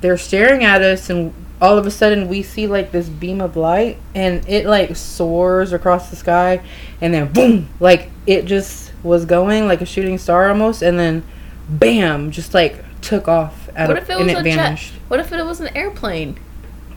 they're 0.00 0.16
staring 0.16 0.64
at 0.64 0.80
us, 0.80 1.10
and 1.10 1.34
all 1.60 1.76
of 1.76 1.86
a 1.86 1.90
sudden 1.90 2.28
we 2.28 2.42
see 2.42 2.66
like 2.66 2.90
this 2.92 3.08
beam 3.08 3.40
of 3.42 3.56
light, 3.56 3.98
and 4.14 4.48
it 4.48 4.64
like 4.64 4.96
soars 4.96 5.72
across 5.72 6.08
the 6.08 6.16
sky, 6.16 6.62
and 7.02 7.12
then 7.12 7.30
boom, 7.32 7.68
like 7.80 8.10
it 8.26 8.46
just 8.46 8.92
was 9.02 9.26
going 9.26 9.66
like 9.66 9.82
a 9.82 9.86
shooting 9.86 10.16
star 10.16 10.48
almost, 10.48 10.80
and 10.80 10.98
then 10.98 11.22
bam, 11.68 12.30
just 12.30 12.54
like 12.54 12.82
took 13.04 13.28
off 13.28 13.68
at 13.76 13.88
What 13.88 13.98
if 13.98 14.10
it 14.10 14.16
and 14.16 14.24
was 14.26 14.32
it 14.34 14.38
a 14.38 14.42
jet? 14.42 14.56
vanished. 14.56 14.92
What 15.08 15.20
if 15.20 15.32
it 15.32 15.44
was 15.44 15.60
an 15.60 15.76
airplane? 15.76 16.38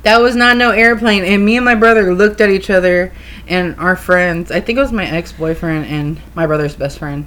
That 0.04 0.22
was 0.22 0.36
not 0.36 0.58
no 0.58 0.72
airplane. 0.72 1.24
And 1.26 1.46
me 1.46 1.58
and 1.58 1.66
my 1.66 1.76
brother 1.76 2.14
looked 2.14 2.40
at 2.40 2.50
each 2.50 2.70
other 2.70 3.12
and 3.48 3.76
our 3.78 3.96
friends. 3.96 4.52
I 4.52 4.62
think 4.62 4.78
it 4.78 4.82
was 4.82 4.92
my 4.92 5.06
ex 5.06 5.32
boyfriend 5.32 5.86
and 5.86 6.20
my 6.34 6.46
brother's 6.46 6.76
best 6.76 7.00
friend. 7.00 7.26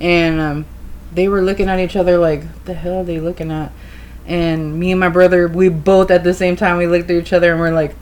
And 0.00 0.40
um, 0.40 0.66
they 1.12 1.28
were 1.28 1.42
looking 1.42 1.68
at 1.68 1.78
each 1.80 1.96
other 1.96 2.18
like, 2.18 2.64
the 2.64 2.74
hell 2.74 3.00
are 3.00 3.04
they 3.04 3.20
looking 3.20 3.50
at? 3.50 3.72
And 4.26 4.78
me 4.78 4.90
and 4.90 5.00
my 5.00 5.10
brother, 5.10 5.48
we 5.48 5.68
both 5.68 6.10
at 6.10 6.24
the 6.24 6.32
same 6.32 6.56
time, 6.56 6.78
we 6.78 6.86
looked 6.86 7.10
at 7.10 7.16
each 7.16 7.32
other 7.32 7.50
and 7.52 7.60
we're 7.60 7.72
like, 7.72 7.94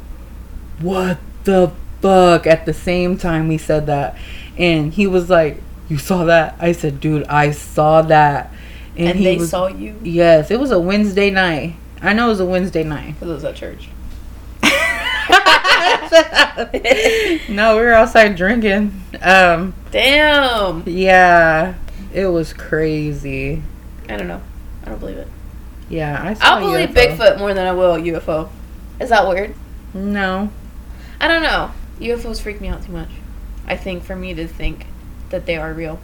what 0.81 1.19
the 1.45 1.73
fuck? 2.01 2.47
At 2.47 2.65
the 2.65 2.75
same 2.75 3.17
time, 3.19 3.49
we 3.49 3.59
said 3.59 3.87
that. 3.87 4.17
And 4.57 4.93
he 4.93 5.07
was 5.07 5.29
like, 5.29 5.61
you 5.89 5.99
saw 5.99 6.25
that? 6.25 6.57
I 6.61 6.73
said, 6.73 7.01
dude, 7.01 7.25
I 7.25 7.51
saw 7.51 8.03
that. 8.03 8.53
And, 8.97 9.19
he 9.19 9.25
they 9.25 9.37
was- 9.39 9.51
saw 9.51 9.69
you. 9.69 9.99
Yes, 10.03 10.51
it 10.51 10.61
was 10.61 10.71
a 10.71 10.79
Wednesday 10.81 11.31
night. 11.31 11.77
I 12.03 12.13
know 12.13 12.27
it 12.27 12.31
was 12.31 12.41
a 12.41 12.47
Wednesday 12.47 12.85
night. 12.85 13.15
Because 13.15 13.31
it 13.31 13.35
was 13.35 13.45
at 13.45 13.55
church. 13.57 13.89
no, 17.49 17.77
we 17.77 17.83
were 17.83 17.93
outside 17.93 18.37
drinking. 18.37 19.03
Um, 19.21 19.75
Damn. 19.91 20.83
yeah, 20.87 21.75
it 22.13 22.27
was 22.27 22.53
crazy. 22.53 23.63
I 24.09 24.17
don't 24.17 24.29
know. 24.29 24.43
I 24.85 24.89
don't 24.91 24.99
believe 24.99 25.19
it. 25.19 25.29
Yeah, 25.89 26.21
I 26.23 26.35
saw 26.35 26.55
I'll 26.57 26.61
believe 26.61 26.91
UFO. 26.91 27.17
Bigfoot 27.17 27.39
more 27.39 27.55
than 27.55 27.67
I 27.67 27.73
will 27.73 27.95
UFO. 27.95 28.49
Is 29.01 29.11
that 29.11 29.27
weird? 29.29 29.55
No, 29.95 30.51
I 31.21 31.29
don't 31.29 31.43
know. 31.43 31.71
UFOs 32.01 32.41
freak 32.41 32.61
me 32.61 32.69
out 32.69 32.85
too 32.85 32.93
much. 32.93 33.11
I 33.67 33.77
think 33.77 34.03
for 34.03 34.17
me 34.17 34.35
to 34.35 34.47
think 34.47 34.87
that 35.31 35.47
they 35.47 35.57
are 35.57 35.73
real. 35.73 36.01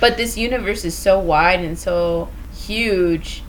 But 0.00 0.16
this 0.16 0.36
universe 0.36 0.84
is 0.84 0.94
so 0.96 1.18
wide 1.18 1.60
and 1.60 1.78
so 1.78 2.28
huge. 2.56 3.42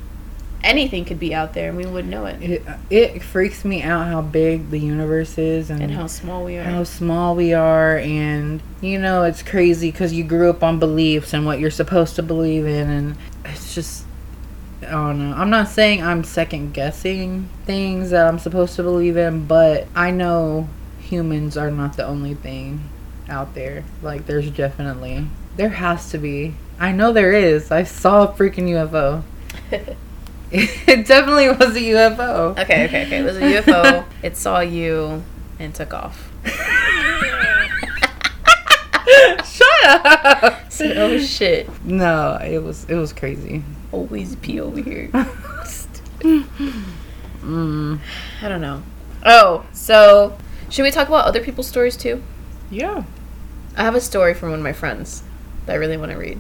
Anything 0.64 1.06
could 1.06 1.20
be 1.20 1.36
out 1.36 1.54
there 1.54 1.70
and 1.70 1.78
we 1.78 1.86
wouldn't 1.86 2.10
know 2.10 2.26
it. 2.26 2.42
it, 2.42 2.64
it 2.90 3.22
freaks 3.22 3.64
me 3.64 3.84
out 3.84 4.08
how 4.08 4.22
big 4.22 4.72
the 4.72 4.80
universe 4.80 5.38
is 5.38 5.70
and, 5.70 5.82
And 5.82 5.92
how 5.92 6.08
small 6.08 6.44
we 6.44 6.58
are. 6.58 6.64
how 6.64 6.84
small 6.84 7.36
we 7.36 7.54
are. 7.54 7.98
And 7.98 8.62
you 8.82 8.98
know, 8.98 9.24
it's 9.24 9.44
crazy 9.44 9.92
because 9.92 10.12
you 10.14 10.24
grew 10.24 10.50
up 10.50 10.64
on 10.64 10.80
beliefs 10.80 11.34
and 11.34 11.46
what 11.46 11.60
you're 11.60 11.70
supposed 11.70 12.16
to 12.16 12.24
believe 12.24 12.66
in, 12.66 12.90
and 12.90 13.18
it's 13.44 13.76
just. 13.76 14.06
I 14.82 14.92
don't 14.92 15.32
know. 15.32 15.36
I'm 15.36 15.50
not 15.50 15.70
saying 15.70 16.04
I'm 16.04 16.24
second 16.24 16.74
guessing 16.74 17.50
things 17.66 18.12
that 18.12 18.28
I'm 18.28 18.38
supposed 18.38 18.76
to 18.76 18.84
believe 18.84 19.18
in, 19.18 19.46
but 19.48 19.88
I 19.96 20.12
know 20.12 20.68
humans 21.00 21.58
are 21.58 21.72
not 21.72 21.98
the 21.98 22.06
only 22.06 22.36
thing 22.36 22.88
out 23.28 23.56
there. 23.56 23.84
Like, 24.04 24.26
there's 24.28 24.50
definitely. 24.52 25.26
There 25.56 25.70
has 25.70 26.10
to 26.12 26.18
be. 26.18 26.56
I 26.80 26.92
know 26.92 27.14
there 27.14 27.32
is. 27.32 27.72
I 27.72 27.84
saw 27.84 28.24
a 28.24 28.28
freaking 28.28 28.70
UFO. 28.70 29.24
It 30.52 31.08
definitely 31.08 31.50
was 31.50 31.76
a 31.76 31.80
UFO. 31.82 32.52
okay, 32.52 32.86
okay, 32.86 33.06
okay. 33.08 33.18
It 33.18 33.24
was 33.24 33.36
a 33.36 33.42
UFO. 33.42 34.06
it 34.24 34.38
saw 34.38 34.60
you 34.60 35.24
and 35.60 35.74
took 35.74 35.94
off. 35.94 36.32
Shut 39.44 39.84
up. 39.84 40.62
Oh 40.82 41.20
shit. 41.20 41.68
No, 41.84 42.38
it 42.42 42.60
was 42.64 42.86
it 42.86 42.96
was 42.96 43.12
crazy. 43.12 43.64
Always 43.92 44.36
pee 44.38 44.62
over 44.62 44.82
here. 44.82 45.10
Mm. 47.42 48.00
I 48.42 48.50
don't 48.50 48.62
know. 48.62 48.82
Oh, 49.24 49.66
so 49.72 50.36
should 50.70 50.82
we 50.82 50.90
talk 50.90 51.08
about 51.08 51.26
other 51.26 51.44
people's 51.44 51.68
stories 51.68 51.96
too? 51.96 52.24
Yeah. 52.72 53.04
I 53.78 53.84
have 53.84 53.94
a 53.94 54.02
story 54.02 54.34
from 54.34 54.50
one 54.50 54.60
of 54.60 54.64
my 54.64 54.74
friends 54.74 55.22
that 55.66 55.74
I 55.74 55.76
really 55.76 55.98
want 55.98 56.12
to 56.12 56.18
read. 56.18 56.40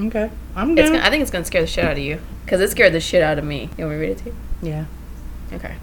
Okay. 0.00 0.30
I'm 0.56 0.74
down. 0.74 0.92
gonna, 0.92 1.04
I 1.04 1.10
think 1.10 1.22
it's 1.22 1.30
gonna 1.30 1.44
scare 1.44 1.60
the 1.60 1.66
shit 1.66 1.84
out 1.84 1.92
of 1.92 1.98
you 1.98 2.20
because 2.44 2.60
it 2.60 2.70
scared 2.70 2.92
the 2.92 3.00
shit 3.00 3.22
out 3.22 3.38
of 3.38 3.44
me. 3.44 3.70
You 3.78 3.86
want 3.86 3.98
me 3.98 4.06
to 4.06 4.08
read 4.08 4.10
it 4.10 4.18
to 4.18 4.24
you? 4.26 4.36
yeah. 4.62 4.84
Okay. 5.52 5.74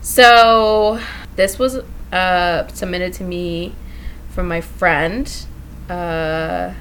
So 0.00 1.00
this 1.36 1.58
was 1.58 1.80
uh, 2.12 2.66
submitted 2.68 3.12
to 3.14 3.24
me 3.24 3.74
from 4.30 4.48
my 4.48 4.60
friend. 4.60 5.46
Uh, 5.88 6.72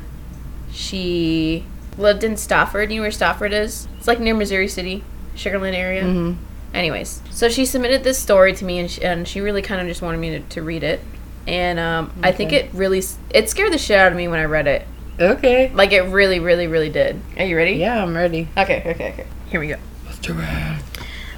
she 0.71 1.65
lived 1.97 2.23
in 2.23 2.37
Stafford. 2.37 2.91
You 2.91 2.97
know 2.97 3.01
where 3.03 3.11
Stafford 3.11 3.53
is? 3.53 3.87
It's 3.97 4.07
like 4.07 4.19
near 4.19 4.35
Missouri 4.35 4.67
City, 4.67 5.03
Sugarland 5.35 5.73
area. 5.73 6.03
Mm-hmm. 6.03 6.43
Anyways, 6.73 7.21
so 7.31 7.49
she 7.49 7.65
submitted 7.65 8.03
this 8.03 8.19
story 8.19 8.53
to 8.53 8.65
me, 8.65 8.77
and 8.79 8.91
she, 8.91 9.01
and 9.03 9.27
she 9.27 9.41
really 9.41 9.61
kind 9.61 9.81
of 9.81 9.87
just 9.87 10.01
wanted 10.01 10.19
me 10.19 10.31
to, 10.31 10.39
to 10.41 10.61
read 10.61 10.83
it. 10.83 10.99
And 11.47 11.79
um, 11.79 12.13
I 12.21 12.33
think 12.33 12.51
it 12.51 12.69
really 12.73 13.01
it 13.29 13.49
scared 13.49 13.71
the 13.71 13.77
shit 13.77 13.97
out 13.97 14.11
of 14.11 14.17
me 14.17 14.27
when 14.27 14.39
I 14.39 14.45
read 14.45 14.67
it. 14.67 14.85
Okay. 15.19 15.71
Like 15.73 15.91
it 15.91 16.01
really, 16.01 16.39
really, 16.39 16.67
really 16.67 16.89
did. 16.89 17.19
Are 17.37 17.45
you 17.45 17.55
ready? 17.57 17.73
Yeah, 17.73 18.01
I'm 18.03 18.15
ready. 18.15 18.47
Okay. 18.57 18.79
Okay. 18.85 19.09
Okay. 19.13 19.27
Here 19.49 19.59
we 19.59 19.67
go. 19.67 19.77
Let's 20.05 20.19
do 20.19 20.35
it. 20.37 20.79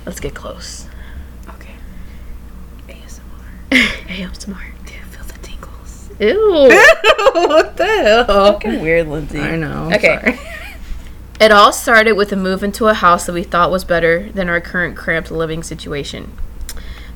Let's 0.05 0.19
get 0.19 0.33
close. 0.35 0.87
Okay. 1.49 1.73
ASMR. 2.89 3.21
ASMR. 3.71 4.85
Do 4.85 4.93
you 4.93 5.01
feel 5.01 5.23
the 5.25 5.37
tingles? 5.41 6.09
Ew. 6.19 6.69
what 7.47 7.77
the 7.77 7.85
hell? 7.85 8.25
Fucking 8.53 8.81
weird, 8.81 9.07
Lindsay. 9.07 9.39
I 9.39 9.55
know. 9.55 9.85
I'm 9.87 9.93
Okay. 9.93 10.19
sorry. 10.19 10.39
It 11.39 11.53
all 11.53 11.71
started 11.71 12.13
with 12.13 12.33
a 12.33 12.35
move 12.35 12.63
into 12.63 12.87
a 12.87 12.93
house 12.93 13.25
that 13.27 13.31
we 13.33 13.43
thought 13.43 13.71
was 13.71 13.85
better 13.85 14.29
than 14.33 14.49
our 14.49 14.59
current 14.59 14.97
cramped 14.97 15.31
living 15.31 15.63
situation. 15.63 16.33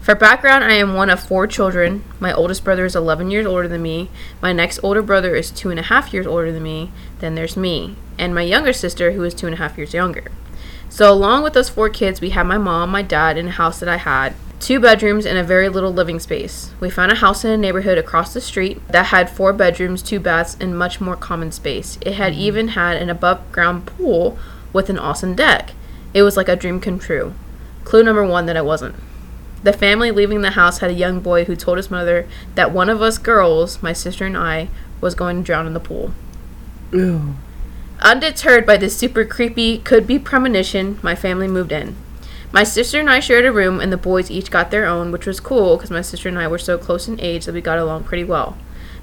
For 0.03 0.15
background, 0.15 0.65
I 0.65 0.73
am 0.73 0.95
one 0.95 1.09
of 1.09 1.21
four 1.21 1.47
children. 1.47 2.03
My 2.19 2.33
oldest 2.33 2.65
brother 2.65 2.83
is 2.83 2.93
11 2.93 3.31
years 3.31 3.45
older 3.45 3.69
than 3.69 3.81
me. 3.81 4.09
My 4.41 4.51
next 4.51 4.81
older 4.83 5.01
brother 5.01 5.33
is 5.33 5.49
two 5.49 5.69
and 5.69 5.79
a 5.79 5.83
half 5.83 6.13
years 6.13 6.27
older 6.27 6.51
than 6.51 6.61
me. 6.61 6.91
Then 7.19 7.35
there's 7.35 7.55
me, 7.55 7.95
and 8.17 8.35
my 8.35 8.41
younger 8.41 8.73
sister, 8.73 9.13
who 9.13 9.23
is 9.23 9.33
two 9.33 9.45
and 9.47 9.53
a 9.53 9.59
half 9.59 9.77
years 9.77 9.93
younger. 9.93 10.29
So, 10.89 11.09
along 11.09 11.43
with 11.43 11.53
those 11.53 11.69
four 11.69 11.87
kids, 11.87 12.19
we 12.19 12.31
had 12.31 12.45
my 12.45 12.57
mom, 12.57 12.89
my 12.89 13.01
dad, 13.01 13.37
and 13.37 13.47
a 13.47 13.51
house 13.53 13.79
that 13.79 13.87
I 13.87 13.95
had. 13.95 14.33
Two 14.59 14.81
bedrooms 14.81 15.25
and 15.25 15.37
a 15.37 15.43
very 15.43 15.69
little 15.69 15.93
living 15.93 16.19
space. 16.19 16.71
We 16.81 16.89
found 16.89 17.13
a 17.13 17.15
house 17.15 17.45
in 17.45 17.51
a 17.51 17.57
neighborhood 17.57 17.97
across 17.97 18.33
the 18.33 18.41
street 18.41 18.85
that 18.89 19.05
had 19.05 19.29
four 19.29 19.53
bedrooms, 19.53 20.03
two 20.03 20.19
baths, 20.19 20.57
and 20.59 20.77
much 20.77 20.99
more 20.99 21.15
common 21.15 21.53
space. 21.53 21.97
It 22.01 22.15
had 22.15 22.33
mm-hmm. 22.33 22.41
even 22.41 22.67
had 22.69 22.97
an 22.97 23.09
above 23.09 23.49
ground 23.53 23.85
pool 23.85 24.37
with 24.73 24.89
an 24.89 24.99
awesome 24.99 25.33
deck. 25.33 25.71
It 26.13 26.23
was 26.23 26.35
like 26.35 26.49
a 26.49 26.57
dream 26.57 26.81
come 26.81 26.99
true. 26.99 27.33
Clue 27.85 28.03
number 28.03 28.25
one 28.25 28.47
that 28.47 28.57
I 28.57 28.61
wasn't. 28.61 28.95
The 29.63 29.73
family 29.73 30.11
leaving 30.11 30.41
the 30.41 30.51
house 30.51 30.79
had 30.79 30.91
a 30.91 30.93
young 30.93 31.21
boy 31.21 31.45
who 31.45 31.55
told 31.55 31.77
his 31.77 31.89
mother 31.89 32.27
that 32.55 32.71
one 32.71 32.89
of 32.89 33.01
us 33.01 33.17
girls, 33.17 33.81
my 33.81 33.93
sister 33.93 34.25
and 34.25 34.37
I, 34.37 34.69
was 34.99 35.15
going 35.15 35.37
to 35.37 35.43
drown 35.43 35.67
in 35.67 35.73
the 35.73 35.79
pool. 35.79 36.13
Ew. 36.91 37.35
Undeterred 38.01 38.65
by 38.65 38.75
this 38.75 38.97
super 38.97 39.23
creepy, 39.23 39.77
could 39.77 40.05
be 40.05 40.19
premonition, 40.19 40.99
my 41.01 41.15
family 41.15 41.47
moved 41.47 41.71
in. 41.71 41.95
My 42.51 42.63
sister 42.63 42.99
and 42.99 43.09
I 43.09 43.19
shared 43.19 43.45
a 43.45 43.51
room, 43.51 43.79
and 43.79 43.91
the 43.91 43.97
boys 43.97 44.29
each 44.29 44.51
got 44.51 44.69
their 44.69 44.85
own, 44.85 45.11
which 45.11 45.25
was 45.25 45.39
cool 45.39 45.77
because 45.77 45.89
my 45.89 46.01
sister 46.01 46.29
and 46.29 46.37
I 46.37 46.47
were 46.47 46.59
so 46.59 46.77
close 46.77 47.07
in 47.07 47.19
age 47.19 47.45
that 47.45 47.55
we 47.55 47.61
got 47.61 47.79
along 47.79 48.03
pretty 48.03 48.25
well. 48.25 48.57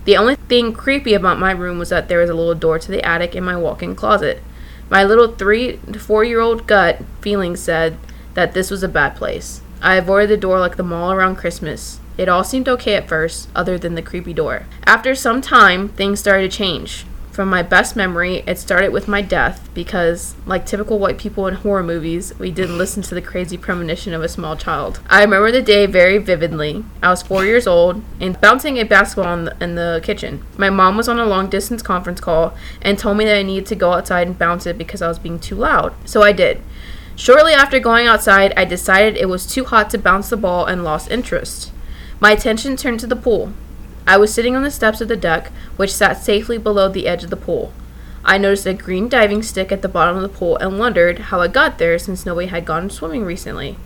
The 0.05 0.17
only 0.17 0.37
thing 0.37 0.73
creepy 0.73 1.15
about 1.15 1.39
my 1.39 1.53
room 1.53 1.79
was 1.79 1.89
that 1.89 2.09
there 2.09 2.21
was 2.21 2.31
a 2.31 2.35
little 2.35 2.55
door 2.55 2.79
to 2.79 2.91
the 2.91 3.05
attic 3.05 3.35
in 3.35 3.43
my 3.43 3.57
walk 3.57 3.83
in 3.83 3.97
closet. 3.97 4.43
My 4.89 5.05
little 5.05 5.29
three 5.29 5.79
to 5.93 5.99
four 5.99 6.23
year 6.25 6.41
old 6.41 6.67
gut 6.67 7.03
feeling 7.21 7.57
said 7.57 7.97
that 8.35 8.55
this 8.55 8.71
was 8.71 8.83
a 8.83 8.89
bad 8.89 9.17
place. 9.17 9.63
I 9.83 9.97
avoided 9.97 10.29
the 10.29 10.37
door 10.37 10.61
like 10.61 10.77
the 10.77 10.83
mall 10.83 11.13
around 11.13 11.37
Christmas. 11.37 12.01
It 12.19 12.29
all 12.29 12.45
seemed 12.45 12.69
okay 12.69 12.97
at 12.97 13.09
first, 13.09 13.49
other 13.55 13.79
than 13.79 13.95
the 13.95 14.03
creepy 14.03 14.35
door. 14.35 14.67
After 14.85 15.15
some 15.15 15.41
time, 15.41 15.89
things 15.89 16.21
started 16.21 16.51
to 16.51 16.57
change. 16.57 17.07
From 17.31 17.49
my 17.49 17.63
best 17.63 17.97
memory, 17.97 18.43
it 18.47 18.59
started 18.59 18.93
with 18.93 19.09
my 19.09 19.23
death 19.23 19.71
because, 19.73 20.35
like 20.45 20.67
typical 20.67 20.99
white 20.99 21.17
people 21.17 21.47
in 21.47 21.55
horror 21.55 21.83
movies, 21.83 22.39
we 22.39 22.51
didn't 22.51 22.77
listen 22.77 23.03
to 23.05 23.15
the 23.15 23.23
crazy 23.23 23.57
premonition 23.57 24.13
of 24.13 24.23
a 24.23 24.29
small 24.29 24.57
child. 24.57 25.01
I 25.09 25.23
remember 25.23 25.51
the 25.51 25.63
day 25.63 25.87
very 25.87 26.19
vividly. 26.19 26.85
I 27.03 27.09
was 27.09 27.23
four 27.23 27.47
years 27.47 27.67
old 27.67 28.03
and 28.21 28.39
bouncing 28.41 28.79
a 28.79 28.85
basketball 28.85 29.33
in 29.33 29.45
the, 29.45 29.57
in 29.65 29.75
the 29.77 30.01
kitchen. 30.03 30.45
My 30.59 30.69
mom 30.69 30.99
was 30.99 31.09
on 31.09 31.19
a 31.19 31.25
long 31.25 31.49
distance 31.49 31.81
conference 31.81 32.21
call 32.21 32.55
and 32.83 32.99
told 32.99 33.17
me 33.17 33.25
that 33.25 33.39
I 33.39 33.43
needed 33.43 33.67
to 33.69 33.77
go 33.77 33.93
outside 33.93 34.27
and 34.27 34.39
bounce 34.39 34.67
it 34.67 34.77
because 34.77 35.01
I 35.01 35.09
was 35.09 35.19
being 35.19 35.39
too 35.39 35.55
loud. 35.55 35.95
So 36.05 36.23
I 36.23 36.33
did. 36.33 36.61
Shortly 37.21 37.53
after 37.53 37.79
going 37.79 38.07
outside, 38.07 38.55
I 38.57 38.65
decided 38.65 39.15
it 39.15 39.29
was 39.29 39.45
too 39.45 39.67
hot 39.67 39.91
to 39.91 39.99
bounce 39.99 40.31
the 40.31 40.39
ball 40.39 40.65
and 40.65 40.83
lost 40.83 41.11
interest. 41.11 41.71
My 42.19 42.31
attention 42.31 42.79
turned 42.79 42.99
to 43.01 43.07
the 43.07 43.15
pool. 43.15 43.53
I 44.07 44.17
was 44.17 44.33
sitting 44.33 44.57
on 44.57 44.63
the 44.63 44.71
steps 44.71 45.03
of 45.03 45.09
the 45.09 45.19
deck, 45.19 45.53
which 45.77 45.93
sat 45.93 46.17
safely 46.17 46.57
below 46.57 46.89
the 46.89 47.07
edge 47.07 47.23
of 47.23 47.29
the 47.29 47.37
pool. 47.37 47.75
I 48.25 48.39
noticed 48.39 48.65
a 48.65 48.73
green 48.73 49.07
diving 49.11 49.43
stick 49.43 49.71
at 49.71 49.83
the 49.83 49.87
bottom 49.87 50.17
of 50.17 50.23
the 50.23 50.31
pool 50.31 50.57
and 50.57 50.79
wondered 50.79 51.19
how 51.29 51.43
it 51.43 51.53
got 51.53 51.77
there 51.77 51.99
since 51.99 52.25
nobody 52.25 52.47
had 52.47 52.65
gone 52.65 52.89
swimming 52.89 53.27
recently. 53.27 53.77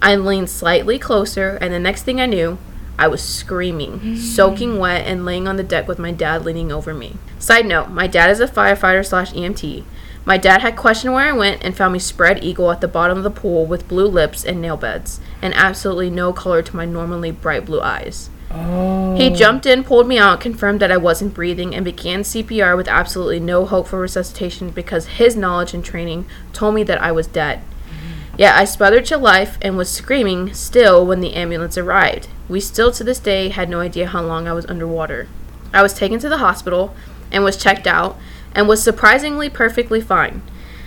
I 0.00 0.14
leaned 0.14 0.48
slightly 0.48 0.96
closer, 0.96 1.58
and 1.60 1.74
the 1.74 1.80
next 1.80 2.04
thing 2.04 2.20
I 2.20 2.26
knew, 2.26 2.56
I 3.00 3.08
was 3.08 3.20
screaming, 3.20 3.98
mm. 3.98 4.16
soaking 4.16 4.78
wet, 4.78 5.04
and 5.04 5.24
laying 5.24 5.48
on 5.48 5.56
the 5.56 5.64
deck 5.64 5.88
with 5.88 5.98
my 5.98 6.12
dad 6.12 6.44
leaning 6.44 6.70
over 6.70 6.94
me. 6.94 7.16
Side 7.40 7.66
note: 7.66 7.88
My 7.88 8.06
dad 8.06 8.30
is 8.30 8.38
a 8.38 8.46
firefighter 8.46 9.04
slash 9.04 9.32
EMT. 9.32 9.82
My 10.26 10.38
dad 10.38 10.60
had 10.60 10.74
questioned 10.74 11.14
where 11.14 11.28
I 11.28 11.32
went 11.32 11.64
and 11.64 11.76
found 11.76 11.92
me 11.92 12.00
spread 12.00 12.42
eagle 12.42 12.72
at 12.72 12.80
the 12.80 12.88
bottom 12.88 13.16
of 13.16 13.22
the 13.22 13.30
pool 13.30 13.64
with 13.64 13.86
blue 13.86 14.08
lips 14.08 14.44
and 14.44 14.60
nail 14.60 14.76
beds, 14.76 15.20
and 15.40 15.54
absolutely 15.54 16.10
no 16.10 16.32
color 16.32 16.62
to 16.62 16.76
my 16.76 16.84
normally 16.84 17.30
bright 17.30 17.64
blue 17.64 17.80
eyes. 17.80 18.28
Oh. 18.50 19.14
He 19.14 19.30
jumped 19.30 19.66
in, 19.66 19.84
pulled 19.84 20.08
me 20.08 20.18
out, 20.18 20.40
confirmed 20.40 20.80
that 20.80 20.90
I 20.90 20.96
wasn't 20.96 21.32
breathing, 21.32 21.76
and 21.76 21.84
began 21.84 22.22
CPR 22.22 22.76
with 22.76 22.88
absolutely 22.88 23.38
no 23.38 23.66
hope 23.66 23.86
for 23.86 24.00
resuscitation 24.00 24.70
because 24.70 25.06
his 25.06 25.36
knowledge 25.36 25.72
and 25.72 25.84
training 25.84 26.26
told 26.52 26.74
me 26.74 26.82
that 26.82 27.00
I 27.00 27.12
was 27.12 27.28
dead. 27.28 27.60
Mm-hmm. 27.60 28.34
Yet 28.38 28.56
I 28.56 28.64
smothered 28.64 29.04
to 29.06 29.18
life 29.18 29.58
and 29.62 29.76
was 29.76 29.88
screaming 29.88 30.52
still 30.54 31.06
when 31.06 31.20
the 31.20 31.34
ambulance 31.34 31.78
arrived. 31.78 32.26
We 32.48 32.58
still 32.58 32.90
to 32.92 33.04
this 33.04 33.20
day 33.20 33.50
had 33.50 33.68
no 33.68 33.78
idea 33.78 34.08
how 34.08 34.22
long 34.22 34.48
I 34.48 34.54
was 34.54 34.66
underwater. 34.66 35.28
I 35.72 35.82
was 35.82 35.94
taken 35.94 36.18
to 36.18 36.28
the 36.28 36.38
hospital 36.38 36.96
and 37.30 37.44
was 37.44 37.56
checked 37.56 37.86
out 37.86 38.18
and 38.56 38.66
was 38.66 38.82
surprisingly 38.82 39.48
perfectly 39.48 40.00
fine. 40.00 40.42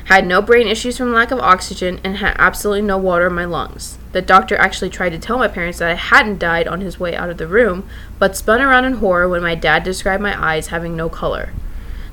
Had 0.05 0.25
no 0.25 0.41
brain 0.41 0.67
issues 0.67 0.97
from 0.97 1.13
lack 1.13 1.29
of 1.29 1.39
oxygen 1.39 2.01
and 2.03 2.17
had 2.17 2.35
absolutely 2.39 2.81
no 2.81 2.97
water 2.97 3.27
in 3.27 3.33
my 3.35 3.45
lungs. 3.45 3.99
The 4.11 4.23
doctor 4.23 4.57
actually 4.57 4.89
tried 4.89 5.11
to 5.11 5.19
tell 5.19 5.37
my 5.37 5.47
parents 5.47 5.77
that 5.77 5.91
I 5.91 5.93
hadn't 5.93 6.39
died 6.39 6.67
on 6.67 6.81
his 6.81 6.99
way 6.99 7.15
out 7.15 7.29
of 7.29 7.37
the 7.37 7.47
room, 7.47 7.87
but 8.17 8.35
spun 8.35 8.59
around 8.59 8.85
in 8.85 8.93
horror 8.93 9.29
when 9.29 9.43
my 9.43 9.53
dad 9.53 9.83
described 9.83 10.23
my 10.23 10.35
eyes 10.43 10.67
having 10.67 10.95
no 10.95 11.09
color. 11.09 11.51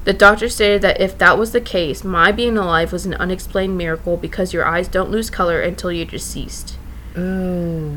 The 0.05 0.13
doctor 0.13 0.51
stated 0.51 0.83
that 0.83 1.01
if 1.01 1.17
that 1.19 1.39
was 1.39 1.53
the 1.53 1.61
case, 1.61 2.05
my 2.05 2.31
being 2.31 2.59
alive 2.59 2.93
was 2.93 3.07
an 3.07 3.15
unexplained 3.15 3.79
miracle 3.79 4.19
because 4.19 4.53
your 4.53 4.67
eyes 4.67 4.89
don't 4.89 5.11
lose 5.11 5.31
color 5.31 5.61
until 5.63 5.91
you're 5.91 6.05
deceased. 6.05 6.77
Ooh. 7.17 7.97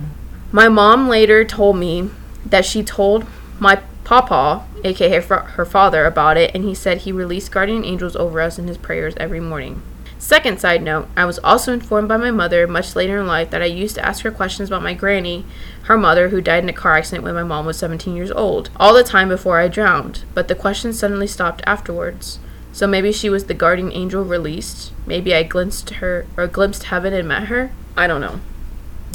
My 0.54 0.70
mom 0.70 1.10
later 1.10 1.44
told 1.44 1.78
me 1.78 2.10
that 2.46 2.66
she 2.66 2.84
told 2.84 3.28
my 3.60 3.82
papa, 4.10 4.66
aka 4.84 5.08
her, 5.12 5.22
fa- 5.22 5.44
her 5.54 5.66
father, 5.66 6.04
about 6.04 6.36
it, 6.36 6.50
and 6.56 6.64
he 6.64 6.74
said 6.74 6.98
he 6.98 7.12
released 7.12 7.52
guardian 7.52 7.86
angels 7.86 8.16
over 8.16 8.42
us 8.42 8.58
in 8.58 8.68
his 8.68 8.76
prayers 8.76 9.14
every 9.18 9.40
morning. 9.40 9.84
Second 10.18 10.60
side 10.60 10.82
note, 10.82 11.08
I 11.16 11.26
was 11.26 11.38
also 11.44 11.74
informed 11.74 12.08
by 12.08 12.18
my 12.18 12.32
mother 12.32 12.66
much 12.66 12.96
later 12.96 13.20
in 13.20 13.28
life 13.28 13.52
that 13.52 13.62
I 13.62 13.66
used 13.66 13.94
to 13.98 14.04
ask 14.04 14.24
her 14.24 14.32
questions 14.32 14.68
about 14.68 14.82
my 14.82 14.96
granny, 14.96 15.46
her 15.84 15.96
mother, 15.96 16.30
who 16.30 16.42
died 16.42 16.64
in 16.64 16.70
a 16.70 16.74
car 16.74 16.98
accident 16.98 17.24
when 17.24 17.36
my 17.36 17.44
mom 17.44 17.68
was 17.68 17.78
17 17.78 18.16
years 18.16 18.32
old, 18.32 18.72
all 18.78 18.96
the 18.96 19.04
time 19.04 19.30
before 19.30 19.60
I 19.60 19.68
drowned, 19.68 20.24
but 20.34 20.48
the 20.48 20.56
questions 20.56 20.98
suddenly 20.98 21.28
stopped 21.28 21.62
afterwards. 21.68 22.40
So 22.74 22.88
maybe 22.88 23.12
she 23.12 23.30
was 23.30 23.46
the 23.46 23.54
guardian 23.54 23.94
angel 23.94 24.24
released. 24.24 24.92
Maybe 25.06 25.36
I 25.36 25.44
glimpsed 25.44 25.92
her 25.92 26.26
or 26.36 26.48
glimpsed 26.48 26.86
heaven 26.86 27.14
and 27.14 27.28
met 27.28 27.44
her. 27.44 27.72
I 27.96 28.08
don't 28.08 28.22
know. 28.22 28.40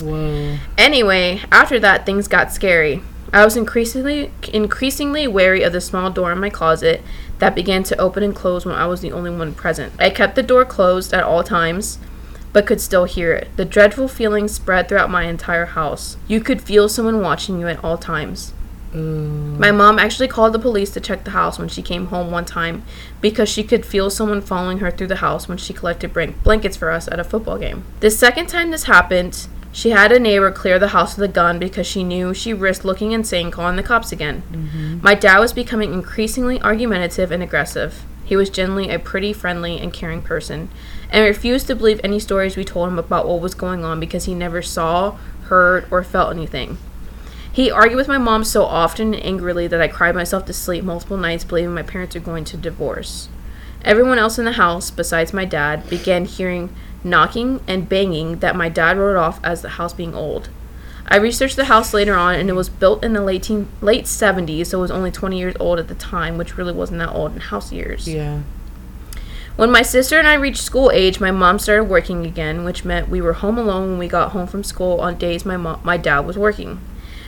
Whoa. 0.00 0.58
Anyway, 0.78 1.42
after 1.50 1.80
that 1.80 2.06
things 2.06 2.28
got 2.28 2.52
scary. 2.52 3.02
I 3.34 3.44
was 3.44 3.56
increasingly 3.56 4.30
increasingly 4.52 5.26
wary 5.26 5.64
of 5.64 5.72
the 5.72 5.80
small 5.80 6.08
door 6.08 6.30
in 6.30 6.38
my 6.38 6.50
closet 6.50 7.02
that 7.40 7.56
began 7.56 7.82
to 7.82 8.00
open 8.00 8.22
and 8.22 8.34
close 8.34 8.64
when 8.64 8.76
I 8.76 8.86
was 8.86 9.00
the 9.00 9.10
only 9.10 9.32
one 9.32 9.54
present. 9.54 9.92
I 9.98 10.10
kept 10.10 10.36
the 10.36 10.42
door 10.42 10.64
closed 10.64 11.12
at 11.12 11.24
all 11.24 11.42
times, 11.42 11.98
but 12.52 12.64
could 12.64 12.80
still 12.80 13.06
hear 13.06 13.32
it. 13.32 13.48
The 13.56 13.64
dreadful 13.64 14.06
feeling 14.06 14.46
spread 14.46 14.88
throughout 14.88 15.10
my 15.10 15.24
entire 15.24 15.66
house. 15.66 16.16
You 16.28 16.38
could 16.40 16.62
feel 16.62 16.88
someone 16.88 17.22
watching 17.22 17.58
you 17.58 17.66
at 17.66 17.82
all 17.82 17.98
times. 17.98 18.52
Ooh. 18.94 19.56
My 19.58 19.72
mom 19.72 19.98
actually 19.98 20.28
called 20.28 20.52
the 20.52 20.58
police 20.60 20.90
to 20.92 21.00
check 21.00 21.24
the 21.24 21.32
house 21.32 21.58
when 21.58 21.68
she 21.68 21.82
came 21.82 22.06
home 22.06 22.30
one 22.30 22.44
time 22.44 22.84
because 23.20 23.48
she 23.48 23.64
could 23.64 23.84
feel 23.84 24.10
someone 24.10 24.40
following 24.40 24.78
her 24.78 24.92
through 24.92 25.08
the 25.08 25.16
house 25.16 25.48
when 25.48 25.58
she 25.58 25.72
collected 25.72 26.12
blankets 26.44 26.76
for 26.76 26.92
us 26.92 27.08
at 27.08 27.18
a 27.18 27.24
football 27.24 27.58
game. 27.58 27.82
The 27.98 28.10
second 28.10 28.46
time 28.46 28.70
this 28.70 28.84
happened, 28.84 29.48
she 29.74 29.90
had 29.90 30.12
a 30.12 30.20
neighbor 30.20 30.52
clear 30.52 30.78
the 30.78 30.88
house 30.88 31.16
with 31.16 31.28
a 31.28 31.32
gun 31.32 31.58
because 31.58 31.84
she 31.84 32.04
knew 32.04 32.32
she 32.32 32.54
risked 32.54 32.84
looking 32.84 33.10
insane 33.10 33.50
calling 33.50 33.74
the 33.74 33.82
cops 33.82 34.12
again. 34.12 34.44
Mm-hmm. 34.52 35.00
My 35.02 35.16
dad 35.16 35.40
was 35.40 35.52
becoming 35.52 35.92
increasingly 35.92 36.62
argumentative 36.62 37.32
and 37.32 37.42
aggressive. 37.42 38.04
He 38.24 38.36
was 38.36 38.50
generally 38.50 38.88
a 38.88 39.00
pretty 39.00 39.32
friendly 39.32 39.80
and 39.80 39.92
caring 39.92 40.22
person 40.22 40.68
and 41.10 41.24
refused 41.24 41.66
to 41.66 41.74
believe 41.74 42.00
any 42.04 42.20
stories 42.20 42.56
we 42.56 42.64
told 42.64 42.88
him 42.88 43.00
about 43.00 43.26
what 43.26 43.40
was 43.40 43.56
going 43.56 43.84
on 43.84 43.98
because 43.98 44.26
he 44.26 44.34
never 44.34 44.62
saw, 44.62 45.18
heard, 45.46 45.88
or 45.90 46.04
felt 46.04 46.32
anything. 46.32 46.78
He 47.52 47.68
argued 47.68 47.96
with 47.96 48.06
my 48.06 48.16
mom 48.16 48.44
so 48.44 48.62
often 48.62 49.12
and 49.12 49.24
angrily 49.24 49.66
that 49.66 49.80
I 49.80 49.88
cried 49.88 50.14
myself 50.14 50.46
to 50.46 50.52
sleep 50.52 50.84
multiple 50.84 51.16
nights 51.16 51.42
believing 51.42 51.74
my 51.74 51.82
parents 51.82 52.14
were 52.14 52.20
going 52.20 52.44
to 52.44 52.56
divorce. 52.56 53.28
Everyone 53.84 54.20
else 54.20 54.38
in 54.38 54.44
the 54.44 54.52
house, 54.52 54.92
besides 54.92 55.32
my 55.32 55.44
dad, 55.44 55.90
began 55.90 56.26
hearing 56.26 56.72
knocking 57.04 57.60
and 57.68 57.88
banging 57.88 58.38
that 58.40 58.56
my 58.56 58.68
dad 58.68 58.98
wrote 58.98 59.16
off 59.16 59.38
as 59.44 59.62
the 59.62 59.70
house 59.70 59.92
being 59.92 60.14
old. 60.14 60.48
I 61.06 61.16
researched 61.16 61.56
the 61.56 61.66
house 61.66 61.92
later 61.92 62.14
on 62.14 62.34
and 62.34 62.48
it 62.48 62.54
was 62.54 62.70
built 62.70 63.04
in 63.04 63.12
the 63.12 63.20
late, 63.20 63.44
teen, 63.44 63.68
late 63.82 64.06
70s, 64.06 64.66
so 64.66 64.78
it 64.78 64.82
was 64.82 64.90
only 64.90 65.10
20 65.10 65.38
years 65.38 65.54
old 65.60 65.78
at 65.78 65.88
the 65.88 65.94
time, 65.94 66.38
which 66.38 66.56
really 66.56 66.72
wasn't 66.72 66.98
that 67.00 67.10
old 67.10 67.34
in 67.34 67.40
house 67.40 67.70
years. 67.70 68.08
Yeah. 68.08 68.40
When 69.56 69.70
my 69.70 69.82
sister 69.82 70.18
and 70.18 70.26
I 70.26 70.34
reached 70.34 70.62
school 70.62 70.90
age, 70.90 71.20
my 71.20 71.30
mom 71.30 71.58
started 71.58 71.84
working 71.84 72.26
again, 72.26 72.64
which 72.64 72.84
meant 72.84 73.08
we 73.08 73.20
were 73.20 73.34
home 73.34 73.58
alone 73.58 73.90
when 73.90 73.98
we 73.98 74.08
got 74.08 74.32
home 74.32 74.48
from 74.48 74.64
school 74.64 75.00
on 75.00 75.16
days 75.16 75.44
my 75.44 75.56
mom, 75.56 75.80
my 75.84 75.96
dad 75.96 76.20
was 76.20 76.36
working. 76.36 76.80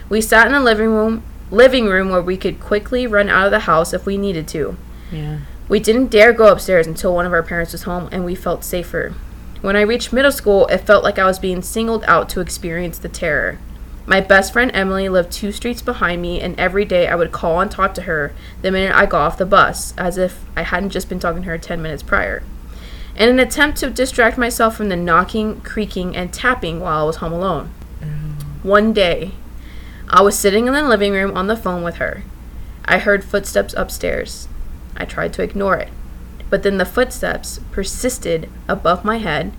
We 0.08 0.20
sat 0.20 0.46
in 0.46 0.52
the 0.52 0.60
living 0.60 0.88
room, 0.88 1.22
living 1.50 1.86
room 1.86 2.10
where 2.10 2.22
we 2.22 2.36
could 2.36 2.58
quickly 2.58 3.06
run 3.06 3.28
out 3.28 3.46
of 3.46 3.52
the 3.52 3.60
house 3.60 3.92
if 3.92 4.06
we 4.06 4.16
needed 4.16 4.48
to. 4.48 4.76
Yeah. 5.12 5.40
We 5.68 5.78
didn't 5.78 6.08
dare 6.08 6.32
go 6.32 6.50
upstairs 6.50 6.86
until 6.86 7.14
one 7.14 7.26
of 7.26 7.32
our 7.32 7.42
parents 7.42 7.72
was 7.72 7.84
home 7.84 8.08
and 8.10 8.24
we 8.24 8.34
felt 8.34 8.64
safer. 8.64 9.14
When 9.66 9.74
I 9.74 9.80
reached 9.80 10.12
middle 10.12 10.30
school, 10.30 10.68
it 10.68 10.86
felt 10.86 11.02
like 11.02 11.18
I 11.18 11.26
was 11.26 11.40
being 11.40 11.60
singled 11.60 12.04
out 12.04 12.28
to 12.28 12.40
experience 12.40 13.00
the 13.00 13.08
terror. 13.08 13.58
My 14.06 14.20
best 14.20 14.52
friend 14.52 14.70
Emily 14.72 15.08
lived 15.08 15.32
two 15.32 15.50
streets 15.50 15.82
behind 15.82 16.22
me, 16.22 16.40
and 16.40 16.56
every 16.56 16.84
day 16.84 17.08
I 17.08 17.16
would 17.16 17.32
call 17.32 17.58
and 17.58 17.68
talk 17.68 17.92
to 17.94 18.02
her 18.02 18.32
the 18.62 18.70
minute 18.70 18.94
I 18.94 19.06
got 19.06 19.22
off 19.22 19.38
the 19.38 19.44
bus, 19.44 19.92
as 19.98 20.18
if 20.18 20.44
I 20.54 20.62
hadn't 20.62 20.90
just 20.90 21.08
been 21.08 21.18
talking 21.18 21.42
to 21.42 21.48
her 21.48 21.58
10 21.58 21.82
minutes 21.82 22.04
prior. 22.04 22.44
In 23.16 23.28
an 23.28 23.40
attempt 23.40 23.78
to 23.78 23.90
distract 23.90 24.38
myself 24.38 24.76
from 24.76 24.88
the 24.88 24.94
knocking, 24.94 25.60
creaking, 25.62 26.14
and 26.14 26.32
tapping 26.32 26.78
while 26.78 27.02
I 27.02 27.04
was 27.04 27.16
home 27.16 27.32
alone. 27.32 27.74
Mm. 28.00 28.64
One 28.64 28.92
day, 28.92 29.32
I 30.08 30.22
was 30.22 30.38
sitting 30.38 30.68
in 30.68 30.74
the 30.74 30.84
living 30.84 31.12
room 31.12 31.36
on 31.36 31.48
the 31.48 31.56
phone 31.56 31.82
with 31.82 31.96
her. 31.96 32.22
I 32.84 32.98
heard 32.98 33.24
footsteps 33.24 33.74
upstairs. 33.76 34.46
I 34.96 35.04
tried 35.06 35.32
to 35.32 35.42
ignore 35.42 35.74
it, 35.74 35.88
but 36.50 36.62
then 36.62 36.78
the 36.78 36.84
footsteps 36.84 37.60
persisted 37.70 38.48
above 38.68 39.04
my 39.04 39.18
head 39.18 39.52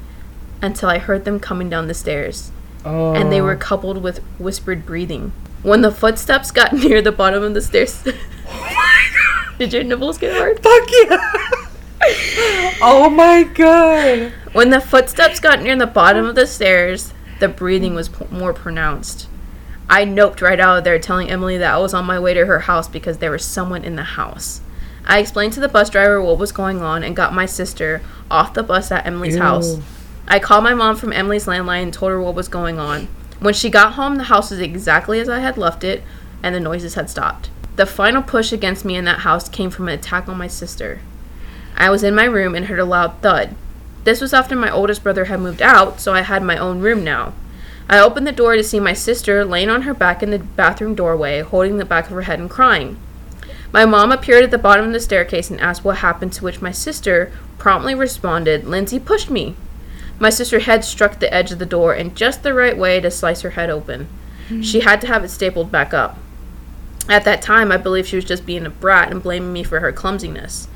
until 0.62 0.90
I 0.90 0.98
heard 0.98 1.26
them 1.26 1.40
coming 1.40 1.70
down 1.70 1.88
the 1.88 1.94
stairs, 1.94 2.52
Oh. 2.86 3.14
and 3.14 3.32
they 3.32 3.42
were 3.42 3.54
oh. 3.54 3.58
coupled 3.58 4.02
with 4.02 4.20
whispered 4.40 4.86
breathing. 4.86 5.32
When 5.64 5.82
the 5.82 5.92
footsteps 5.92 6.52
got 6.52 6.74
near 6.74 7.02
the 7.02 7.12
bottom 7.12 7.44
of 7.44 7.54
the 7.54 7.62
stairs, 7.62 8.04
did 9.60 9.74
your 9.74 9.84
nipples 9.84 10.18
get 10.18 10.36
hard? 10.36 10.60
Fuck 10.62 10.90
yeah. 10.92 12.78
oh 12.82 13.10
my 13.10 13.44
god. 13.44 14.32
When 14.54 14.70
the 14.70 14.82
footsteps 14.82 15.40
got 15.40 15.62
near 15.62 15.76
the 15.76 15.88
bottom 15.88 16.26
of 16.26 16.36
the 16.36 16.48
stairs, 16.48 17.14
the 17.40 17.48
breathing 17.48 17.94
was 17.96 18.10
p- 18.10 18.26
more 18.32 18.54
pronounced. 18.54 19.28
I 19.90 20.06
noped 20.06 20.42
right 20.42 20.60
out 20.60 20.78
of 20.80 20.84
there, 20.84 21.00
telling 21.00 21.30
Emily 21.30 21.58
that 21.58 21.74
I 21.74 21.78
was 21.78 21.94
on 21.94 22.06
my 22.06 22.20
way 22.20 22.34
to 22.34 22.46
her 22.46 22.60
house 22.60 22.88
because 22.88 23.20
there 23.20 23.32
was 23.32 23.46
someone 23.46 23.84
in 23.84 23.96
the 23.96 24.04
house. 24.04 24.62
I 25.10 25.20
explained 25.20 25.54
to 25.54 25.62
the 25.62 25.70
bus 25.70 25.90
driver 25.90 26.22
what 26.22 26.38
was 26.38 26.52
going 26.52 26.82
on 26.82 27.02
and 27.02 27.16
got 27.16 27.34
my 27.34 27.46
sister 27.46 28.02
off 28.30 28.54
the 28.54 28.62
bus 28.62 28.92
at 28.92 29.08
Emily's 29.08 29.36
Ew. 29.36 29.42
house. 29.42 29.78
I 30.28 30.40
called 30.40 30.66
my 30.66 30.74
mom 30.74 30.98
from 30.98 31.14
Emily's 31.14 31.46
landline 31.46 31.84
and 31.84 31.94
told 31.94 32.12
her 32.12 32.22
what 32.22 32.36
was 32.36 32.50
going 32.50 32.78
on. 32.78 33.08
When 33.40 33.54
she 33.54 33.70
got 33.70 33.94
home, 33.94 34.18
the 34.18 34.26
house 34.26 34.52
was 34.52 34.60
exactly 34.60 35.22
as 35.22 35.30
I 35.30 35.40
had 35.40 35.58
left 35.58 35.86
it, 35.86 36.04
and 36.44 36.54
the 36.54 36.60
noises 36.60 36.96
had 36.96 37.10
stopped. 37.10 37.50
The 37.78 37.86
final 37.86 38.22
push 38.22 38.52
against 38.52 38.84
me 38.84 38.98
in 38.98 39.06
that 39.06 39.20
house 39.20 39.48
came 39.48 39.70
from 39.70 39.88
an 39.88 39.98
attack 39.98 40.28
on 40.28 40.38
my 40.38 40.48
sister. 40.48 41.00
I 41.78 41.90
was 41.90 42.04
in 42.04 42.14
my 42.14 42.26
room 42.26 42.54
and 42.54 42.66
heard 42.66 42.80
a 42.80 42.86
loud 42.86 43.22
thud. 43.22 43.56
This 44.04 44.20
was 44.20 44.34
after 44.34 44.58
my 44.58 44.70
oldest 44.70 45.04
brother 45.04 45.26
had 45.26 45.40
moved 45.40 45.62
out, 45.62 46.02
so 46.02 46.14
I 46.14 46.22
had 46.22 46.44
my 46.44 46.58
own 46.58 46.82
room 46.82 47.06
now. 47.06 47.34
I 47.88 48.00
opened 48.00 48.28
the 48.28 48.34
door 48.34 48.58
to 48.58 48.64
see 48.64 48.82
my 48.82 48.94
sister 48.94 49.46
laying 49.46 49.70
on 49.70 49.84
her 49.84 49.94
back 49.94 50.22
in 50.22 50.32
the 50.32 50.40
bathroom 50.40 50.96
doorway, 50.96 51.42
holding 51.42 51.78
the 51.78 51.86
back 51.86 52.06
of 52.06 52.12
her 52.12 52.24
head 52.24 52.40
and 52.40 52.50
crying. 52.50 52.98
My 53.72 53.86
mom 53.86 54.12
appeared 54.12 54.44
at 54.44 54.52
the 54.52 54.58
bottom 54.58 54.86
of 54.86 54.94
the 54.94 55.00
staircase 55.00 55.50
and 55.50 55.60
asked 55.60 55.84
what 55.84 55.98
happened, 55.98 56.34
to 56.34 56.44
which 56.44 56.62
my 56.62 56.72
sister 56.72 57.32
promptly 57.58 57.96
responded, 57.96 58.66
Lindsay 58.66 59.00
pushed 59.00 59.30
me. 59.30 59.56
My 60.20 60.30
sister's 60.30 60.66
head 60.66 60.84
struck 60.84 61.20
the 61.20 61.34
edge 61.34 61.52
of 61.52 61.60
the 61.60 61.66
door 61.66 61.94
in 61.94 62.16
just 62.16 62.44
the 62.44 62.54
right 62.54 62.78
way 62.78 63.00
to 63.00 63.12
slice 63.12 63.42
her 63.42 63.52
head 63.52 63.70
open. 63.70 64.08
Hmm. 64.48 64.62
She 64.62 64.80
had 64.80 65.02
to 65.02 65.08
have 65.08 65.24
it 65.24 65.30
stapled 65.30 65.72
back 65.72 65.94
up. 65.94 66.18
At 67.10 67.24
that 67.26 67.42
time, 67.42 67.72
I 67.72 67.78
believe 67.78 68.08
she 68.08 68.16
was 68.16 68.26
just 68.26 68.46
being 68.46 68.66
a 68.66 68.70
brat 68.70 69.12
and 69.12 69.22
blaming 69.22 69.54
me 69.54 69.64
for 69.64 69.80
her 69.80 69.92
clumsiness. 69.92 70.68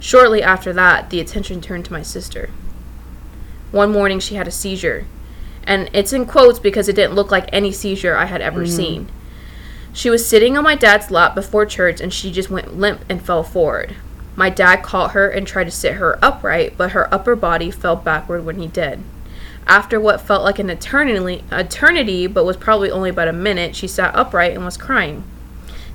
Shortly 0.00 0.42
after 0.42 0.72
that, 0.72 1.10
the 1.10 1.20
attention 1.20 1.60
turned 1.60 1.84
to 1.86 1.92
my 1.92 2.02
sister. 2.02 2.50
One 3.70 3.92
morning, 3.92 4.20
she 4.20 4.34
had 4.34 4.48
a 4.48 4.52
seizure. 4.52 5.06
And 5.64 5.90
it's 5.92 6.12
in 6.12 6.26
quotes 6.26 6.58
because 6.58 6.88
it 6.88 6.96
didn't 6.96 7.14
look 7.14 7.30
like 7.30 7.48
any 7.52 7.72
seizure 7.72 8.16
I 8.16 8.24
had 8.24 8.40
ever 8.40 8.60
hmm. 8.60 8.70
seen. 8.70 9.08
She 9.98 10.10
was 10.10 10.24
sitting 10.24 10.56
on 10.56 10.62
my 10.62 10.76
dad's 10.76 11.10
lap 11.10 11.34
before 11.34 11.66
church 11.66 12.00
and 12.00 12.14
she 12.14 12.30
just 12.30 12.48
went 12.48 12.78
limp 12.78 13.04
and 13.08 13.20
fell 13.20 13.42
forward. 13.42 13.96
My 14.36 14.48
dad 14.48 14.76
caught 14.80 15.10
her 15.10 15.28
and 15.28 15.44
tried 15.44 15.64
to 15.64 15.72
sit 15.72 15.94
her 15.94 16.20
upright, 16.24 16.76
but 16.76 16.92
her 16.92 17.12
upper 17.12 17.34
body 17.34 17.72
fell 17.72 17.96
backward 17.96 18.44
when 18.44 18.60
he 18.60 18.68
did. 18.68 19.02
After 19.66 19.98
what 19.98 20.20
felt 20.20 20.44
like 20.44 20.60
an 20.60 20.70
eternity, 20.70 21.42
eternity, 21.50 22.28
but 22.28 22.44
was 22.44 22.56
probably 22.56 22.92
only 22.92 23.10
about 23.10 23.26
a 23.26 23.32
minute, 23.32 23.74
she 23.74 23.88
sat 23.88 24.14
upright 24.14 24.54
and 24.54 24.64
was 24.64 24.76
crying. 24.76 25.24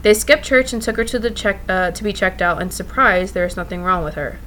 They 0.01 0.13
skipped 0.13 0.43
church 0.43 0.73
and 0.73 0.81
took 0.81 0.97
her 0.97 1.05
to 1.05 1.17
the 1.17 1.31
check 1.31 1.61
uh, 1.69 1.91
to 1.91 2.03
be 2.03 2.11
checked 2.11 2.41
out, 2.41 2.61
and 2.61 2.73
surprised 2.73 3.33
there 3.33 3.45
was 3.45 3.55
nothing 3.55 3.83
wrong 3.83 4.03
with 4.03 4.15
her. 4.15 4.37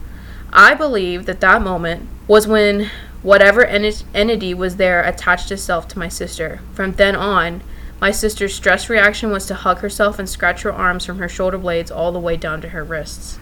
I 0.52 0.74
believe 0.74 1.24
that 1.24 1.40
that 1.40 1.62
moment 1.62 2.10
was 2.28 2.46
when 2.46 2.90
whatever 3.22 3.64
enti- 3.64 4.04
entity 4.14 4.52
was 4.52 4.76
there 4.76 5.02
attached 5.02 5.50
itself 5.50 5.88
to 5.88 5.98
my 5.98 6.08
sister. 6.08 6.60
From 6.74 6.92
then 6.92 7.16
on, 7.16 7.62
my 8.00 8.10
sister's 8.10 8.54
stress 8.54 8.90
reaction 8.90 9.30
was 9.30 9.46
to 9.46 9.54
hug 9.54 9.78
herself 9.78 10.18
and 10.18 10.28
scratch 10.28 10.62
her 10.62 10.72
arms 10.72 11.04
from 11.04 11.18
her 11.18 11.28
shoulder 11.28 11.58
blades 11.58 11.90
all 11.90 12.12
the 12.12 12.18
way 12.18 12.36
down 12.36 12.60
to 12.60 12.68
her 12.70 12.84
wrists. 12.84 13.38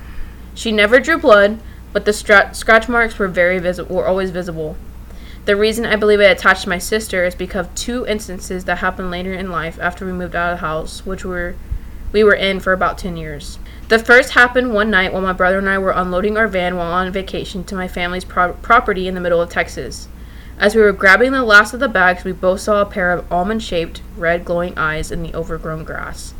She 0.55 0.71
never 0.71 1.01
drew 1.01 1.19
blood, 1.19 1.59
but 1.93 2.05
the 2.05 2.13
scratch 2.13 2.89
marks 2.89 3.19
were 3.19 3.29
very 3.29 3.59
visible, 3.59 3.97
were 3.97 4.07
always 4.07 4.31
visible. 4.31 4.77
The 5.45 5.57
reason 5.57 5.85
I 5.85 5.97
believe 5.97 6.21
I 6.21 6.25
attached 6.25 6.67
my 6.67 6.79
sister 6.79 7.25
is 7.25 7.35
because 7.35 7.67
of 7.67 7.75
two 7.75 8.07
instances 8.07 8.65
that 8.65 8.79
happened 8.79 9.11
later 9.11 9.35
in 9.35 9.51
life 9.51 9.79
after 9.81 10.07
we 10.07 10.13
moved 10.13 10.35
out 10.35 10.53
of 10.53 10.59
the 10.59 10.67
house, 10.67 11.05
which 11.05 11.25
were 11.25 11.55
we 12.13 12.23
were 12.23 12.35
in 12.35 12.61
for 12.61 12.73
about 12.73 12.97
10 12.97 13.17
years. 13.17 13.59
The 13.89 13.99
first 13.99 14.35
happened 14.35 14.73
one 14.73 14.89
night 14.89 15.13
while 15.13 15.21
my 15.21 15.33
brother 15.33 15.59
and 15.59 15.69
I 15.69 15.79
were 15.79 15.91
unloading 15.91 16.37
our 16.37 16.47
van 16.47 16.77
while 16.77 16.93
on 16.93 17.11
vacation 17.13 17.65
to 17.65 17.75
my 17.75 17.89
family's 17.89 18.25
pro- 18.25 18.53
property 18.55 19.09
in 19.09 19.15
the 19.17 19.21
middle 19.21 19.43
of 19.43 19.51
Texas. 19.51 20.09
As 20.59 20.75
we 20.75 20.83
were 20.83 20.93
grabbing 20.93 21.33
the 21.33 21.43
last 21.43 21.75
of 21.75 21.81
the 21.81 21.89
bags, 21.89 22.25
we 22.25 22.33
both 22.33 22.61
saw 22.61 22.81
a 22.81 22.87
pair 22.87 23.13
of 23.13 23.31
almond 23.31 23.63
shaped, 23.63 24.03
red 24.17 24.45
glowing 24.45 24.77
eyes 24.79 25.11
in 25.11 25.23
the 25.23 25.35
overgrown 25.35 25.85
grass. 25.85 26.33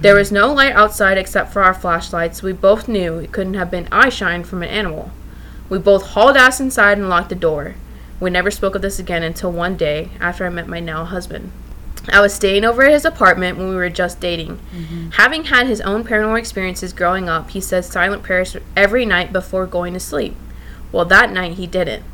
There 0.00 0.14
was 0.14 0.32
no 0.32 0.52
light 0.52 0.72
outside 0.72 1.18
except 1.18 1.52
for 1.52 1.62
our 1.62 1.74
flashlights, 1.74 2.40
so 2.40 2.46
we 2.46 2.52
both 2.52 2.88
knew 2.88 3.18
it 3.18 3.30
couldn't 3.30 3.54
have 3.54 3.70
been 3.70 3.88
eye 3.92 4.08
shine 4.08 4.42
from 4.42 4.62
an 4.62 4.68
animal. 4.68 5.12
We 5.68 5.78
both 5.78 6.08
hauled 6.08 6.36
ass 6.36 6.60
inside 6.60 6.98
and 6.98 7.08
locked 7.08 7.28
the 7.28 7.34
door. 7.34 7.76
We 8.18 8.30
never 8.30 8.50
spoke 8.50 8.74
of 8.74 8.82
this 8.82 8.98
again 8.98 9.22
until 9.22 9.52
one 9.52 9.76
day 9.76 10.10
after 10.18 10.44
I 10.46 10.48
met 10.48 10.66
my 10.66 10.80
now 10.80 11.04
husband. 11.04 11.52
I 12.08 12.20
was 12.20 12.34
staying 12.34 12.64
over 12.64 12.82
at 12.82 12.92
his 12.92 13.04
apartment 13.04 13.58
when 13.58 13.68
we 13.68 13.76
were 13.76 13.90
just 13.90 14.18
dating. 14.18 14.58
Mm-hmm. 14.74 15.10
Having 15.10 15.44
had 15.44 15.66
his 15.66 15.80
own 15.82 16.02
paranormal 16.02 16.38
experiences 16.38 16.92
growing 16.92 17.28
up, 17.28 17.50
he 17.50 17.60
said 17.60 17.84
silent 17.84 18.22
prayers 18.22 18.56
every 18.76 19.06
night 19.06 19.32
before 19.32 19.66
going 19.66 19.94
to 19.94 20.00
sleep. 20.00 20.34
Well, 20.90 21.04
that 21.04 21.30
night 21.30 21.54
he 21.54 21.66
didn't. 21.66 22.04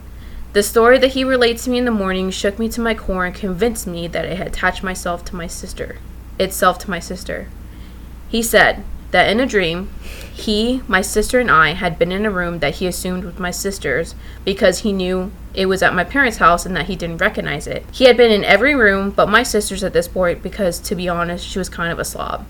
The 0.55 0.62
story 0.62 0.99
that 0.99 1.12
he 1.12 1.24
relates 1.24 1.64
to 1.64 1.70
me 1.70 1.78
in 1.78 1.84
the 1.84 1.90
morning 1.90 2.30
shook 2.30 2.59
me 2.59 2.70
to 2.70 2.80
my 2.80 2.94
core 2.94 3.26
and 3.26 3.34
convinced 3.34 3.86
me 3.86 4.09
that 4.09 4.24
it 4.24 4.38
had 4.38 4.46
attached 4.46 4.82
myself 4.82 5.22
to 5.26 5.36
my 5.36 5.46
sister, 5.46 5.99
itself 6.38 6.78
to 6.80 6.90
my 6.90 7.01
sister. 7.01 7.49
He 8.30 8.42
said 8.42 8.82
that 9.11 9.28
in 9.28 9.40
a 9.40 9.46
dream, 9.46 9.90
he, 10.32 10.82
my 10.88 11.03
sister, 11.03 11.38
and 11.38 11.51
I 11.51 11.72
had 11.72 11.99
been 11.99 12.12
in 12.12 12.24
a 12.24 12.30
room 12.30 12.61
that 12.61 12.76
he 12.76 12.86
assumed 12.86 13.24
was 13.24 13.38
my 13.38 13.51
sister's 13.51 14.14
because 14.44 14.80
he 14.80 14.92
knew 14.92 15.32
it 15.53 15.66
was 15.66 15.82
at 15.82 15.94
my 15.94 16.05
parents' 16.05 16.38
house 16.38 16.64
and 16.64 16.74
that 16.76 16.86
he 16.86 16.96
didn't 16.96 17.18
recognize 17.18 17.66
it. 17.66 17.84
He 17.92 18.05
had 18.05 18.16
been 18.16 18.30
in 18.30 18.44
every 18.44 18.74
room 18.74 19.11
but 19.11 19.28
my 19.28 19.42
sister's 19.42 19.84
at 19.84 19.92
this 19.92 20.09
point 20.09 20.42
because, 20.42 20.78
to 20.80 20.94
be 20.94 21.09
honest, 21.09 21.46
she 21.46 21.59
was 21.59 21.68
kind 21.68 21.92
of 21.92 21.99
a 21.99 22.05
slob. 22.05 22.46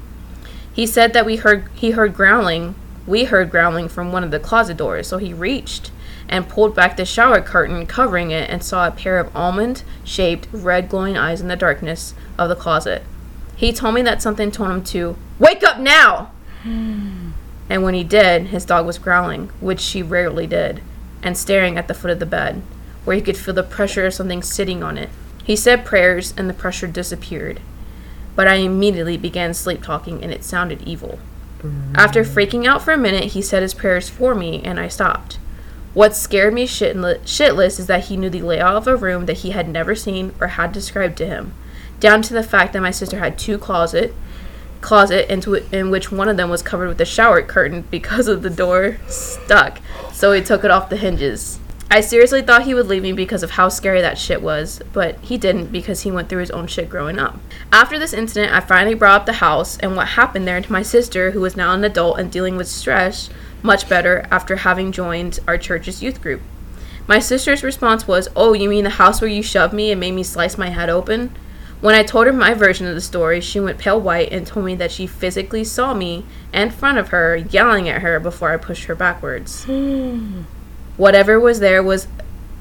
He 0.72 0.86
said 0.86 1.12
that 1.14 1.26
we 1.26 1.36
heard 1.36 1.68
he 1.74 1.92
heard 1.92 2.14
growling. 2.14 2.76
We 3.06 3.24
heard 3.24 3.50
growling 3.50 3.88
from 3.88 4.12
one 4.12 4.22
of 4.22 4.30
the 4.30 4.38
closet 4.38 4.76
doors, 4.76 5.08
so 5.08 5.18
he 5.18 5.32
reached 5.32 5.90
and 6.28 6.48
pulled 6.48 6.74
back 6.74 6.96
the 6.96 7.04
shower 7.04 7.40
curtain 7.40 7.86
covering 7.86 8.30
it 8.30 8.50
and 8.50 8.62
saw 8.62 8.86
a 8.86 8.90
pair 8.90 9.18
of 9.18 9.34
almond-shaped, 9.34 10.48
red 10.52 10.88
glowing 10.88 11.16
eyes 11.16 11.40
in 11.40 11.48
the 11.48 11.56
darkness 11.56 12.14
of 12.38 12.48
the 12.48 12.56
closet. 12.56 13.02
He 13.56 13.72
told 13.72 13.94
me 13.94 14.02
that 14.02 14.22
something 14.22 14.50
told 14.50 14.70
him 14.70 14.84
to 14.84 15.16
wake 15.38 15.64
up 15.64 15.78
now. 15.78 16.30
Hmm. 16.62 17.30
And 17.70 17.82
when 17.82 17.94
he 17.94 18.04
did, 18.04 18.46
his 18.46 18.64
dog 18.64 18.86
was 18.86 18.98
growling, 18.98 19.50
which 19.60 19.80
she 19.80 20.02
rarely 20.02 20.46
did, 20.46 20.80
and 21.22 21.36
staring 21.36 21.76
at 21.76 21.88
the 21.88 21.94
foot 21.94 22.10
of 22.10 22.18
the 22.18 22.26
bed, 22.26 22.62
where 23.04 23.16
he 23.16 23.22
could 23.22 23.36
feel 23.36 23.54
the 23.54 23.62
pressure 23.62 24.06
of 24.06 24.14
something 24.14 24.42
sitting 24.42 24.82
on 24.82 24.96
it. 24.96 25.10
He 25.44 25.56
said 25.56 25.84
prayers, 25.84 26.34
and 26.36 26.48
the 26.48 26.54
pressure 26.54 26.86
disappeared. 26.86 27.60
But 28.36 28.48
I 28.48 28.54
immediately 28.56 29.16
began 29.16 29.54
sleep 29.54 29.82
talking, 29.82 30.22
and 30.22 30.32
it 30.32 30.44
sounded 30.44 30.82
evil. 30.82 31.18
After 31.94 32.22
freaking 32.22 32.66
out 32.66 32.82
for 32.82 32.92
a 32.92 32.98
minute, 32.98 33.32
he 33.32 33.42
said 33.42 33.62
his 33.62 33.74
prayers 33.74 34.08
for 34.08 34.34
me, 34.34 34.62
and 34.62 34.78
I 34.78 34.86
stopped. 34.86 35.38
What 35.98 36.14
scared 36.14 36.54
me 36.54 36.64
shitless 36.64 37.80
is 37.80 37.88
that 37.88 38.04
he 38.04 38.16
knew 38.16 38.30
the 38.30 38.42
layout 38.42 38.76
of 38.76 38.86
a 38.86 38.94
room 38.94 39.26
that 39.26 39.38
he 39.38 39.50
had 39.50 39.68
never 39.68 39.96
seen 39.96 40.32
or 40.40 40.46
had 40.46 40.70
described 40.70 41.18
to 41.18 41.26
him, 41.26 41.54
down 41.98 42.22
to 42.22 42.32
the 42.32 42.44
fact 42.44 42.72
that 42.72 42.82
my 42.82 42.92
sister 42.92 43.18
had 43.18 43.36
two 43.36 43.58
closet 43.58 44.14
closet 44.80 45.28
into 45.28 45.54
it, 45.54 45.66
in 45.72 45.90
which 45.90 46.12
one 46.12 46.28
of 46.28 46.36
them 46.36 46.50
was 46.50 46.62
covered 46.62 46.86
with 46.86 47.00
a 47.00 47.04
shower 47.04 47.42
curtain 47.42 47.82
because 47.90 48.28
of 48.28 48.42
the 48.42 48.48
door 48.48 48.98
stuck. 49.08 49.80
So 50.12 50.30
he 50.30 50.40
took 50.40 50.62
it 50.62 50.70
off 50.70 50.88
the 50.88 50.96
hinges. 50.96 51.58
I 51.90 52.00
seriously 52.00 52.42
thought 52.42 52.62
he 52.62 52.74
would 52.74 52.86
leave 52.86 53.02
me 53.02 53.12
because 53.12 53.42
of 53.42 53.50
how 53.50 53.68
scary 53.68 54.00
that 54.00 54.18
shit 54.18 54.40
was, 54.40 54.80
but 54.92 55.18
he 55.18 55.36
didn't 55.36 55.72
because 55.72 56.02
he 56.02 56.12
went 56.12 56.28
through 56.28 56.42
his 56.42 56.52
own 56.52 56.68
shit 56.68 56.88
growing 56.88 57.18
up. 57.18 57.40
After 57.72 57.98
this 57.98 58.12
incident, 58.12 58.52
I 58.52 58.60
finally 58.60 58.94
brought 58.94 59.22
up 59.22 59.26
the 59.26 59.32
house 59.32 59.76
and 59.78 59.96
what 59.96 60.08
happened 60.08 60.46
there 60.46 60.60
to 60.60 60.72
my 60.72 60.82
sister, 60.82 61.32
who 61.32 61.40
was 61.40 61.56
now 61.56 61.74
an 61.74 61.82
adult 61.82 62.20
and 62.20 62.30
dealing 62.30 62.56
with 62.56 62.68
stress 62.68 63.30
much 63.62 63.88
better 63.88 64.26
after 64.30 64.56
having 64.56 64.92
joined 64.92 65.40
our 65.46 65.58
church's 65.58 66.02
youth 66.02 66.20
group. 66.20 66.40
My 67.06 67.18
sister's 67.18 67.62
response 67.62 68.06
was, 68.06 68.28
Oh, 68.36 68.52
you 68.52 68.68
mean 68.68 68.84
the 68.84 68.90
house 68.90 69.20
where 69.20 69.30
you 69.30 69.42
shoved 69.42 69.72
me 69.72 69.90
and 69.90 69.98
made 69.98 70.12
me 70.12 70.22
slice 70.22 70.58
my 70.58 70.68
head 70.68 70.90
open? 70.90 71.34
When 71.80 71.94
I 71.94 72.02
told 72.02 72.26
her 72.26 72.32
my 72.32 72.54
version 72.54 72.86
of 72.86 72.94
the 72.94 73.00
story, 73.00 73.40
she 73.40 73.60
went 73.60 73.78
pale 73.78 74.00
white 74.00 74.32
and 74.32 74.46
told 74.46 74.66
me 74.66 74.74
that 74.74 74.90
she 74.90 75.06
physically 75.06 75.64
saw 75.64 75.94
me 75.94 76.24
in 76.52 76.70
front 76.70 76.98
of 76.98 77.08
her 77.08 77.36
yelling 77.36 77.88
at 77.88 78.02
her 78.02 78.18
before 78.18 78.52
I 78.52 78.56
pushed 78.56 78.84
her 78.84 78.94
backwards. 78.94 79.64
Whatever 80.96 81.38
was 81.38 81.60
there 81.60 81.82
was 81.82 82.08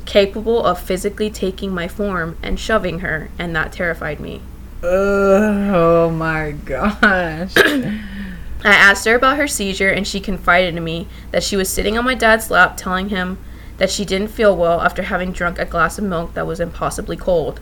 capable 0.05 0.63
of 0.63 0.79
physically 0.79 1.29
taking 1.29 1.73
my 1.73 1.87
form 1.87 2.37
and 2.41 2.59
shoving 2.59 2.99
her, 2.99 3.29
and 3.39 3.55
that 3.55 3.73
terrified 3.73 4.19
me. 4.19 4.41
oh 4.83 6.09
my 6.11 6.51
gosh. 6.51 7.53
I 8.63 8.73
asked 8.73 9.05
her 9.05 9.15
about 9.15 9.37
her 9.37 9.47
seizure, 9.47 9.91
and 9.91 10.07
she 10.07 10.19
confided 10.19 10.75
to 10.75 10.81
me 10.81 11.07
that 11.31 11.43
she 11.43 11.55
was 11.55 11.69
sitting 11.69 11.97
on 11.97 12.05
my 12.05 12.15
dad's 12.15 12.49
lap 12.49 12.75
telling 12.75 13.09
him 13.09 13.37
that 13.77 13.91
she 13.91 14.05
didn't 14.05 14.29
feel 14.29 14.55
well 14.55 14.81
after 14.81 15.03
having 15.03 15.31
drunk 15.31 15.59
a 15.59 15.65
glass 15.65 15.97
of 15.97 16.03
milk 16.03 16.33
that 16.33 16.47
was 16.47 16.59
impossibly 16.59 17.15
cold. 17.15 17.59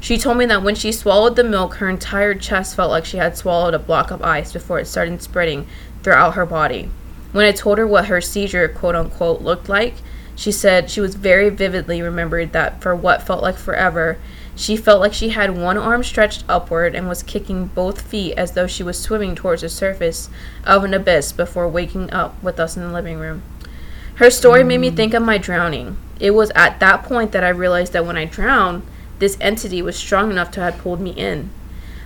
She 0.00 0.16
told 0.16 0.38
me 0.38 0.46
that 0.46 0.62
when 0.62 0.74
she 0.74 0.92
swallowed 0.92 1.36
the 1.36 1.44
milk, 1.44 1.74
her 1.74 1.88
entire 1.88 2.34
chest 2.34 2.76
felt 2.76 2.90
like 2.90 3.04
she 3.04 3.18
had 3.18 3.36
swallowed 3.36 3.74
a 3.74 3.78
block 3.78 4.10
of 4.10 4.22
ice 4.22 4.52
before 4.52 4.78
it 4.78 4.86
started 4.86 5.20
spreading 5.22 5.66
throughout 6.02 6.34
her 6.34 6.46
body. 6.46 6.90
When 7.32 7.44
I 7.44 7.52
told 7.52 7.78
her 7.78 7.86
what 7.86 8.06
her 8.06 8.20
seizure, 8.20 8.68
quote 8.68 8.94
unquote, 8.94 9.42
looked 9.42 9.68
like, 9.68 9.94
she 10.34 10.52
said 10.52 10.88
she 10.88 11.00
was 11.00 11.16
very 11.16 11.50
vividly 11.50 12.00
remembered 12.00 12.52
that 12.52 12.80
for 12.80 12.94
what 12.94 13.22
felt 13.22 13.42
like 13.42 13.56
forever, 13.56 14.18
she 14.58 14.76
felt 14.76 15.00
like 15.00 15.14
she 15.14 15.28
had 15.28 15.56
one 15.56 15.78
arm 15.78 16.02
stretched 16.02 16.42
upward 16.48 16.96
and 16.96 17.08
was 17.08 17.22
kicking 17.22 17.66
both 17.66 18.02
feet 18.02 18.34
as 18.34 18.52
though 18.52 18.66
she 18.66 18.82
was 18.82 18.98
swimming 18.98 19.36
towards 19.36 19.62
the 19.62 19.68
surface 19.68 20.28
of 20.64 20.82
an 20.82 20.92
abyss 20.92 21.30
before 21.30 21.68
waking 21.68 22.10
up 22.10 22.42
with 22.42 22.58
us 22.58 22.76
in 22.76 22.82
the 22.82 22.92
living 22.92 23.18
room. 23.20 23.44
Her 24.16 24.30
story 24.30 24.64
made 24.64 24.78
me 24.78 24.90
mm. 24.90 24.96
think 24.96 25.14
of 25.14 25.22
my 25.22 25.38
drowning. 25.38 25.96
It 26.18 26.32
was 26.32 26.50
at 26.56 26.80
that 26.80 27.04
point 27.04 27.30
that 27.30 27.44
I 27.44 27.50
realized 27.50 27.92
that 27.92 28.04
when 28.04 28.16
I 28.16 28.24
drowned, 28.24 28.82
this 29.20 29.38
entity 29.40 29.80
was 29.80 29.96
strong 29.96 30.32
enough 30.32 30.50
to 30.52 30.60
have 30.60 30.78
pulled 30.78 31.00
me 31.00 31.10
in. 31.10 31.50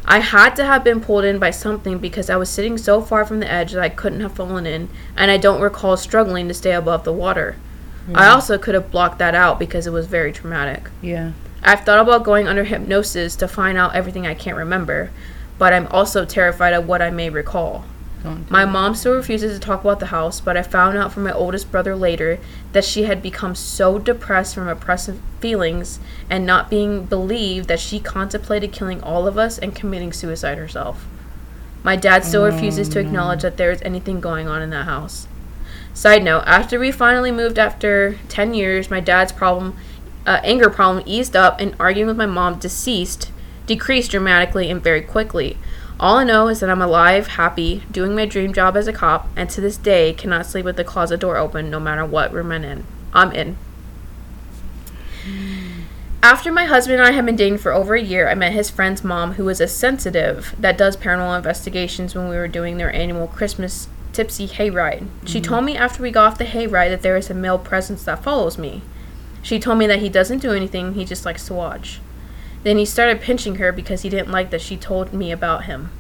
I 0.05 0.19
had 0.19 0.55
to 0.57 0.67
have 0.67 0.85
been 0.85 1.01
pulled 1.01 1.25
in 1.25 1.39
by 1.39 1.53
something 1.53 1.97
because 1.97 2.29
I 2.29 2.37
was 2.37 2.51
sitting 2.51 2.77
so 2.77 3.01
far 3.01 3.25
from 3.25 3.41
the 3.41 3.51
edge 3.51 3.73
that 3.73 3.83
I 3.83 3.89
couldn't 3.89 4.21
have 4.21 4.33
fallen 4.33 4.67
in, 4.67 4.91
and 5.17 5.31
I 5.31 5.39
don't 5.39 5.63
recall 5.63 5.97
struggling 5.97 6.49
to 6.49 6.55
stay 6.55 6.73
above 6.73 7.05
the 7.05 7.15
water. 7.15 7.57
I 8.09 8.27
mm. 8.27 8.35
also 8.35 8.59
could 8.59 8.75
have 8.75 8.91
blocked 8.91 9.19
that 9.21 9.35
out 9.35 9.59
because 9.59 9.87
it 9.87 9.93
was 9.93 10.07
very 10.07 10.33
traumatic. 10.33 10.91
Yeah. 11.01 11.33
I've 11.63 11.85
thought 11.85 12.01
about 12.01 12.25
going 12.25 12.49
under 12.49 12.65
hypnosis 12.65 13.37
to 13.37 13.49
find 13.49 13.79
out 13.79 13.95
everything 13.95 14.27
I 14.27 14.35
can't 14.35 14.57
remember, 14.57 15.11
but 15.59 15.73
I'm 15.73 15.87
also 15.89 16.25
terrified 16.25 16.73
of 16.73 16.89
what 16.89 17.03
I 17.03 17.11
may 17.11 17.31
recall. 17.31 17.85
My 18.49 18.65
mom 18.65 18.95
still 18.95 19.15
refuses 19.15 19.59
to 19.59 19.65
talk 19.65 19.81
about 19.81 19.99
the 19.99 20.07
house, 20.07 20.41
but 20.41 20.57
I 20.57 20.63
found 20.63 20.97
out 20.97 21.13
from 21.13 21.25
my 21.25 21.33
oldest 21.33 21.73
brother 21.73 21.97
later 21.97 22.39
that 22.73 22.85
she 22.85 23.03
had 23.03 23.21
become 23.21 23.57
so 23.57 23.99
depressed 23.99 24.55
from 24.55 24.69
oppressive 24.69 25.21
feelings 25.41 25.99
and 26.31 26.47
not 26.47 26.71
being 26.71 27.05
believed 27.05 27.67
that 27.67 27.81
she 27.81 27.99
contemplated 27.99 28.71
killing 28.71 29.03
all 29.03 29.27
of 29.27 29.39
us 29.39 29.59
and 29.59 29.75
committing 29.75 30.13
suicide 30.13 30.57
herself. 30.57 31.05
My 31.83 31.97
dad 31.97 32.25
still 32.25 32.45
refuses 32.45 32.89
to 32.91 33.01
acknowledge 33.01 33.43
that 33.43 33.57
there 33.57 33.73
is 33.73 33.83
anything 33.83 34.21
going 34.21 34.47
on 34.47 34.63
in 34.63 34.71
that 34.71 34.85
house. 34.85 35.27
Side 35.93 36.23
note, 36.23 36.45
after 36.47 36.79
we 36.79 36.93
finally 36.93 37.33
moved 37.33 37.59
after 37.59 38.19
10 38.29 38.55
years, 38.55 38.89
my 38.89 39.01
dad's 39.01 39.33
problem 39.33 39.77
uh, 40.27 40.41
anger 40.43 40.70
problem 40.70 41.03
eased 41.07 41.37
up 41.37 41.61
and 41.61 41.75
arguing 41.79 42.09
with 42.09 42.16
my 42.16 42.27
mom 42.27 42.59
deceased 42.59 43.31
decreased 43.66 44.11
dramatically 44.11 44.70
and 44.70 44.83
very 44.83 45.03
quickly. 45.03 45.57
All 46.01 46.16
I 46.16 46.25
know 46.25 46.49
is 46.49 46.61
that 46.61 46.70
I'm 46.70 46.83
alive, 46.83 47.29
happy, 47.29 47.83
doing 47.91 48.14
my 48.14 48.27
dream 48.27 48.53
job 48.53 48.77
as 48.77 48.89
a 48.89 48.93
cop, 48.93 49.29
and 49.37 49.49
to 49.51 49.61
this 49.61 49.77
day 49.77 50.12
cannot 50.12 50.47
sleep 50.47 50.64
with 50.64 50.77
the 50.77 50.85
closet 50.85 51.20
door 51.20 51.37
open 51.37 51.70
no 51.70 51.79
matter 51.79 52.05
what 52.05 52.33
room 52.33 52.51
I'm 52.51 52.64
in. 52.64 52.85
I'm 53.12 53.33
in. 53.33 53.57
After 56.25 56.51
my 56.53 56.64
husband 56.64 56.99
and 56.99 57.07
I 57.07 57.12
had 57.12 57.27
been 57.27 57.37
dating 57.37 57.59
for 57.59 57.73
over 57.73 57.95
a 57.95 58.03
year, 58.03 58.29
I 58.29 58.35
met 58.35 58.53
his 58.53 58.70
friend's 58.70 59.05
mom, 59.05 59.35
who 59.35 59.49
is 59.49 59.61
a 59.61 59.68
sensitive 59.68 60.55
that 60.59 60.79
does 60.79 60.97
paranormal 60.97 61.37
investigations 61.37 62.14
when 62.14 62.29
we 62.29 62.37
were 62.37 62.49
doing 62.49 62.79
their 62.79 62.95
annual 62.95 63.27
Christmas 63.27 63.89
tipsy 64.12 64.47
hayride. 64.47 65.09
She 65.25 65.41
told 65.41 65.64
me 65.64 65.77
after 65.77 66.03
we 66.03 66.11
got 66.11 66.33
off 66.33 66.39
the 66.39 66.45
hayride 66.45 66.91
that 66.91 67.03
there 67.03 67.16
is 67.16 67.31
a 67.31 67.35
male 67.35 67.59
presence 67.59 68.05
that 68.05 68.23
follows 68.23 68.59
me. 68.59 68.83
She 69.43 69.59
told 69.59 69.78
me 69.78 69.86
that 69.88 69.99
he 69.99 70.09
doesn't 70.09 70.38
do 70.38 70.53
anything, 70.53 70.95
he 70.95 71.05
just 71.05 71.26
likes 71.26 71.47
to 71.47 71.55
watch. 71.55 72.01
Then 72.62 72.78
he 72.78 72.84
started 72.84 73.20
pinching 73.20 73.57
her 73.57 73.72
because 73.72 74.03
he 74.03 74.09
didn't 74.09 74.30
like 74.30 74.51
that 74.51 74.61
she 74.61 74.76
told 74.76 75.12
me 75.12 75.32
about 75.32 75.64
him. 75.64 75.90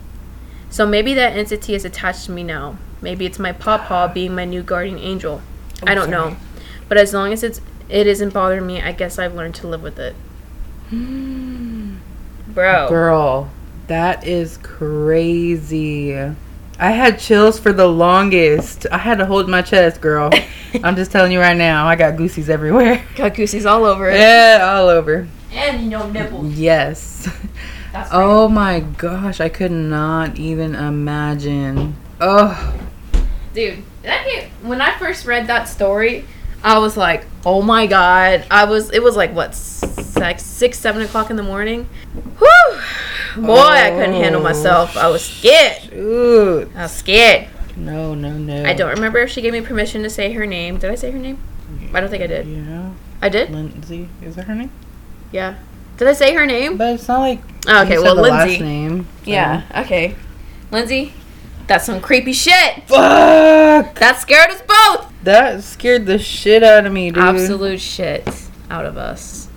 So 0.70 0.86
maybe 0.86 1.12
that 1.14 1.36
entity 1.36 1.74
is 1.74 1.84
attached 1.84 2.26
to 2.26 2.30
me 2.30 2.44
now. 2.44 2.78
Maybe 3.02 3.26
it's 3.26 3.38
my 3.38 3.52
pawpaw 3.52 4.14
being 4.14 4.34
my 4.34 4.44
new 4.44 4.62
guardian 4.62 4.98
angel. 4.98 5.42
I 5.84 5.94
don't 5.94 6.08
know. 6.08 6.36
But 6.88 6.98
as 6.98 7.12
long 7.12 7.32
as 7.32 7.42
it's 7.42 7.60
it 7.88 8.06
isn't 8.06 8.32
bothering 8.32 8.66
me, 8.66 8.80
I 8.80 8.92
guess 8.92 9.18
I've 9.18 9.34
learned 9.34 9.56
to 9.56 9.66
live 9.66 9.82
with 9.82 9.98
it. 9.98 10.14
Hmm. 10.88 11.96
Bro. 12.48 12.88
Girl, 12.88 13.50
that 13.88 14.26
is 14.26 14.58
crazy. 14.58 16.12
I 16.82 16.90
had 16.90 17.18
chills 17.20 17.60
for 17.60 17.72
the 17.72 17.86
longest. 17.86 18.86
I 18.90 18.98
had 18.98 19.18
to 19.18 19.26
hold 19.26 19.48
my 19.48 19.62
chest, 19.62 20.00
girl. 20.00 20.30
I'm 20.82 20.96
just 20.96 21.12
telling 21.12 21.30
you 21.30 21.38
right 21.38 21.56
now, 21.56 21.86
I 21.86 21.94
got 21.94 22.16
goosies 22.16 22.48
everywhere. 22.48 23.04
Got 23.14 23.34
goosies 23.34 23.66
all 23.66 23.84
over 23.84 24.10
it. 24.10 24.18
Yeah, 24.18 24.58
all 24.74 24.88
over. 24.88 25.28
And 25.52 25.88
no 25.88 26.10
nipples. 26.10 26.54
Yes. 26.54 27.28
That's 27.92 28.08
Oh 28.12 28.48
my 28.48 28.80
gosh, 28.80 29.38
I 29.40 29.48
could 29.48 29.70
not 29.70 30.38
even 30.38 30.74
imagine. 30.74 31.94
Oh, 32.20 32.74
dude 33.54 33.82
that 34.02 34.22
hit, 34.26 34.48
when 34.62 34.80
i 34.80 34.90
first 34.98 35.26
read 35.26 35.46
that 35.46 35.68
story 35.68 36.24
i 36.64 36.78
was 36.78 36.96
like 36.96 37.26
oh 37.44 37.60
my 37.60 37.86
god 37.86 38.44
i 38.50 38.64
was 38.64 38.90
it 38.90 39.02
was 39.02 39.14
like 39.14 39.32
what 39.34 39.50
s- 39.50 40.16
like 40.16 40.40
six 40.40 40.78
seven 40.78 41.02
o'clock 41.02 41.28
in 41.30 41.36
the 41.36 41.42
morning 41.42 41.86
Whew. 42.38 42.80
Boy 43.36 43.56
i 43.58 43.90
couldn't 43.90 44.14
handle 44.14 44.40
Oh. 44.40 44.44
myself 44.44 44.96
i 44.96 45.08
was 45.08 45.24
scared 45.24 45.80
shoot. 45.82 46.68
i 46.76 46.82
was 46.82 46.92
scared 46.92 47.48
No, 47.76 48.14
no, 48.14 48.32
no. 48.32 48.64
i 48.64 48.72
don't 48.74 48.90
remember 48.90 49.18
if 49.20 49.30
she 49.30 49.40
gave 49.42 49.52
me 49.52 49.60
permission 49.60 50.02
to 50.02 50.10
say 50.10 50.32
her 50.32 50.46
name 50.46 50.78
did 50.78 50.90
i 50.90 50.94
say 50.94 51.10
her 51.10 51.18
name 51.18 51.38
i 51.94 52.00
don't 52.00 52.10
think 52.10 52.22
i 52.22 52.26
did 52.26 52.46
Yeah. 52.46 52.90
i 53.20 53.28
did 53.28 53.50
Lindsay. 53.50 54.08
Is 54.22 54.36
that 54.36 54.44
her 54.46 54.54
name? 54.54 54.70
yeah 55.30 55.54
did 55.96 56.08
i 56.08 56.12
say 56.12 56.34
her 56.34 56.46
name 56.46 56.76
But 56.76 56.94
it's 56.94 57.08
not 57.08 57.20
like. 57.20 57.40
Oh, 57.68 57.82
okay 57.84 57.98
well 57.98 58.14
the 58.16 58.22
lindsay 58.22 58.50
Last 58.52 58.60
name. 58.60 59.04
so- 59.04 59.30
yeah 59.30 59.62
okay 59.76 60.14
lindsay 60.70 61.14
that's 61.68 61.86
some 61.86 62.00
creepy 62.00 62.32
shit 62.32 62.82
Fuck! 62.88 63.94
that 63.94 64.18
scared 64.20 64.50
us 64.50 64.60
both 64.62 65.12
That 65.22 65.62
scared 65.62 66.06
the 66.06 66.18
shit 66.18 66.62
out 66.64 66.84
of 66.86 66.92
me, 66.92 67.10
dude. 67.12 67.22
absolute 67.22 67.80
shit 67.80 68.28
out 68.68 68.84
of 68.84 68.96
us 68.96 69.48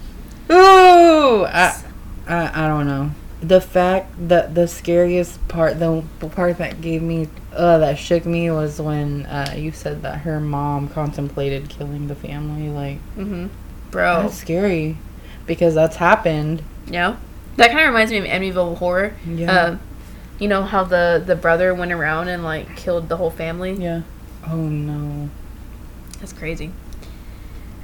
Ooh, 0.52 1.46
I, 1.46 1.82
I, 2.28 2.66
I 2.66 2.68
don't 2.68 2.86
know. 2.86 3.10
The 3.46 3.62
fact 3.62 4.12
that 4.30 4.56
the 4.56 4.68
scariest 4.68 5.46
part, 5.48 5.80
the 5.80 6.04
part 6.32 6.58
that 6.58 6.82
gave 6.82 7.02
me, 7.02 7.28
uh, 7.54 7.78
that 7.80 7.98
shook 7.98 8.26
me 8.26 8.50
was 8.50 8.80
when 8.82 9.26
uh, 9.26 9.54
you 9.58 9.72
said 9.72 10.02
that 10.04 10.20
her 10.20 10.40
mom 10.40 10.88
contemplated 10.88 11.70
killing 11.70 12.08
the 12.08 12.16
family. 12.16 12.70
Like, 12.70 12.98
mm-hmm 13.18 13.48
bro 13.96 14.24
that's 14.24 14.36
scary 14.36 14.98
because 15.46 15.74
that's 15.74 15.96
happened. 15.96 16.62
Yeah, 16.88 17.16
that 17.56 17.68
kind 17.68 17.80
of 17.80 17.88
reminds 17.88 18.12
me 18.12 18.18
of 18.18 18.26
Amityville 18.26 18.78
Horror. 18.78 19.16
Yeah. 19.26 19.52
Um, 19.52 19.80
you 20.38 20.50
know 20.50 20.64
how 20.64 20.84
the 20.84 21.24
the 21.26 21.36
brother 21.36 21.74
went 21.74 21.94
around 21.94 22.28
and 22.28 22.44
like 22.44 22.76
killed 22.76 23.08
the 23.10 23.18
whole 23.18 23.32
family. 23.32 23.74
yeah. 23.74 24.02
Oh 24.48 24.58
no, 24.58 25.30
That's 26.20 26.34
crazy. 26.34 26.72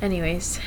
Anyways, 0.01 0.59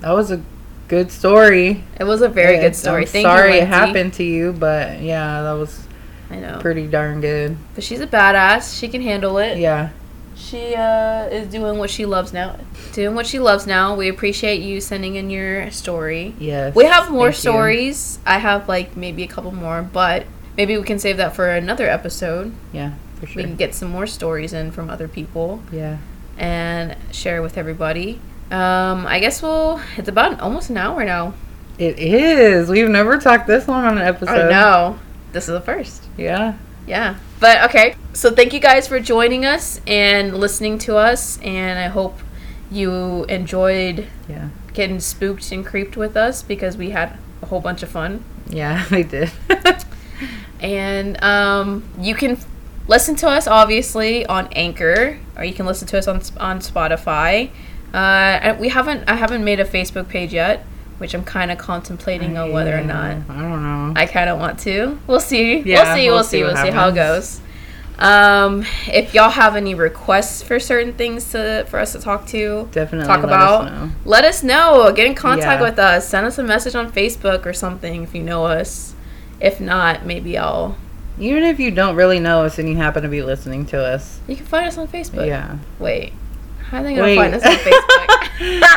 that 0.00 0.12
was 0.12 0.30
a 0.30 0.42
good 0.88 1.10
story. 1.10 1.82
it 1.98 2.04
was 2.04 2.22
a 2.22 2.28
very 2.28 2.58
good 2.58 2.76
story. 2.76 3.02
I'm 3.02 3.08
Thank 3.08 3.24
sorry 3.26 3.56
you, 3.56 3.62
it 3.62 3.68
happened 3.68 4.14
to 4.14 4.24
you, 4.24 4.52
but 4.52 5.00
yeah, 5.00 5.42
that 5.42 5.52
was 5.52 5.86
I 6.30 6.36
know, 6.36 6.58
pretty 6.60 6.86
darn 6.86 7.20
good. 7.20 7.56
but 7.74 7.84
she's 7.84 8.00
a 8.00 8.06
badass. 8.06 8.78
She 8.78 8.88
can 8.88 9.00
handle 9.02 9.38
it. 9.38 9.58
Yeah. 9.58 9.90
She 10.36 10.74
uh, 10.74 11.24
is 11.28 11.48
doing 11.48 11.78
what 11.78 11.88
she 11.88 12.04
loves 12.04 12.32
now. 12.32 12.58
Doing 12.92 13.14
what 13.14 13.26
she 13.26 13.38
loves 13.38 13.66
now. 13.66 13.96
We 13.96 14.08
appreciate 14.08 14.60
you 14.60 14.80
sending 14.82 15.16
in 15.16 15.30
your 15.30 15.70
story. 15.70 16.34
Yes. 16.38 16.74
We 16.74 16.84
have 16.84 17.10
more 17.10 17.32
Thank 17.32 17.36
you. 17.44 17.50
stories. 17.50 18.18
I 18.26 18.38
have 18.38 18.68
like 18.68 18.96
maybe 18.96 19.22
a 19.22 19.26
couple 19.28 19.50
more, 19.52 19.82
but 19.82 20.26
maybe 20.56 20.76
we 20.76 20.84
can 20.84 20.98
save 20.98 21.16
that 21.16 21.34
for 21.34 21.48
another 21.48 21.88
episode. 21.88 22.52
Yeah, 22.72 22.92
for 23.18 23.26
sure. 23.26 23.36
We 23.42 23.44
can 23.44 23.56
get 23.56 23.74
some 23.74 23.88
more 23.90 24.06
stories 24.06 24.52
in 24.52 24.72
from 24.72 24.90
other 24.90 25.08
people. 25.08 25.62
Yeah. 25.72 25.98
and 26.38 26.94
share 27.12 27.40
with 27.40 27.56
everybody. 27.56 28.20
Um, 28.50 29.06
I 29.06 29.18
guess 29.20 29.42
we'll. 29.42 29.80
It's 29.96 30.08
about 30.08 30.40
almost 30.40 30.70
an 30.70 30.76
hour 30.76 31.04
now. 31.04 31.34
It 31.78 31.98
is. 31.98 32.68
We've 32.70 32.88
never 32.88 33.18
talked 33.18 33.46
this 33.46 33.68
long 33.68 33.84
on 33.84 33.98
an 33.98 34.06
episode. 34.06 34.46
I 34.46 34.50
know. 34.50 34.98
This 35.32 35.44
is 35.44 35.50
the 35.54 35.60
first. 35.60 36.04
Yeah. 36.16 36.56
Yeah. 36.86 37.16
But 37.40 37.64
okay. 37.64 37.96
So 38.14 38.30
thank 38.30 38.52
you 38.54 38.60
guys 38.60 38.86
for 38.88 39.00
joining 39.00 39.44
us 39.44 39.80
and 39.86 40.38
listening 40.38 40.78
to 40.80 40.96
us. 40.96 41.38
And 41.42 41.78
I 41.78 41.88
hope 41.88 42.18
you 42.70 43.24
enjoyed 43.24 44.06
Yeah. 44.28 44.48
getting 44.72 45.00
spooked 45.00 45.50
and 45.52 45.66
creeped 45.66 45.96
with 45.96 46.16
us 46.16 46.42
because 46.42 46.76
we 46.76 46.90
had 46.90 47.18
a 47.42 47.46
whole 47.46 47.60
bunch 47.60 47.82
of 47.82 47.88
fun. 47.90 48.24
Yeah, 48.48 48.84
we 48.90 49.02
did. 49.02 49.30
And 50.58 51.22
um, 51.22 51.84
you 52.00 52.14
can 52.14 52.38
listen 52.88 53.14
to 53.16 53.28
us 53.28 53.46
obviously 53.46 54.24
on 54.24 54.48
Anchor, 54.52 55.18
or 55.36 55.44
you 55.44 55.52
can 55.52 55.66
listen 55.66 55.86
to 55.88 55.98
us 55.98 56.08
on 56.08 56.16
on 56.38 56.60
Spotify. 56.60 57.50
Uh, 57.96 58.56
we 58.60 58.68
haven't 58.68 59.04
I 59.08 59.14
haven't 59.14 59.42
made 59.44 59.58
a 59.60 59.64
Facebook 59.64 60.08
page 60.08 60.32
yet, 60.34 60.64
which 60.98 61.14
I'm 61.14 61.24
kind 61.24 61.50
of 61.50 61.58
contemplating 61.58 62.36
on 62.36 62.52
whether 62.52 62.76
or 62.76 62.82
not. 62.82 63.16
I 63.28 63.40
don't 63.40 63.62
know. 63.62 63.92
I 63.96 64.06
kind 64.06 64.28
of 64.28 64.38
want 64.38 64.58
to. 64.60 64.98
We'll 65.06 65.20
see. 65.20 65.58
Yeah, 65.60 65.82
we'll 65.82 65.94
see. 65.94 66.06
we'll 66.06 66.14
We'll 66.16 66.24
see 66.24 66.28
see. 66.38 66.42
We'll 66.44 66.56
see 66.56 66.70
how 66.70 66.88
it 66.88 66.94
goes. 66.94 67.40
Um, 67.98 68.66
if 68.88 69.14
y'all 69.14 69.30
have 69.30 69.56
any 69.56 69.74
requests 69.74 70.42
for 70.42 70.60
certain 70.60 70.92
things 70.92 71.30
to 71.32 71.64
for 71.70 71.78
us 71.78 71.92
to 71.92 71.98
talk 71.98 72.26
to, 72.26 72.68
Definitely 72.70 73.06
talk 73.06 73.20
let 73.22 73.24
about, 73.24 73.64
us 73.68 73.90
let 74.04 74.24
us 74.24 74.42
know. 74.42 74.92
Get 74.92 75.06
in 75.06 75.14
contact 75.14 75.62
Yeah. 75.62 75.68
with 75.70 75.78
us. 75.78 76.06
Send 76.06 76.26
us 76.26 76.36
a 76.36 76.42
message 76.42 76.74
on 76.74 76.92
Facebook 76.92 77.46
or 77.46 77.54
something 77.54 78.02
if 78.02 78.14
you 78.14 78.22
know 78.22 78.44
us. 78.44 78.94
If 79.40 79.60
not, 79.60 80.04
maybe 80.04 80.36
I'll. 80.36 80.76
Even 81.18 81.42
if 81.44 81.58
you 81.58 81.70
don't 81.70 81.96
really 81.96 82.20
know 82.20 82.44
us 82.44 82.58
and 82.58 82.68
you 82.68 82.76
happen 82.76 83.02
to 83.02 83.08
be 83.08 83.22
listening 83.22 83.64
to 83.66 83.82
us. 83.82 84.20
You 84.28 84.36
can 84.36 84.44
find 84.44 84.66
us 84.68 84.76
on 84.76 84.86
Facebook. 84.88 85.26
yeah. 85.26 85.56
Wait. 85.78 86.12
They 86.72 86.94
gonna 86.94 87.02
Wait. 87.02 87.16
find 87.16 87.34
us 87.34 87.44
on 87.44 87.52
Facebook? 87.54 88.72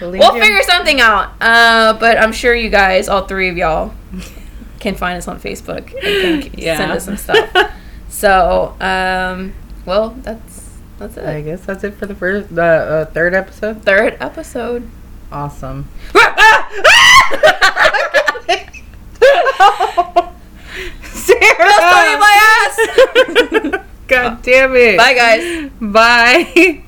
We'll 0.00 0.32
figure 0.40 0.62
something 0.64 1.00
out. 1.00 1.32
Uh, 1.40 1.92
but 1.98 2.18
I'm 2.18 2.32
sure 2.32 2.54
you 2.54 2.70
guys, 2.70 3.08
all 3.08 3.26
three 3.26 3.48
of 3.48 3.56
y'all, 3.56 3.94
can 4.80 4.94
find 4.94 5.16
us 5.16 5.26
on 5.28 5.40
Facebook 5.40 5.92
and 6.04 6.42
can 6.42 6.52
Yeah. 6.58 6.76
send 6.76 6.92
us 6.92 7.04
some 7.04 7.16
stuff. 7.16 7.72
So, 8.08 8.74
um, 8.80 9.54
well, 9.86 10.10
that's 10.22 10.78
that's 10.98 11.16
it. 11.16 11.24
I 11.24 11.40
guess 11.42 11.64
that's 11.64 11.84
it 11.84 11.94
for 11.94 12.06
the 12.06 12.14
first, 12.14 12.54
the 12.54 12.62
uh, 12.62 13.04
third 13.06 13.34
episode. 13.34 13.82
Third 13.84 14.16
episode. 14.20 14.88
Awesome. 15.30 15.88
Sarah! 21.02 22.18
My 22.18 22.66
ass. 22.66 23.84
God 24.08 24.42
damn 24.42 24.74
it. 24.74 24.96
Bye, 24.96 25.14
guys. 25.14 25.70
Bye. 25.80 26.82